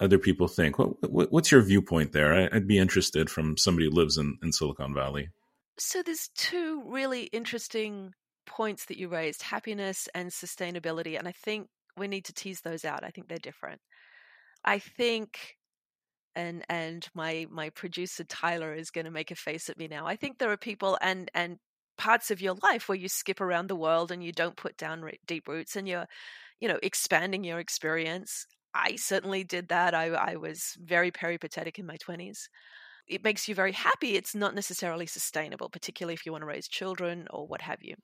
other 0.00 0.18
people 0.18 0.48
think. 0.48 0.78
What, 0.78 1.10
what, 1.10 1.32
what's 1.32 1.50
your 1.50 1.62
viewpoint 1.62 2.12
there? 2.12 2.32
I, 2.32 2.48
would 2.52 2.66
be 2.66 2.78
interested 2.78 3.30
from 3.30 3.56
somebody 3.56 3.86
who 3.86 3.92
lives 3.92 4.18
in, 4.18 4.38
in 4.42 4.52
Silicon 4.52 4.94
Valley. 4.94 5.28
So 5.78 6.02
there's 6.02 6.30
two 6.36 6.82
really 6.86 7.24
interesting 7.24 8.12
points 8.46 8.86
that 8.86 8.98
you 8.98 9.08
raised: 9.08 9.42
happiness 9.42 10.08
and 10.14 10.30
sustainability, 10.30 11.18
and 11.18 11.28
I 11.28 11.32
think 11.32 11.68
we 11.96 12.08
need 12.08 12.26
to 12.26 12.32
tease 12.32 12.60
those 12.60 12.84
out. 12.84 13.04
I 13.04 13.10
think 13.10 13.28
they're 13.28 13.38
different. 13.38 13.80
I 14.64 14.78
think 14.78 15.56
and 16.34 16.64
and 16.68 17.08
my 17.14 17.46
my 17.50 17.70
producer 17.70 18.22
Tyler 18.24 18.74
is 18.74 18.90
going 18.90 19.06
to 19.06 19.10
make 19.10 19.30
a 19.30 19.36
face 19.36 19.68
at 19.68 19.78
me 19.78 19.88
now. 19.88 20.06
I 20.06 20.16
think 20.16 20.38
there 20.38 20.52
are 20.52 20.56
people 20.56 20.98
and 21.00 21.30
and 21.34 21.56
parts 21.98 22.30
of 22.30 22.42
your 22.42 22.54
life 22.62 22.88
where 22.88 22.98
you 22.98 23.08
skip 23.08 23.40
around 23.40 23.68
the 23.68 23.76
world 23.76 24.12
and 24.12 24.22
you 24.22 24.30
don't 24.30 24.56
put 24.56 24.76
down 24.76 25.10
deep 25.26 25.48
roots 25.48 25.76
and 25.76 25.88
you're 25.88 26.06
you 26.60 26.68
know 26.68 26.78
expanding 26.82 27.42
your 27.42 27.58
experience 27.58 28.46
I 28.76 28.96
certainly 28.96 29.42
did 29.44 29.68
that. 29.68 29.94
I, 29.94 30.08
I 30.08 30.36
was 30.36 30.76
very 30.78 31.10
peripatetic 31.10 31.78
in 31.78 31.86
my 31.86 31.96
20s. 31.96 32.48
It 33.08 33.24
makes 33.24 33.48
you 33.48 33.54
very 33.54 33.72
happy. 33.72 34.16
It's 34.16 34.34
not 34.34 34.54
necessarily 34.54 35.06
sustainable, 35.06 35.70
particularly 35.70 36.14
if 36.14 36.26
you 36.26 36.32
want 36.32 36.42
to 36.42 36.46
raise 36.46 36.68
children 36.68 37.26
or 37.30 37.46
what 37.46 37.62
have 37.62 37.78
you. 37.82 37.94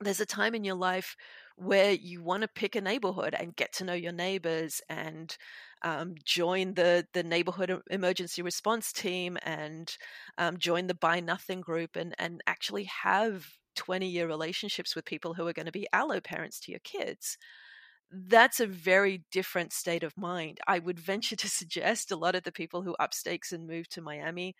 There's 0.00 0.20
a 0.20 0.26
time 0.26 0.54
in 0.54 0.64
your 0.64 0.76
life 0.76 1.16
where 1.56 1.92
you 1.92 2.22
want 2.22 2.42
to 2.42 2.48
pick 2.48 2.76
a 2.76 2.80
neighborhood 2.80 3.34
and 3.38 3.54
get 3.54 3.72
to 3.74 3.84
know 3.84 3.92
your 3.92 4.12
neighbors 4.12 4.80
and 4.88 5.36
um, 5.82 6.14
join 6.24 6.74
the 6.74 7.04
the 7.12 7.22
neighborhood 7.22 7.80
emergency 7.90 8.42
response 8.42 8.92
team 8.92 9.36
and 9.42 9.96
um, 10.38 10.56
join 10.56 10.86
the 10.86 10.94
buy 10.94 11.20
nothing 11.20 11.60
group 11.60 11.96
and 11.96 12.14
and 12.18 12.40
actually 12.46 12.84
have 12.84 13.46
20 13.74 14.06
year 14.08 14.28
relationships 14.28 14.94
with 14.94 15.04
people 15.04 15.34
who 15.34 15.46
are 15.46 15.52
going 15.52 15.66
to 15.66 15.72
be 15.72 15.88
allo 15.92 16.20
parents 16.20 16.60
to 16.60 16.70
your 16.70 16.80
kids 16.84 17.36
that's 18.12 18.60
a 18.60 18.66
very 18.66 19.24
different 19.30 19.72
state 19.72 20.02
of 20.02 20.16
mind. 20.16 20.60
I 20.66 20.78
would 20.78 21.00
venture 21.00 21.36
to 21.36 21.48
suggest 21.60 22.12
a 22.12 22.16
lot 22.16 22.34
of 22.34 22.42
the 22.44 22.52
people 22.52 22.82
who 22.82 22.94
up 22.96 23.14
stakes 23.14 23.52
and 23.52 23.66
move 23.66 23.88
to 23.90 24.02
Miami 24.02 24.54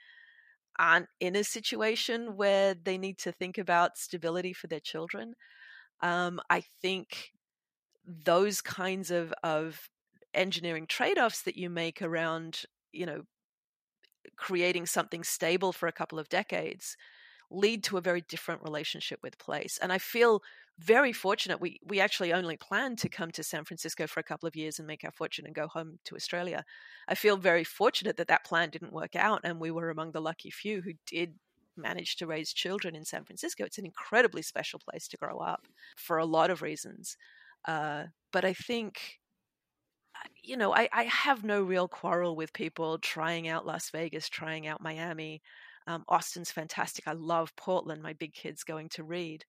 aren't 0.78 1.08
in 1.20 1.36
a 1.36 1.44
situation 1.44 2.36
where 2.36 2.74
they 2.74 2.98
need 2.98 3.18
to 3.18 3.32
think 3.32 3.58
about 3.58 3.98
stability 3.98 4.52
for 4.52 4.68
their 4.68 4.80
children. 4.80 5.34
Um, 6.02 6.40
I 6.50 6.62
think 6.82 7.32
those 8.06 8.60
kinds 8.60 9.10
of, 9.10 9.34
of 9.42 9.90
engineering 10.34 10.86
trade 10.86 11.18
offs 11.18 11.42
that 11.42 11.56
you 11.56 11.70
make 11.70 12.02
around, 12.02 12.62
you 12.92 13.06
know, 13.06 13.22
creating 14.36 14.86
something 14.86 15.24
stable 15.24 15.72
for 15.72 15.86
a 15.88 15.92
couple 15.92 16.18
of 16.18 16.28
decades 16.28 16.96
lead 17.52 17.84
to 17.84 17.96
a 17.98 18.00
very 18.00 18.22
different 18.22 18.62
relationship 18.62 19.20
with 19.22 19.38
place. 19.38 19.78
And 19.82 19.92
I 19.92 19.98
feel 19.98 20.42
very 20.78 21.12
fortunate. 21.12 21.60
We 21.60 21.80
we 21.84 22.00
actually 22.00 22.32
only 22.32 22.56
planned 22.56 22.98
to 22.98 23.08
come 23.08 23.30
to 23.32 23.42
San 23.42 23.64
Francisco 23.64 24.06
for 24.06 24.20
a 24.20 24.24
couple 24.24 24.46
of 24.46 24.56
years 24.56 24.78
and 24.78 24.86
make 24.86 25.04
our 25.04 25.12
fortune 25.12 25.46
and 25.46 25.54
go 25.54 25.68
home 25.68 25.98
to 26.04 26.16
Australia. 26.16 26.64
I 27.08 27.14
feel 27.14 27.36
very 27.36 27.64
fortunate 27.64 28.16
that 28.16 28.28
that 28.28 28.44
plan 28.44 28.70
didn't 28.70 28.92
work 28.92 29.14
out, 29.14 29.40
and 29.44 29.60
we 29.60 29.70
were 29.70 29.90
among 29.90 30.12
the 30.12 30.20
lucky 30.20 30.50
few 30.50 30.80
who 30.82 30.92
did 31.06 31.34
manage 31.76 32.16
to 32.16 32.26
raise 32.26 32.52
children 32.52 32.94
in 32.94 33.04
San 33.04 33.24
Francisco. 33.24 33.64
It's 33.64 33.78
an 33.78 33.86
incredibly 33.86 34.42
special 34.42 34.78
place 34.78 35.08
to 35.08 35.16
grow 35.16 35.38
up 35.38 35.66
for 35.96 36.18
a 36.18 36.26
lot 36.26 36.50
of 36.50 36.62
reasons. 36.62 37.16
Uh, 37.66 38.04
but 38.32 38.44
I 38.44 38.52
think 38.52 39.20
uh, 40.14 40.28
you 40.42 40.56
know, 40.56 40.74
I, 40.74 40.88
I 40.92 41.04
have 41.04 41.44
no 41.44 41.62
real 41.62 41.88
quarrel 41.88 42.36
with 42.36 42.52
people 42.52 42.98
trying 42.98 43.48
out 43.48 43.66
Las 43.66 43.90
Vegas, 43.90 44.28
trying 44.28 44.66
out 44.66 44.82
Miami. 44.82 45.42
Um, 45.86 46.04
Austin's 46.08 46.52
fantastic. 46.52 47.08
I 47.08 47.12
love 47.12 47.54
Portland. 47.56 48.02
My 48.02 48.12
big 48.12 48.34
kids 48.34 48.64
going 48.64 48.88
to 48.90 49.04
Reed. 49.04 49.44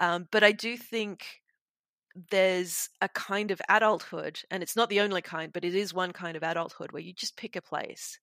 Um, 0.00 0.28
but 0.30 0.44
I 0.44 0.52
do 0.52 0.76
think 0.76 1.26
there's 2.30 2.88
a 3.00 3.08
kind 3.08 3.50
of 3.50 3.60
adulthood, 3.68 4.40
and 4.50 4.62
it's 4.62 4.76
not 4.76 4.88
the 4.88 5.00
only 5.00 5.22
kind, 5.22 5.52
but 5.52 5.64
it 5.64 5.74
is 5.74 5.94
one 5.94 6.12
kind 6.12 6.36
of 6.36 6.42
adulthood 6.42 6.92
where 6.92 7.02
you 7.02 7.12
just 7.12 7.36
pick 7.36 7.56
a 7.56 7.62
place 7.62 8.18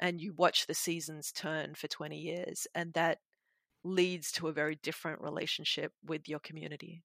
and 0.00 0.20
you 0.20 0.34
watch 0.34 0.66
the 0.66 0.74
seasons 0.74 1.32
turn 1.32 1.74
for 1.74 1.88
20 1.88 2.18
years, 2.18 2.66
and 2.74 2.92
that 2.94 3.18
leads 3.84 4.32
to 4.32 4.48
a 4.48 4.52
very 4.52 4.76
different 4.82 5.20
relationship 5.22 5.92
with 6.04 6.28
your 6.28 6.40
community. 6.40 7.02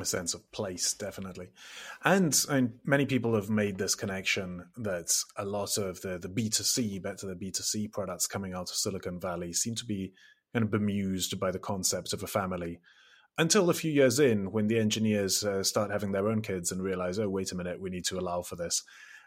A 0.00 0.04
sense 0.04 0.34
of 0.34 0.50
place, 0.52 0.92
definitely. 0.94 1.48
And, 2.04 2.38
and 2.48 2.74
many 2.84 3.06
people 3.06 3.34
have 3.34 3.50
made 3.50 3.78
this 3.78 3.94
connection 3.94 4.66
that 4.76 5.14
a 5.36 5.44
lot 5.44 5.78
of 5.78 6.00
the, 6.02 6.18
the 6.18 6.28
B2C, 6.28 7.02
better 7.02 7.26
the 7.26 7.34
B2C 7.34 7.92
products 7.92 8.26
coming 8.26 8.52
out 8.52 8.70
of 8.70 8.76
Silicon 8.76 9.18
Valley 9.20 9.52
seem 9.52 9.74
to 9.76 9.84
be 9.84 10.12
kind 10.52 10.64
of 10.64 10.70
bemused 10.70 11.38
by 11.38 11.50
the 11.50 11.58
concept 11.58 12.12
of 12.12 12.22
a 12.22 12.26
family 12.26 12.80
until 13.38 13.68
a 13.68 13.74
few 13.74 13.92
years 13.92 14.18
in 14.18 14.50
when 14.50 14.66
the 14.66 14.78
engineers 14.78 15.44
uh, 15.44 15.62
start 15.62 15.90
having 15.90 16.12
their 16.12 16.28
own 16.28 16.40
kids 16.40 16.72
and 16.72 16.82
realize 16.82 17.18
oh 17.18 17.28
wait 17.28 17.52
a 17.52 17.54
minute 17.54 17.80
we 17.80 17.90
need 17.90 18.04
to 18.04 18.18
allow 18.18 18.42
for 18.42 18.56
this 18.56 18.82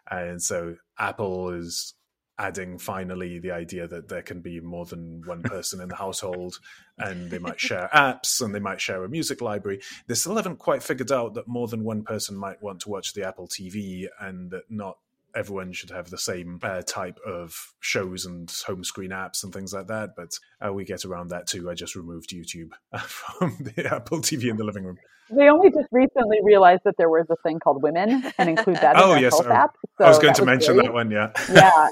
and 0.10 0.42
so 0.42 0.76
apple 0.98 1.50
is 1.52 1.94
adding 2.40 2.78
finally 2.78 3.38
the 3.38 3.52
idea 3.52 3.88
that 3.88 4.08
there 4.08 4.22
can 4.22 4.40
be 4.40 4.60
more 4.60 4.86
than 4.86 5.22
one 5.26 5.44
person 5.44 5.82
in 5.82 5.90
the 5.90 5.96
household 5.96 6.58
and 6.98 7.30
they 7.30 7.38
might 7.38 7.60
share 7.60 7.90
apps 7.94 8.42
and 8.42 8.56
they 8.56 8.60
might 8.60 8.82
share 8.82 9.04
a 9.04 9.10
music 9.10 9.42
library 9.42 9.80
they 10.08 10.16
still 10.16 10.36
haven't 10.36 10.58
quite 10.58 10.82
figured 10.82 11.12
out 11.12 11.34
that 11.34 11.48
more 11.48 11.68
than 11.68 11.84
one 11.84 12.02
person 12.02 12.36
might 12.36 12.62
want 12.64 12.80
to 12.80 12.90
watch 12.90 13.14
the 13.14 13.28
apple 13.28 13.48
tv 13.48 14.08
and 14.22 14.52
that 14.52 14.64
not 14.70 14.98
everyone 15.36 15.72
should 15.72 15.92
have 15.92 16.10
the 16.10 16.18
same 16.18 16.60
uh, 16.64 16.82
type 16.82 17.20
of 17.26 17.74
shows 17.80 18.26
and 18.26 18.52
home 18.66 18.84
screen 18.84 19.12
apps 19.12 19.44
and 19.44 19.54
things 19.54 19.74
like 19.74 19.88
that. 19.88 20.16
But 20.16 20.32
uh, 20.66 20.74
we 20.74 20.86
get 20.86 21.06
around 21.06 21.30
that 21.30 21.48
too. 21.48 21.70
I 21.70 21.74
just 21.74 21.96
removed 21.96 22.32
YouTube 22.32 22.72
from 23.08 23.58
the 23.60 23.88
Apple 23.94 24.20
TV 24.20 24.50
in 24.50 24.58
the 24.58 24.64
living 24.64 24.86
room. 24.86 24.98
They 25.32 25.48
only 25.48 25.70
just 25.70 25.88
recently 25.92 26.40
realized 26.44 26.82
that 26.86 26.96
there 26.98 27.10
was 27.10 27.28
a 27.30 27.36
thing 27.44 27.60
called 27.60 27.84
Women 27.84 28.32
and 28.38 28.50
include 28.50 28.78
that 28.78 28.96
in 28.96 29.02
oh, 29.04 29.10
their 29.10 29.22
yes. 29.22 29.34
health 29.34 29.48
oh, 29.48 29.54
app. 29.54 29.76
So 30.00 30.06
I 30.06 30.10
was 30.10 30.20
going 30.20 30.34
to 30.34 30.46
mention 30.46 30.76
great. 30.76 30.86
that 30.86 30.94
one. 30.94 31.12
Yeah. 31.12 31.32
Yeah. 31.52 31.90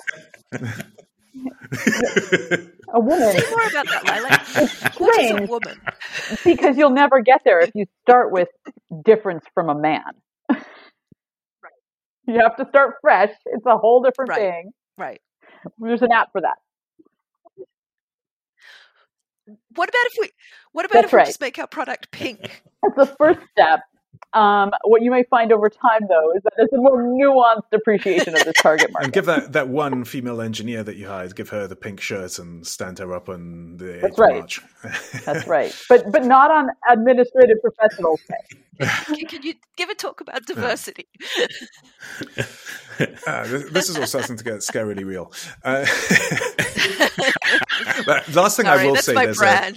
a 2.93 2.99
woman. 2.99 3.31
Say 3.31 3.45
more 3.49 3.67
about 3.67 3.89
that. 3.89 4.03
It's 4.57 4.73
What 4.97 5.19
is 5.19 5.31
a 5.31 5.35
strange 5.35 5.37
woman? 5.37 5.81
because 6.45 6.77
you'll 6.77 6.89
never 6.91 7.21
get 7.21 7.41
there 7.45 7.63
if 7.63 7.71
you 7.75 7.85
start 8.03 8.31
with 8.31 8.47
difference 9.05 9.43
from 9.53 9.69
a 9.69 9.75
man. 9.75 10.03
You 12.27 12.39
have 12.41 12.55
to 12.57 12.65
start 12.69 12.95
fresh. 13.01 13.31
It's 13.47 13.65
a 13.65 13.77
whole 13.77 14.03
different 14.03 14.29
Right. 14.29 14.35
thing. 14.35 14.71
Right. 14.97 15.21
There's 15.79 16.01
an 16.01 16.11
app 16.11 16.31
for 16.31 16.41
that. 16.41 16.57
What 19.75 19.89
about 19.89 20.05
if 20.07 20.13
we? 20.21 20.29
What 20.73 20.85
about 20.85 20.95
That's 20.95 21.05
if 21.05 21.13
we 21.13 21.17
right. 21.17 21.23
just 21.23 21.41
make 21.41 21.57
our 21.59 21.67
product 21.67 22.11
pink? 22.11 22.63
That's 22.83 23.09
the 23.09 23.15
first 23.17 23.39
step. 23.51 23.81
Um, 24.33 24.71
what 24.83 25.01
you 25.01 25.09
may 25.09 25.23
find 25.29 25.51
over 25.51 25.69
time, 25.69 26.01
though, 26.07 26.31
is 26.35 26.43
that 26.43 26.53
there's 26.57 26.73
a 26.73 26.77
more 26.77 27.01
nuanced 27.01 27.71
appreciation 27.73 28.35
of 28.35 28.43
this 28.43 28.53
target 28.61 28.91
market. 28.91 29.05
And 29.05 29.13
give 29.13 29.25
that, 29.25 29.53
that 29.53 29.69
one 29.69 30.03
female 30.03 30.41
engineer 30.41 30.83
that 30.83 30.95
you 30.95 31.07
hired, 31.07 31.35
give 31.35 31.49
her 31.49 31.65
the 31.65 31.75
pink 31.75 32.01
shirt 32.01 32.37
and 32.37 32.65
stand 32.67 32.99
her 32.99 33.13
up 33.13 33.29
on 33.29 33.77
the 33.77 33.85
8th 33.85 34.01
That's 34.01 34.19
right. 34.19 34.35
March. 34.35 34.61
That's 35.25 35.47
right, 35.47 35.75
but 35.89 36.11
but 36.11 36.25
not 36.25 36.51
on 36.51 36.69
administrative 36.89 37.57
professionals 37.61 38.21
pay. 38.29 38.59
Can, 39.05 39.25
can 39.25 39.41
you 39.41 39.55
give 39.75 39.89
a 39.89 39.95
talk 39.95 40.21
about 40.21 40.45
diversity? 40.45 41.07
Uh, 43.27 43.45
this, 43.45 43.69
this 43.69 43.89
is 43.89 43.97
all 43.97 44.07
starting 44.07 44.35
to 44.37 44.43
get 44.43 44.55
scarily 44.55 45.05
real. 45.05 45.31
Uh, 45.63 45.85
but 48.05 48.27
last 48.33 48.57
thing 48.57 48.67
I 48.67 48.85
will 48.85 48.95
say, 48.95 49.13
there's 49.13 49.41
a, 49.41 49.73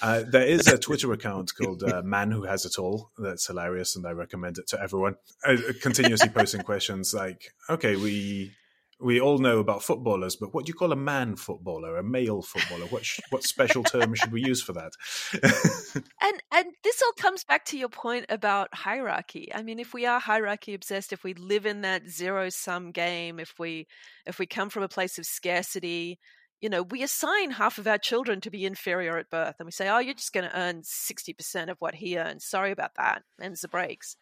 uh, 0.02 0.22
there 0.28 0.46
is 0.46 0.66
a 0.66 0.78
Twitter 0.78 1.12
account 1.12 1.52
called 1.54 1.82
uh, 1.82 2.02
Man 2.02 2.30
Who 2.30 2.44
Has 2.44 2.64
It 2.64 2.78
All 2.78 3.10
that's 3.18 3.46
hilarious, 3.46 3.96
and 3.96 4.06
I 4.06 4.12
recommend 4.12 4.58
it 4.58 4.66
to 4.68 4.80
everyone. 4.80 5.16
Uh, 5.44 5.56
continuously 5.80 6.28
posting 6.28 6.62
questions 6.62 7.14
like, 7.14 7.52
"Okay, 7.68 7.96
we 7.96 8.52
we 9.00 9.20
all 9.20 9.38
know 9.38 9.58
about 9.58 9.82
footballers, 9.82 10.36
but 10.36 10.54
what 10.54 10.64
do 10.64 10.70
you 10.70 10.74
call 10.74 10.92
a 10.92 10.96
man 10.96 11.36
footballer, 11.36 11.96
a 11.96 12.04
male 12.04 12.42
footballer? 12.42 12.86
What 12.86 13.04
sh- 13.04 13.20
what 13.30 13.42
special 13.42 13.82
term 13.82 14.14
should 14.14 14.32
we 14.32 14.44
use 14.44 14.62
for 14.62 14.72
that?" 14.74 14.92
and 16.22 16.42
and 16.52 16.66
this 16.84 17.02
all 17.02 17.12
comes 17.12 17.44
back 17.44 17.64
to 17.66 17.78
your 17.78 17.88
point 17.88 18.26
about 18.28 18.68
hierarchy 18.74 19.50
i 19.54 19.62
mean 19.62 19.78
if 19.78 19.94
we 19.94 20.06
are 20.06 20.20
hierarchy 20.20 20.74
obsessed 20.74 21.12
if 21.12 21.24
we 21.24 21.34
live 21.34 21.66
in 21.66 21.80
that 21.80 22.08
zero 22.08 22.48
sum 22.48 22.90
game 22.90 23.40
if 23.40 23.54
we 23.58 23.86
if 24.26 24.38
we 24.38 24.46
come 24.46 24.68
from 24.68 24.82
a 24.82 24.88
place 24.88 25.18
of 25.18 25.26
scarcity 25.26 26.18
you 26.62 26.70
know 26.70 26.84
we 26.84 27.02
assign 27.02 27.50
half 27.50 27.76
of 27.76 27.86
our 27.86 27.98
children 27.98 28.40
to 28.40 28.50
be 28.50 28.64
inferior 28.64 29.18
at 29.18 29.28
birth 29.28 29.56
and 29.58 29.66
we 29.66 29.72
say 29.72 29.88
oh 29.88 29.98
you're 29.98 30.14
just 30.14 30.32
going 30.32 30.48
to 30.48 30.58
earn 30.58 30.80
60% 30.82 31.68
of 31.68 31.76
what 31.80 31.96
he 31.96 32.16
earns. 32.16 32.46
Sorry 32.46 32.70
about 32.70 32.94
that. 32.96 33.22
Ends 33.40 33.60
the 33.60 33.68
breaks. 33.68 34.16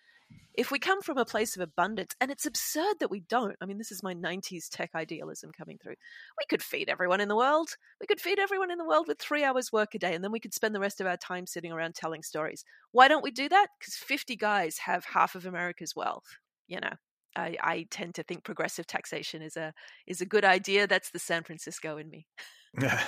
If 0.54 0.70
we 0.70 0.78
come 0.78 1.02
from 1.02 1.18
a 1.18 1.24
place 1.24 1.56
of 1.56 1.62
abundance 1.62 2.14
and 2.20 2.30
it's 2.30 2.46
absurd 2.46 2.96
that 3.00 3.10
we 3.10 3.20
don't 3.20 3.56
i 3.60 3.66
mean 3.66 3.78
this 3.78 3.92
is 3.92 4.02
my 4.02 4.14
90s 4.14 4.68
tech 4.70 4.90
idealism 4.94 5.50
coming 5.56 5.78
through 5.78 5.94
we 6.38 6.46
could 6.48 6.62
feed 6.62 6.88
everyone 6.88 7.20
in 7.20 7.28
the 7.28 7.36
world. 7.36 7.76
We 8.00 8.06
could 8.06 8.20
feed 8.20 8.38
everyone 8.38 8.70
in 8.70 8.78
the 8.78 8.86
world 8.86 9.06
with 9.06 9.18
three 9.18 9.44
hours 9.44 9.70
work 9.70 9.94
a 9.94 9.98
day 9.98 10.14
and 10.14 10.24
then 10.24 10.32
we 10.32 10.40
could 10.40 10.54
spend 10.54 10.74
the 10.74 10.80
rest 10.80 11.00
of 11.00 11.06
our 11.06 11.18
time 11.18 11.46
sitting 11.46 11.72
around 11.72 11.94
telling 11.94 12.22
stories. 12.22 12.64
Why 12.90 13.06
don't 13.06 13.24
we 13.24 13.30
do 13.30 13.48
that? 13.48 13.68
Because 13.78 13.94
50 13.94 14.36
guys 14.36 14.78
have 14.78 15.04
half 15.04 15.34
of 15.34 15.46
america's 15.46 15.94
wealth 15.94 16.38
you 16.66 16.80
know 16.80 16.94
I, 17.36 17.56
I 17.60 17.86
tend 17.90 18.14
to 18.16 18.22
think 18.22 18.44
progressive 18.44 18.86
taxation 18.86 19.42
is 19.42 19.56
a 19.56 19.72
is 20.06 20.20
a 20.20 20.26
good 20.26 20.44
idea 20.44 20.86
that's 20.86 21.10
the 21.10 21.18
san 21.18 21.42
francisco 21.42 21.96
in 21.98 22.10
me 22.10 22.26
Yeah. 22.80 23.00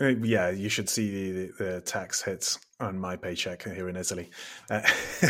Uh, 0.00 0.06
Yeah, 0.06 0.50
you 0.50 0.68
should 0.68 0.88
see 0.88 1.32
the, 1.32 1.52
the 1.58 1.80
tax 1.80 2.22
hits 2.22 2.58
on 2.80 2.98
my 2.98 3.16
paycheck 3.16 3.64
here 3.64 3.88
in 3.88 3.96
Italy. 3.96 4.30
Uh, 4.70 4.80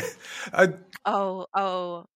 I, 0.53 0.75
oh 1.05 1.47
oh 1.55 2.07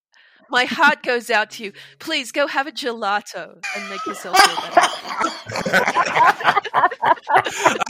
my 0.49 0.65
heart 0.65 1.03
goes 1.03 1.29
out 1.29 1.51
to 1.51 1.63
you 1.65 1.73
please 1.99 2.31
go 2.31 2.47
have 2.47 2.65
a 2.65 2.71
gelato 2.71 3.59
and 3.75 3.89
make 3.89 4.05
yourself 4.05 4.37
feel 4.37 4.55
better 4.55 4.89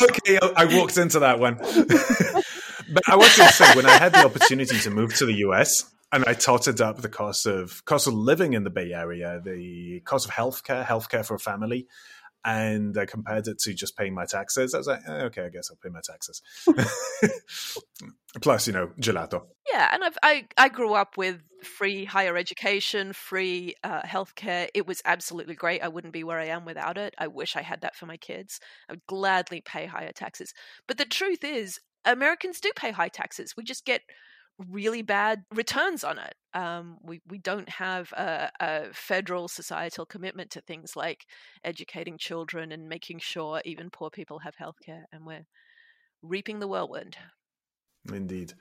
okay, 0.01 0.39
I 0.41 0.51
I 0.55 0.65
walked 0.65 0.97
into 0.97 1.19
that 1.19 1.39
one. 1.39 1.55
but 2.93 3.03
I 3.07 3.15
was 3.15 3.35
going 3.37 3.49
to 3.49 3.53
say, 3.55 3.75
when 3.75 3.85
I 3.85 3.97
had 3.97 4.13
the 4.13 4.25
opportunity 4.25 4.77
to 4.79 4.89
move 4.89 5.15
to 5.15 5.25
the 5.25 5.35
US 5.45 5.89
and 6.11 6.25
I 6.25 6.33
totted 6.33 6.81
up 6.81 7.01
the 7.01 7.09
cost 7.09 7.45
of 7.45 7.83
cost 7.85 8.07
of 8.07 8.13
living 8.13 8.53
in 8.53 8.63
the 8.63 8.69
Bay 8.69 8.93
Area, 8.93 9.41
the 9.43 10.01
cost 10.01 10.25
of 10.25 10.31
healthcare, 10.31 10.85
healthcare 10.85 11.25
for 11.25 11.35
a 11.35 11.39
family, 11.39 11.87
and 12.45 12.97
I 12.97 13.05
compared 13.05 13.47
it 13.47 13.59
to 13.59 13.73
just 13.73 13.97
paying 13.97 14.13
my 14.13 14.25
taxes, 14.25 14.73
I 14.73 14.77
was 14.77 14.87
like, 14.87 15.01
eh, 15.07 15.23
okay, 15.25 15.45
I 15.45 15.49
guess 15.49 15.69
I'll 15.69 15.77
pay 15.77 15.89
my 15.89 16.01
taxes. 16.01 16.41
Plus, 18.41 18.67
you 18.67 18.73
know, 18.73 18.91
gelato. 18.99 19.43
Yeah, 19.71 19.89
and 19.91 20.03
I've, 20.03 20.17
I 20.23 20.47
I 20.57 20.69
grew 20.69 20.93
up 20.93 21.17
with 21.17 21.41
free 21.63 22.05
higher 22.05 22.37
education, 22.37 23.11
free 23.11 23.75
uh, 23.83 24.01
healthcare. 24.03 24.69
It 24.73 24.87
was 24.87 25.01
absolutely 25.03 25.55
great. 25.55 25.83
I 25.83 25.89
wouldn't 25.89 26.13
be 26.13 26.23
where 26.23 26.39
I 26.39 26.45
am 26.45 26.63
without 26.63 26.97
it. 26.97 27.13
I 27.17 27.27
wish 27.27 27.55
I 27.55 27.61
had 27.61 27.81
that 27.81 27.95
for 27.95 28.05
my 28.05 28.17
kids. 28.17 28.59
I 28.87 28.93
would 28.93 29.05
gladly 29.07 29.61
pay 29.61 29.85
higher 29.85 30.13
taxes. 30.13 30.53
But 30.87 30.97
the 30.97 31.05
truth 31.05 31.43
is, 31.43 31.79
Americans 32.05 32.61
do 32.61 32.71
pay 32.75 32.91
high 32.91 33.09
taxes. 33.09 33.55
We 33.57 33.63
just 33.63 33.85
get 33.85 34.01
really 34.67 35.01
bad 35.01 35.43
returns 35.53 36.03
on 36.03 36.19
it. 36.19 36.33
Um, 36.53 36.97
we 37.03 37.21
we 37.27 37.37
don't 37.37 37.69
have 37.69 38.11
a, 38.13 38.49
a, 38.59 38.93
federal 38.93 39.47
societal 39.47 40.05
commitment 40.05 40.49
to 40.51 40.61
things 40.61 40.95
like 40.95 41.25
educating 41.63 42.17
children 42.17 42.71
and 42.71 42.89
making 42.89 43.19
sure 43.19 43.61
even 43.65 43.89
poor 43.89 44.09
people 44.09 44.39
have 44.39 44.55
healthcare, 44.55 45.03
and 45.11 45.25
we're 45.25 45.45
reaping 46.21 46.59
the 46.59 46.67
whirlwind. 46.67 47.17
Indeed 48.11 48.53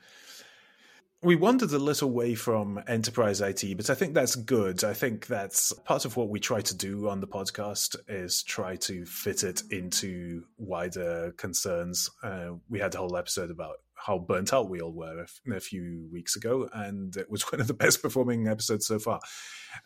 we 1.21 1.35
wandered 1.35 1.73
a 1.73 1.79
little 1.79 2.11
way 2.11 2.37
from 2.37 2.81
enterprise 2.87 3.41
IT, 3.41 3.77
but 3.77 3.91
I 3.91 3.95
think 3.95 4.15
that's 4.15 4.37
good. 4.37 4.85
I 4.85 4.95
think 4.95 5.27
that's 5.27 5.73
part 5.85 6.05
of 6.05 6.17
what 6.17 6.29
we 6.29 6.39
try 6.39 6.61
to 6.61 6.77
do 6.77 7.09
on 7.09 7.21
the 7.21 7.27
podcast 7.27 7.97
is 8.07 8.45
try 8.45 8.77
to 8.77 9.05
fit 9.05 9.43
it 9.43 9.63
into 9.71 10.45
wider 10.59 11.33
concerns. 11.37 12.09
Uh, 12.23 12.51
we 12.69 12.79
had 12.79 12.95
a 12.95 12.99
whole 12.99 13.17
episode 13.17 13.51
about 13.51 13.77
how 13.97 14.19
burnt 14.19 14.53
out 14.53 14.71
we 14.71 14.81
all 14.81 14.93
were 14.93 15.25
a, 15.25 15.57
a, 15.57 15.61
few 15.61 16.09
weeks 16.13 16.37
ago, 16.37 16.69
and 16.73 17.17
it 17.17 17.29
was 17.29 17.43
one 17.53 17.61
of 17.61 17.67
the 17.67 17.75
best 17.75 18.01
performing 18.01 18.47
episodes 18.47 18.87
so 18.87 19.01
far. 19.01 19.19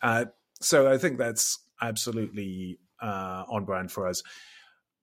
Uh, 0.03 0.25
so 0.61 0.91
I 0.91 0.99
think 0.99 1.17
that's 1.17 1.57
absolutely 1.81 2.77
uh, 3.01 3.43
on 3.49 3.65
brand 3.65 3.91
for 3.91 4.07
us 4.07 4.21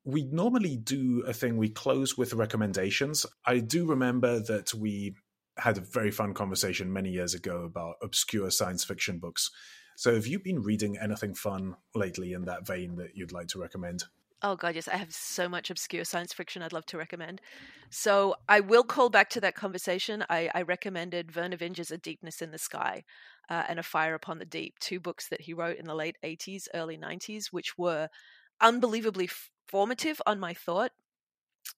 we 0.02 0.24
normally 0.24 0.76
do 0.76 1.22
a 1.26 1.32
thing 1.34 1.58
we 1.58 1.68
close 1.68 2.16
with 2.16 2.32
recommendations 2.32 3.26
i 3.44 3.58
do 3.58 3.84
remember 3.84 4.40
that 4.40 4.72
we 4.72 5.14
had 5.60 5.78
a 5.78 5.82
very 5.82 6.10
fun 6.10 6.34
conversation 6.34 6.92
many 6.92 7.10
years 7.10 7.34
ago 7.34 7.64
about 7.64 7.96
obscure 8.02 8.50
science 8.50 8.84
fiction 8.84 9.18
books. 9.18 9.50
So, 9.96 10.14
have 10.14 10.26
you 10.26 10.38
been 10.38 10.62
reading 10.62 10.98
anything 10.98 11.34
fun 11.34 11.76
lately 11.94 12.32
in 12.32 12.44
that 12.46 12.66
vein 12.66 12.96
that 12.96 13.16
you'd 13.16 13.32
like 13.32 13.48
to 13.48 13.60
recommend? 13.60 14.04
Oh 14.42 14.56
god, 14.56 14.74
yes, 14.74 14.88
I 14.88 14.96
have 14.96 15.12
so 15.12 15.48
much 15.50 15.70
obscure 15.70 16.04
science 16.04 16.32
fiction 16.32 16.62
I'd 16.62 16.72
love 16.72 16.86
to 16.86 16.96
recommend. 16.96 17.42
So 17.90 18.36
I 18.48 18.60
will 18.60 18.84
call 18.84 19.10
back 19.10 19.28
to 19.30 19.40
that 19.42 19.54
conversation. 19.54 20.24
I, 20.30 20.48
I 20.54 20.62
recommended 20.62 21.30
Vernor 21.30 21.58
Vinge's 21.58 21.90
A 21.90 21.98
Deepness 21.98 22.40
in 22.40 22.50
the 22.50 22.58
Sky 22.58 23.04
uh, 23.50 23.64
and 23.68 23.78
A 23.78 23.82
Fire 23.82 24.14
Upon 24.14 24.38
the 24.38 24.46
Deep, 24.46 24.78
two 24.78 24.98
books 24.98 25.28
that 25.28 25.42
he 25.42 25.52
wrote 25.52 25.76
in 25.76 25.84
the 25.84 25.94
late 25.94 26.16
80s, 26.24 26.68
early 26.72 26.96
90s, 26.96 27.46
which 27.50 27.76
were 27.76 28.08
unbelievably 28.62 29.28
formative 29.68 30.22
on 30.24 30.40
my 30.40 30.54
thought. 30.54 30.92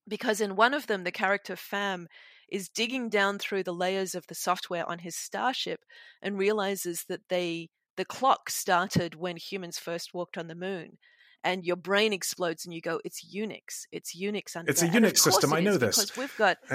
Because 0.07 0.41
in 0.41 0.55
one 0.55 0.75
of 0.75 0.87
them, 0.87 1.03
the 1.03 1.11
character 1.11 1.57
Pham 1.57 2.07
is 2.53 2.69
digging 2.69 3.09
down 3.09 3.39
through 3.39 3.63
the 3.63 3.73
layers 3.73 4.15
of 4.15 4.27
the 4.27 4.35
software 4.35 4.89
on 4.89 4.99
his 4.99 5.17
starship 5.17 5.81
and 6.21 6.39
realizes 6.39 7.05
that 7.09 7.29
they 7.29 7.71
the 7.97 8.05
clock 8.05 8.51
started 8.51 9.15
when 9.15 9.37
humans 9.37 9.79
first 9.79 10.15
walked 10.15 10.39
on 10.39 10.49
the 10.49 10.55
moon 10.55 10.99
and 11.45 11.65
your 11.65 11.77
brain 11.77 12.13
explodes 12.13 12.65
and 12.65 12.75
you 12.75 12.81
go 12.81 13.01
it's 13.05 13.25
unix. 13.35 13.87
It's 13.91 14.15
unix 14.15 14.55
under 14.55 14.71
it's 14.71 14.83
a 14.83 14.89
unix 14.89 15.19
system 15.19 15.53
i 15.53 15.61
know 15.61 15.77
this. 15.79 15.99
because 15.99 16.17
we've 16.17 16.37
got, 16.37 16.59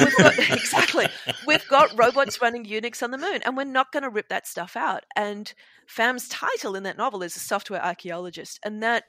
we've 0.00 0.16
got 0.16 0.38
exactly 0.50 1.06
we've 1.46 1.66
got 1.68 1.96
robots 1.96 2.42
running 2.42 2.64
unix 2.64 3.02
on 3.02 3.12
the 3.12 3.18
moon 3.18 3.40
and 3.44 3.56
we're 3.56 3.64
not 3.64 3.92
going 3.92 4.02
to 4.02 4.10
rip 4.10 4.28
that 4.28 4.46
stuff 4.48 4.76
out 4.76 5.04
and 5.16 5.54
Pham's 5.86 6.28
title 6.28 6.76
in 6.76 6.82
that 6.84 6.98
novel 6.98 7.22
is 7.22 7.36
a 7.36 7.40
software 7.40 7.84
archaeologist 7.84 8.58
and 8.64 8.82
that 8.82 9.04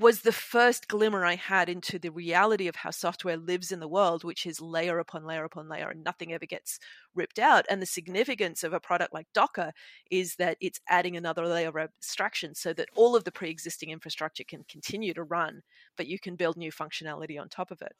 was 0.00 0.22
the 0.22 0.32
first 0.32 0.88
glimmer 0.88 1.24
I 1.24 1.36
had 1.36 1.68
into 1.68 1.98
the 1.98 2.10
reality 2.10 2.66
of 2.66 2.74
how 2.76 2.90
software 2.90 3.36
lives 3.36 3.70
in 3.70 3.78
the 3.78 3.88
world, 3.88 4.24
which 4.24 4.44
is 4.44 4.60
layer 4.60 4.98
upon 4.98 5.24
layer 5.24 5.44
upon 5.44 5.68
layer, 5.68 5.88
and 5.88 6.02
nothing 6.02 6.32
ever 6.32 6.46
gets 6.46 6.80
ripped 7.14 7.38
out. 7.38 7.64
And 7.70 7.80
the 7.80 7.86
significance 7.86 8.64
of 8.64 8.72
a 8.72 8.80
product 8.80 9.14
like 9.14 9.26
Docker 9.34 9.72
is 10.10 10.34
that 10.36 10.56
it's 10.60 10.80
adding 10.88 11.16
another 11.16 11.46
layer 11.46 11.68
of 11.68 11.76
abstraction 11.76 12.54
so 12.54 12.72
that 12.72 12.88
all 12.96 13.14
of 13.14 13.24
the 13.24 13.32
pre 13.32 13.50
existing 13.50 13.90
infrastructure 13.90 14.44
can 14.44 14.64
continue 14.68 15.14
to 15.14 15.22
run, 15.22 15.62
but 15.96 16.08
you 16.08 16.18
can 16.18 16.34
build 16.34 16.56
new 16.56 16.72
functionality 16.72 17.40
on 17.40 17.48
top 17.48 17.70
of 17.70 17.80
it. 17.80 17.92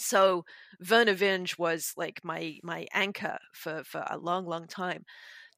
So 0.00 0.44
Vernor 0.82 1.14
Vinge 1.14 1.58
was 1.58 1.92
like 1.96 2.20
my 2.24 2.58
my 2.62 2.86
anchor 2.92 3.38
for 3.52 3.84
for 3.84 4.04
a 4.08 4.18
long, 4.18 4.46
long 4.46 4.66
time. 4.66 5.04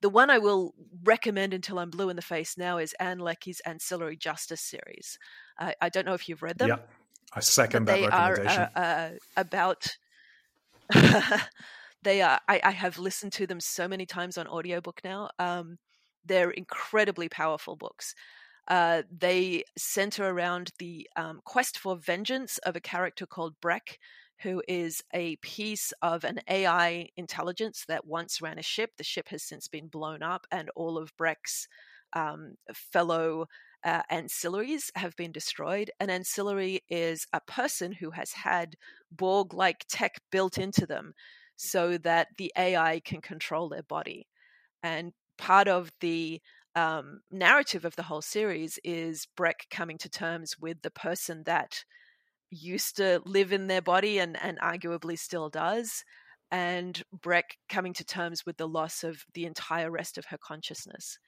The 0.06 0.10
one 0.10 0.30
I 0.30 0.38
will 0.38 0.72
recommend 1.02 1.52
until 1.52 1.80
I'm 1.80 1.90
blue 1.90 2.10
in 2.10 2.14
the 2.14 2.22
face 2.22 2.56
now 2.56 2.78
is 2.78 2.94
Ann 3.00 3.18
Leckie's 3.18 3.60
Ancillary 3.66 4.16
Justice 4.16 4.60
series. 4.60 5.18
Uh, 5.58 5.72
I 5.80 5.88
don't 5.88 6.06
know 6.06 6.14
if 6.14 6.28
you've 6.28 6.44
read 6.44 6.58
them. 6.58 6.68
Yeah, 6.68 6.76
I 7.34 7.40
second 7.40 7.86
that 7.86 7.96
they 7.96 8.06
recommendation. 8.06 8.62
Are, 8.62 8.70
uh, 8.76 8.80
uh, 8.80 9.10
about. 9.36 9.96
they 12.04 12.22
are. 12.22 12.38
I, 12.48 12.60
I, 12.62 12.70
have 12.70 13.00
listened 13.00 13.32
to 13.32 13.48
them 13.48 13.58
so 13.58 13.88
many 13.88 14.06
times 14.06 14.38
on 14.38 14.46
audiobook 14.46 15.00
now. 15.02 15.30
Um, 15.40 15.76
they're 16.24 16.52
incredibly 16.52 17.28
powerful 17.28 17.74
books. 17.74 18.14
Uh, 18.68 19.02
they 19.10 19.64
center 19.76 20.28
around 20.28 20.70
the 20.78 21.10
um, 21.16 21.40
quest 21.44 21.80
for 21.80 21.96
vengeance 21.96 22.58
of 22.58 22.76
a 22.76 22.80
character 22.80 23.26
called 23.26 23.60
Breq, 23.60 23.96
who 24.42 24.62
is 24.68 25.02
a 25.14 25.36
piece 25.36 25.92
of 26.02 26.24
an 26.24 26.40
AI 26.48 27.08
intelligence 27.16 27.84
that 27.88 28.06
once 28.06 28.42
ran 28.42 28.58
a 28.58 28.62
ship. 28.62 28.90
The 28.96 29.04
ship 29.04 29.28
has 29.28 29.42
since 29.42 29.68
been 29.68 29.88
blown 29.88 30.22
up, 30.22 30.46
and 30.50 30.70
all 30.76 30.98
of 30.98 31.16
Breq's 31.16 31.68
um, 32.12 32.54
fellow 32.72 33.46
uh, 33.84 34.02
ancillaries 34.10 34.90
have 34.96 35.16
been 35.16 35.32
destroyed. 35.32 35.90
An 36.00 36.10
ancillary 36.10 36.80
is 36.88 37.26
a 37.32 37.40
person 37.40 37.92
who 37.92 38.10
has 38.10 38.32
had 38.32 38.76
Borg 39.10 39.54
like 39.54 39.84
tech 39.88 40.20
built 40.30 40.58
into 40.58 40.86
them 40.86 41.14
so 41.56 41.96
that 41.98 42.28
the 42.36 42.52
AI 42.56 43.00
can 43.04 43.20
control 43.20 43.68
their 43.68 43.82
body. 43.82 44.26
And 44.82 45.12
part 45.38 45.68
of 45.68 45.90
the 46.00 46.40
um, 46.74 47.20
narrative 47.30 47.84
of 47.84 47.96
the 47.96 48.02
whole 48.02 48.22
series 48.22 48.78
is 48.84 49.26
Breck 49.36 49.66
coming 49.70 49.98
to 49.98 50.08
terms 50.08 50.58
with 50.60 50.82
the 50.82 50.90
person 50.90 51.42
that 51.46 51.84
used 52.50 52.96
to 52.96 53.20
live 53.24 53.52
in 53.52 53.66
their 53.66 53.82
body 53.82 54.18
and, 54.18 54.36
and 54.42 54.58
arguably 54.60 55.18
still 55.18 55.48
does, 55.48 56.04
and 56.50 57.02
Breq 57.16 57.42
coming 57.68 57.92
to 57.94 58.04
terms 58.04 58.44
with 58.46 58.56
the 58.56 58.68
loss 58.68 59.02
of 59.02 59.24
the 59.34 59.44
entire 59.44 59.90
rest 59.90 60.18
of 60.18 60.26
her 60.26 60.38
consciousness. 60.38 61.18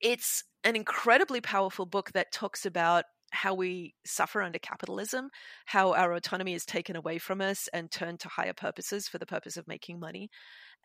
It's 0.00 0.44
an 0.64 0.76
incredibly 0.76 1.40
powerful 1.40 1.86
book 1.86 2.12
that 2.12 2.32
talks 2.32 2.66
about 2.66 3.04
how 3.30 3.54
we 3.54 3.94
suffer 4.06 4.42
under 4.42 4.58
capitalism, 4.58 5.28
how 5.66 5.92
our 5.94 6.12
autonomy 6.14 6.54
is 6.54 6.64
taken 6.64 6.96
away 6.96 7.18
from 7.18 7.40
us 7.40 7.68
and 7.72 7.90
turned 7.90 8.20
to 8.20 8.28
higher 8.28 8.54
purposes 8.54 9.06
for 9.08 9.18
the 9.18 9.26
purpose 9.26 9.56
of 9.56 9.68
making 9.68 10.00
money. 10.00 10.30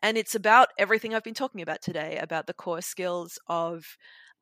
And 0.02 0.18
it's 0.18 0.34
about 0.34 0.68
everything 0.78 1.14
I've 1.14 1.24
been 1.24 1.34
talking 1.34 1.62
about 1.62 1.80
today 1.80 2.18
about 2.20 2.46
the 2.46 2.54
core 2.54 2.82
skills 2.82 3.38
of 3.48 3.84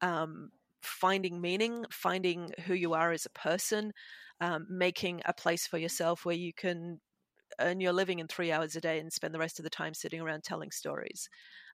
um, 0.00 0.50
finding 0.82 1.40
meaning, 1.40 1.84
finding 1.90 2.50
who 2.66 2.74
you 2.74 2.94
are 2.94 3.12
as 3.12 3.26
a 3.26 3.30
person, 3.30 3.92
um, 4.40 4.66
making 4.68 5.22
a 5.24 5.32
place 5.32 5.66
for 5.66 5.78
yourself 5.78 6.24
where 6.24 6.36
you 6.36 6.52
can 6.52 7.00
earn 7.60 7.80
your 7.80 7.92
living 7.92 8.18
in 8.18 8.26
three 8.26 8.52
hours 8.52 8.76
a 8.76 8.80
day 8.80 8.98
and 8.98 9.12
spend 9.12 9.34
the 9.34 9.38
rest 9.38 9.58
of 9.58 9.64
the 9.64 9.70
time 9.70 9.94
sitting 9.94 10.20
around 10.20 10.42
telling 10.42 10.70
stories. 10.70 11.28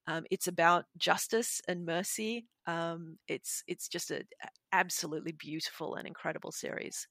Um, 0.06 0.24
it's 0.30 0.48
about 0.48 0.86
justice 0.96 1.61
and 1.68 1.84
mercy. 1.84 2.46
Um, 2.66 3.18
it's 3.28 3.62
it's 3.66 3.88
just 3.88 4.11
an 4.11 4.24
absolutely 4.72 5.32
beautiful 5.32 5.96
and 5.96 6.06
incredible 6.06 6.52
series. 6.52 7.06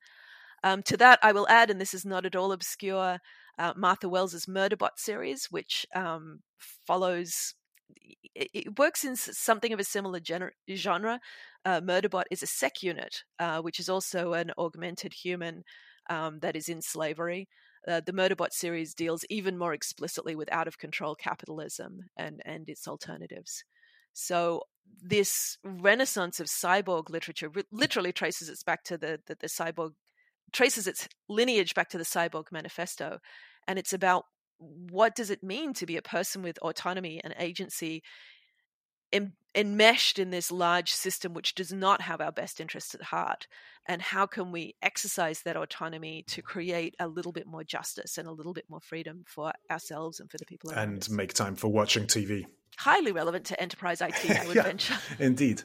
Um, 0.63 0.81
to 0.83 0.97
that, 0.97 1.19
I 1.21 1.31
will 1.31 1.47
add, 1.49 1.69
and 1.69 1.79
this 1.79 1.93
is 1.93 2.05
not 2.05 2.25
at 2.25 2.35
all 2.35 2.51
obscure, 2.51 3.19
uh, 3.59 3.73
Martha 3.75 4.09
Wells's 4.09 4.47
Murderbot 4.47 4.97
series, 4.97 5.47
which 5.51 5.85
um, 5.95 6.39
follows 6.87 7.53
it 8.35 8.77
works 8.77 9.03
in 9.03 9.15
something 9.15 9.73
of 9.73 9.79
a 9.79 9.83
similar 9.83 10.19
genre. 10.23 11.19
Uh, 11.65 11.81
Murderbot 11.81 12.25
is 12.31 12.43
a 12.43 12.47
sec 12.47 12.83
unit, 12.83 13.23
uh, 13.39 13.61
which 13.61 13.79
is 13.79 13.89
also 13.89 14.33
an 14.33 14.51
augmented 14.57 15.13
human 15.13 15.63
um, 16.09 16.39
that 16.39 16.55
is 16.55 16.69
in 16.69 16.81
slavery. 16.81 17.47
Uh, 17.87 18.01
the 18.05 18.13
Murderbot 18.13 18.51
series 18.51 18.93
deals 18.93 19.25
even 19.29 19.57
more 19.57 19.73
explicitly 19.73 20.35
with 20.35 20.51
out 20.51 20.67
of 20.67 20.77
control 20.77 21.15
capitalism 21.15 22.01
and, 22.17 22.41
and 22.45 22.69
its 22.69 22.87
alternatives. 22.87 23.63
So 24.13 24.63
this 25.01 25.57
renaissance 25.63 26.39
of 26.39 26.47
cyborg 26.47 27.09
literature 27.09 27.51
literally 27.71 28.11
traces 28.11 28.49
its 28.49 28.63
back 28.63 28.83
to 28.85 28.97
the, 28.97 29.19
the, 29.27 29.35
the 29.39 29.47
cyborg 29.47 29.91
traces 30.53 30.87
its 30.87 31.07
lineage 31.27 31.73
back 31.75 31.89
to 31.89 31.97
the 31.97 32.05
cyborg 32.05 32.45
manifesto 32.51 33.19
and 33.67 33.77
it's 33.77 33.93
about 33.93 34.23
what 34.59 35.15
does 35.15 35.29
it 35.29 35.43
mean 35.43 35.73
to 35.73 35.85
be 35.85 35.97
a 35.97 36.01
person 36.01 36.41
with 36.41 36.57
autonomy 36.59 37.21
and 37.23 37.35
agency 37.37 38.01
em- 39.13 39.33
enmeshed 39.55 40.19
in 40.19 40.29
this 40.29 40.51
large 40.51 40.91
system 40.91 41.33
which 41.33 41.55
does 41.55 41.73
not 41.73 42.01
have 42.01 42.21
our 42.21 42.31
best 42.31 42.59
interests 42.61 42.93
at 42.93 43.01
heart 43.01 43.47
and 43.87 44.01
how 44.01 44.25
can 44.25 44.51
we 44.51 44.75
exercise 44.81 45.41
that 45.41 45.55
autonomy 45.57 46.23
to 46.27 46.41
create 46.41 46.93
a 46.99 47.07
little 47.07 47.31
bit 47.31 47.47
more 47.47 47.63
justice 47.63 48.17
and 48.17 48.27
a 48.27 48.31
little 48.31 48.53
bit 48.53 48.65
more 48.69 48.81
freedom 48.81 49.23
for 49.25 49.51
ourselves 49.71 50.19
and 50.19 50.29
for 50.29 50.37
the 50.37 50.45
people 50.45 50.71
around 50.71 50.83
and 50.89 51.01
us. 51.03 51.09
make 51.09 51.33
time 51.33 51.55
for 51.55 51.69
watching 51.69 52.03
tv 52.05 52.45
highly 52.79 53.11
relevant 53.11 53.43
to 53.43 53.59
enterprise 53.59 54.01
IT, 54.01 54.13
I 54.29 54.45
would 54.45 54.55
Yeah. 54.55 54.61
venture. 54.61 54.93
Indeed. 55.19 55.63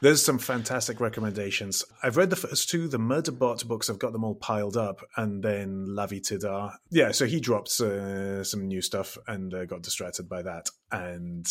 There's 0.00 0.24
some 0.24 0.38
fantastic 0.38 0.98
recommendations. 0.98 1.84
I've 2.02 2.16
read 2.16 2.30
the 2.30 2.36
first 2.36 2.70
two, 2.70 2.88
the 2.88 2.96
Murderbot 2.98 3.66
books, 3.68 3.90
I've 3.90 3.98
got 3.98 4.12
them 4.14 4.24
all 4.24 4.34
piled 4.36 4.74
up, 4.74 5.00
and 5.18 5.42
then 5.44 5.84
Lavie 5.88 6.22
Tidhar. 6.26 6.72
Yeah, 6.90 7.12
so 7.12 7.26
he 7.26 7.38
dropped 7.38 7.78
uh, 7.82 8.42
some 8.44 8.66
new 8.66 8.80
stuff 8.80 9.18
and 9.26 9.52
uh, 9.52 9.66
got 9.66 9.82
distracted 9.82 10.26
by 10.26 10.40
that. 10.40 10.70
And 10.90 11.46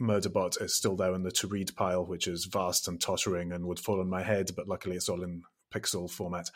Murderbot 0.00 0.62
is 0.62 0.74
still 0.74 0.96
there 0.96 1.14
in 1.14 1.22
the 1.22 1.30
to 1.32 1.46
read 1.46 1.74
pile, 1.76 2.04
which 2.04 2.26
is 2.26 2.44
vast 2.44 2.88
and 2.88 3.00
tottering 3.00 3.52
and 3.52 3.66
would 3.66 3.80
fall 3.80 4.00
on 4.00 4.08
my 4.08 4.22
head, 4.22 4.50
but 4.56 4.68
luckily 4.68 4.96
it's 4.96 5.08
all 5.08 5.22
in 5.22 5.42
pixel 5.72 6.10
format. 6.10 6.50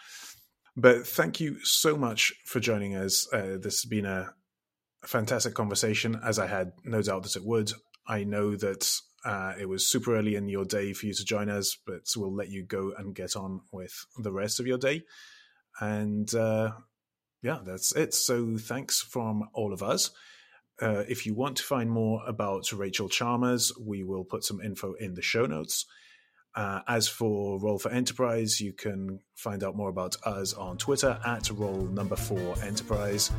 But 0.77 1.07
thank 1.07 1.41
you 1.41 1.63
so 1.65 1.97
much 1.97 2.33
for 2.45 2.61
joining 2.61 2.95
us. 2.95 3.27
Uh, 3.33 3.59
this 3.61 3.83
has 3.83 3.85
been 3.85 4.07
a 4.07 4.33
fantastic 5.05 5.55
conversation, 5.55 6.19
as 6.25 6.39
I 6.39 6.47
had 6.47 6.73
no 6.85 7.03
doubt 7.03 7.25
that 7.25 7.37
it 7.37 7.45
would. 7.45 7.73
I 8.07 8.25
know 8.25 8.57
that 8.57 8.91
uh, 9.25 9.55
it 9.61 9.69
was 9.69 9.87
super 9.87 10.17
early 10.17 10.35
in 10.35 10.49
your 10.49 10.65
day 10.65 10.93
for 10.93 11.07
you 11.07 11.15
to 11.15 11.25
join 11.25 11.49
us, 11.49 11.77
but 11.87 12.03
we'll 12.17 12.35
let 12.35 12.49
you 12.49 12.65
go 12.65 12.93
and 12.97 13.15
get 13.15 13.37
on 13.37 13.61
with 13.71 14.07
the 14.17 14.33
rest 14.33 14.61
of 14.61 14.67
your 14.67 14.79
day. 14.79 15.03
And 15.81 16.33
uh, 16.35 16.73
yeah, 17.43 17.59
that's 17.65 17.95
it. 17.95 18.15
So 18.15 18.57
thanks 18.57 19.01
from 19.01 19.49
all 19.53 19.73
of 19.73 19.83
us. 19.83 20.11
Uh, 20.81 21.05
if 21.09 21.27
you 21.27 21.35
want 21.35 21.57
to 21.57 21.63
find 21.63 21.91
more 21.91 22.23
about 22.27 22.73
Rachel 22.73 23.09
Chalmers, 23.09 23.73
we 23.79 24.03
will 24.03 24.25
put 24.25 24.45
some 24.45 24.61
info 24.61 24.95
in 24.95 25.15
the 25.15 25.23
show 25.23 25.47
notes. 25.47 25.87
Uh, 26.55 26.81
as 26.87 27.09
for 27.09 27.59
Roll 27.59 27.79
for 27.79 27.91
Enterprise, 27.91 28.61
you 28.61 28.73
can 28.73 29.21
find 29.37 29.65
out 29.65 29.75
more 29.75 29.89
about 29.89 30.17
us 30.25 30.53
on 30.53 30.77
Twitter 30.77 31.19
at 31.25 31.51
Roll 31.51 31.87
Number 31.87 32.17
Four 32.17 32.55
Enterprise. 32.63 33.31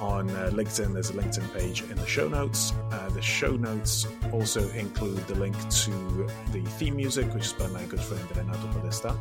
On 0.00 0.28
uh, 0.30 0.50
LinkedIn, 0.52 0.94
there's 0.94 1.10
a 1.10 1.12
LinkedIn 1.12 1.52
page 1.54 1.82
in 1.82 1.96
the 1.96 2.06
show 2.06 2.28
notes. 2.28 2.72
Uh, 2.90 3.10
the 3.10 3.20
show 3.20 3.56
notes 3.56 4.06
also 4.32 4.68
include 4.70 5.18
the 5.26 5.34
link 5.34 5.56
to 5.68 6.26
the 6.52 6.62
theme 6.78 6.96
music, 6.96 7.32
which 7.34 7.46
is 7.46 7.52
by 7.52 7.66
my 7.68 7.84
good 7.84 8.00
friend 8.00 8.24
Renato 8.34 8.66
Podesta. 8.68 9.14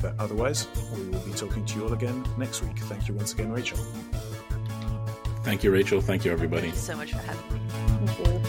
But 0.00 0.14
otherwise, 0.18 0.66
we 0.94 1.08
will 1.10 1.20
be 1.20 1.32
talking 1.32 1.64
to 1.66 1.78
you 1.78 1.84
all 1.84 1.92
again 1.92 2.24
next 2.38 2.62
week. 2.62 2.78
Thank 2.78 3.06
you 3.06 3.14
once 3.14 3.34
again, 3.34 3.52
Rachel. 3.52 3.78
Thank 5.42 5.64
you, 5.64 5.70
Rachel. 5.72 6.00
Thank 6.00 6.24
you, 6.24 6.32
everybody. 6.32 6.70
Thanks 6.70 6.80
so 6.80 6.96
much 6.96 7.12
for 7.12 7.18
having 7.18 7.54
me. 7.54 7.60
Thank 8.06 8.26
you. 8.26 8.41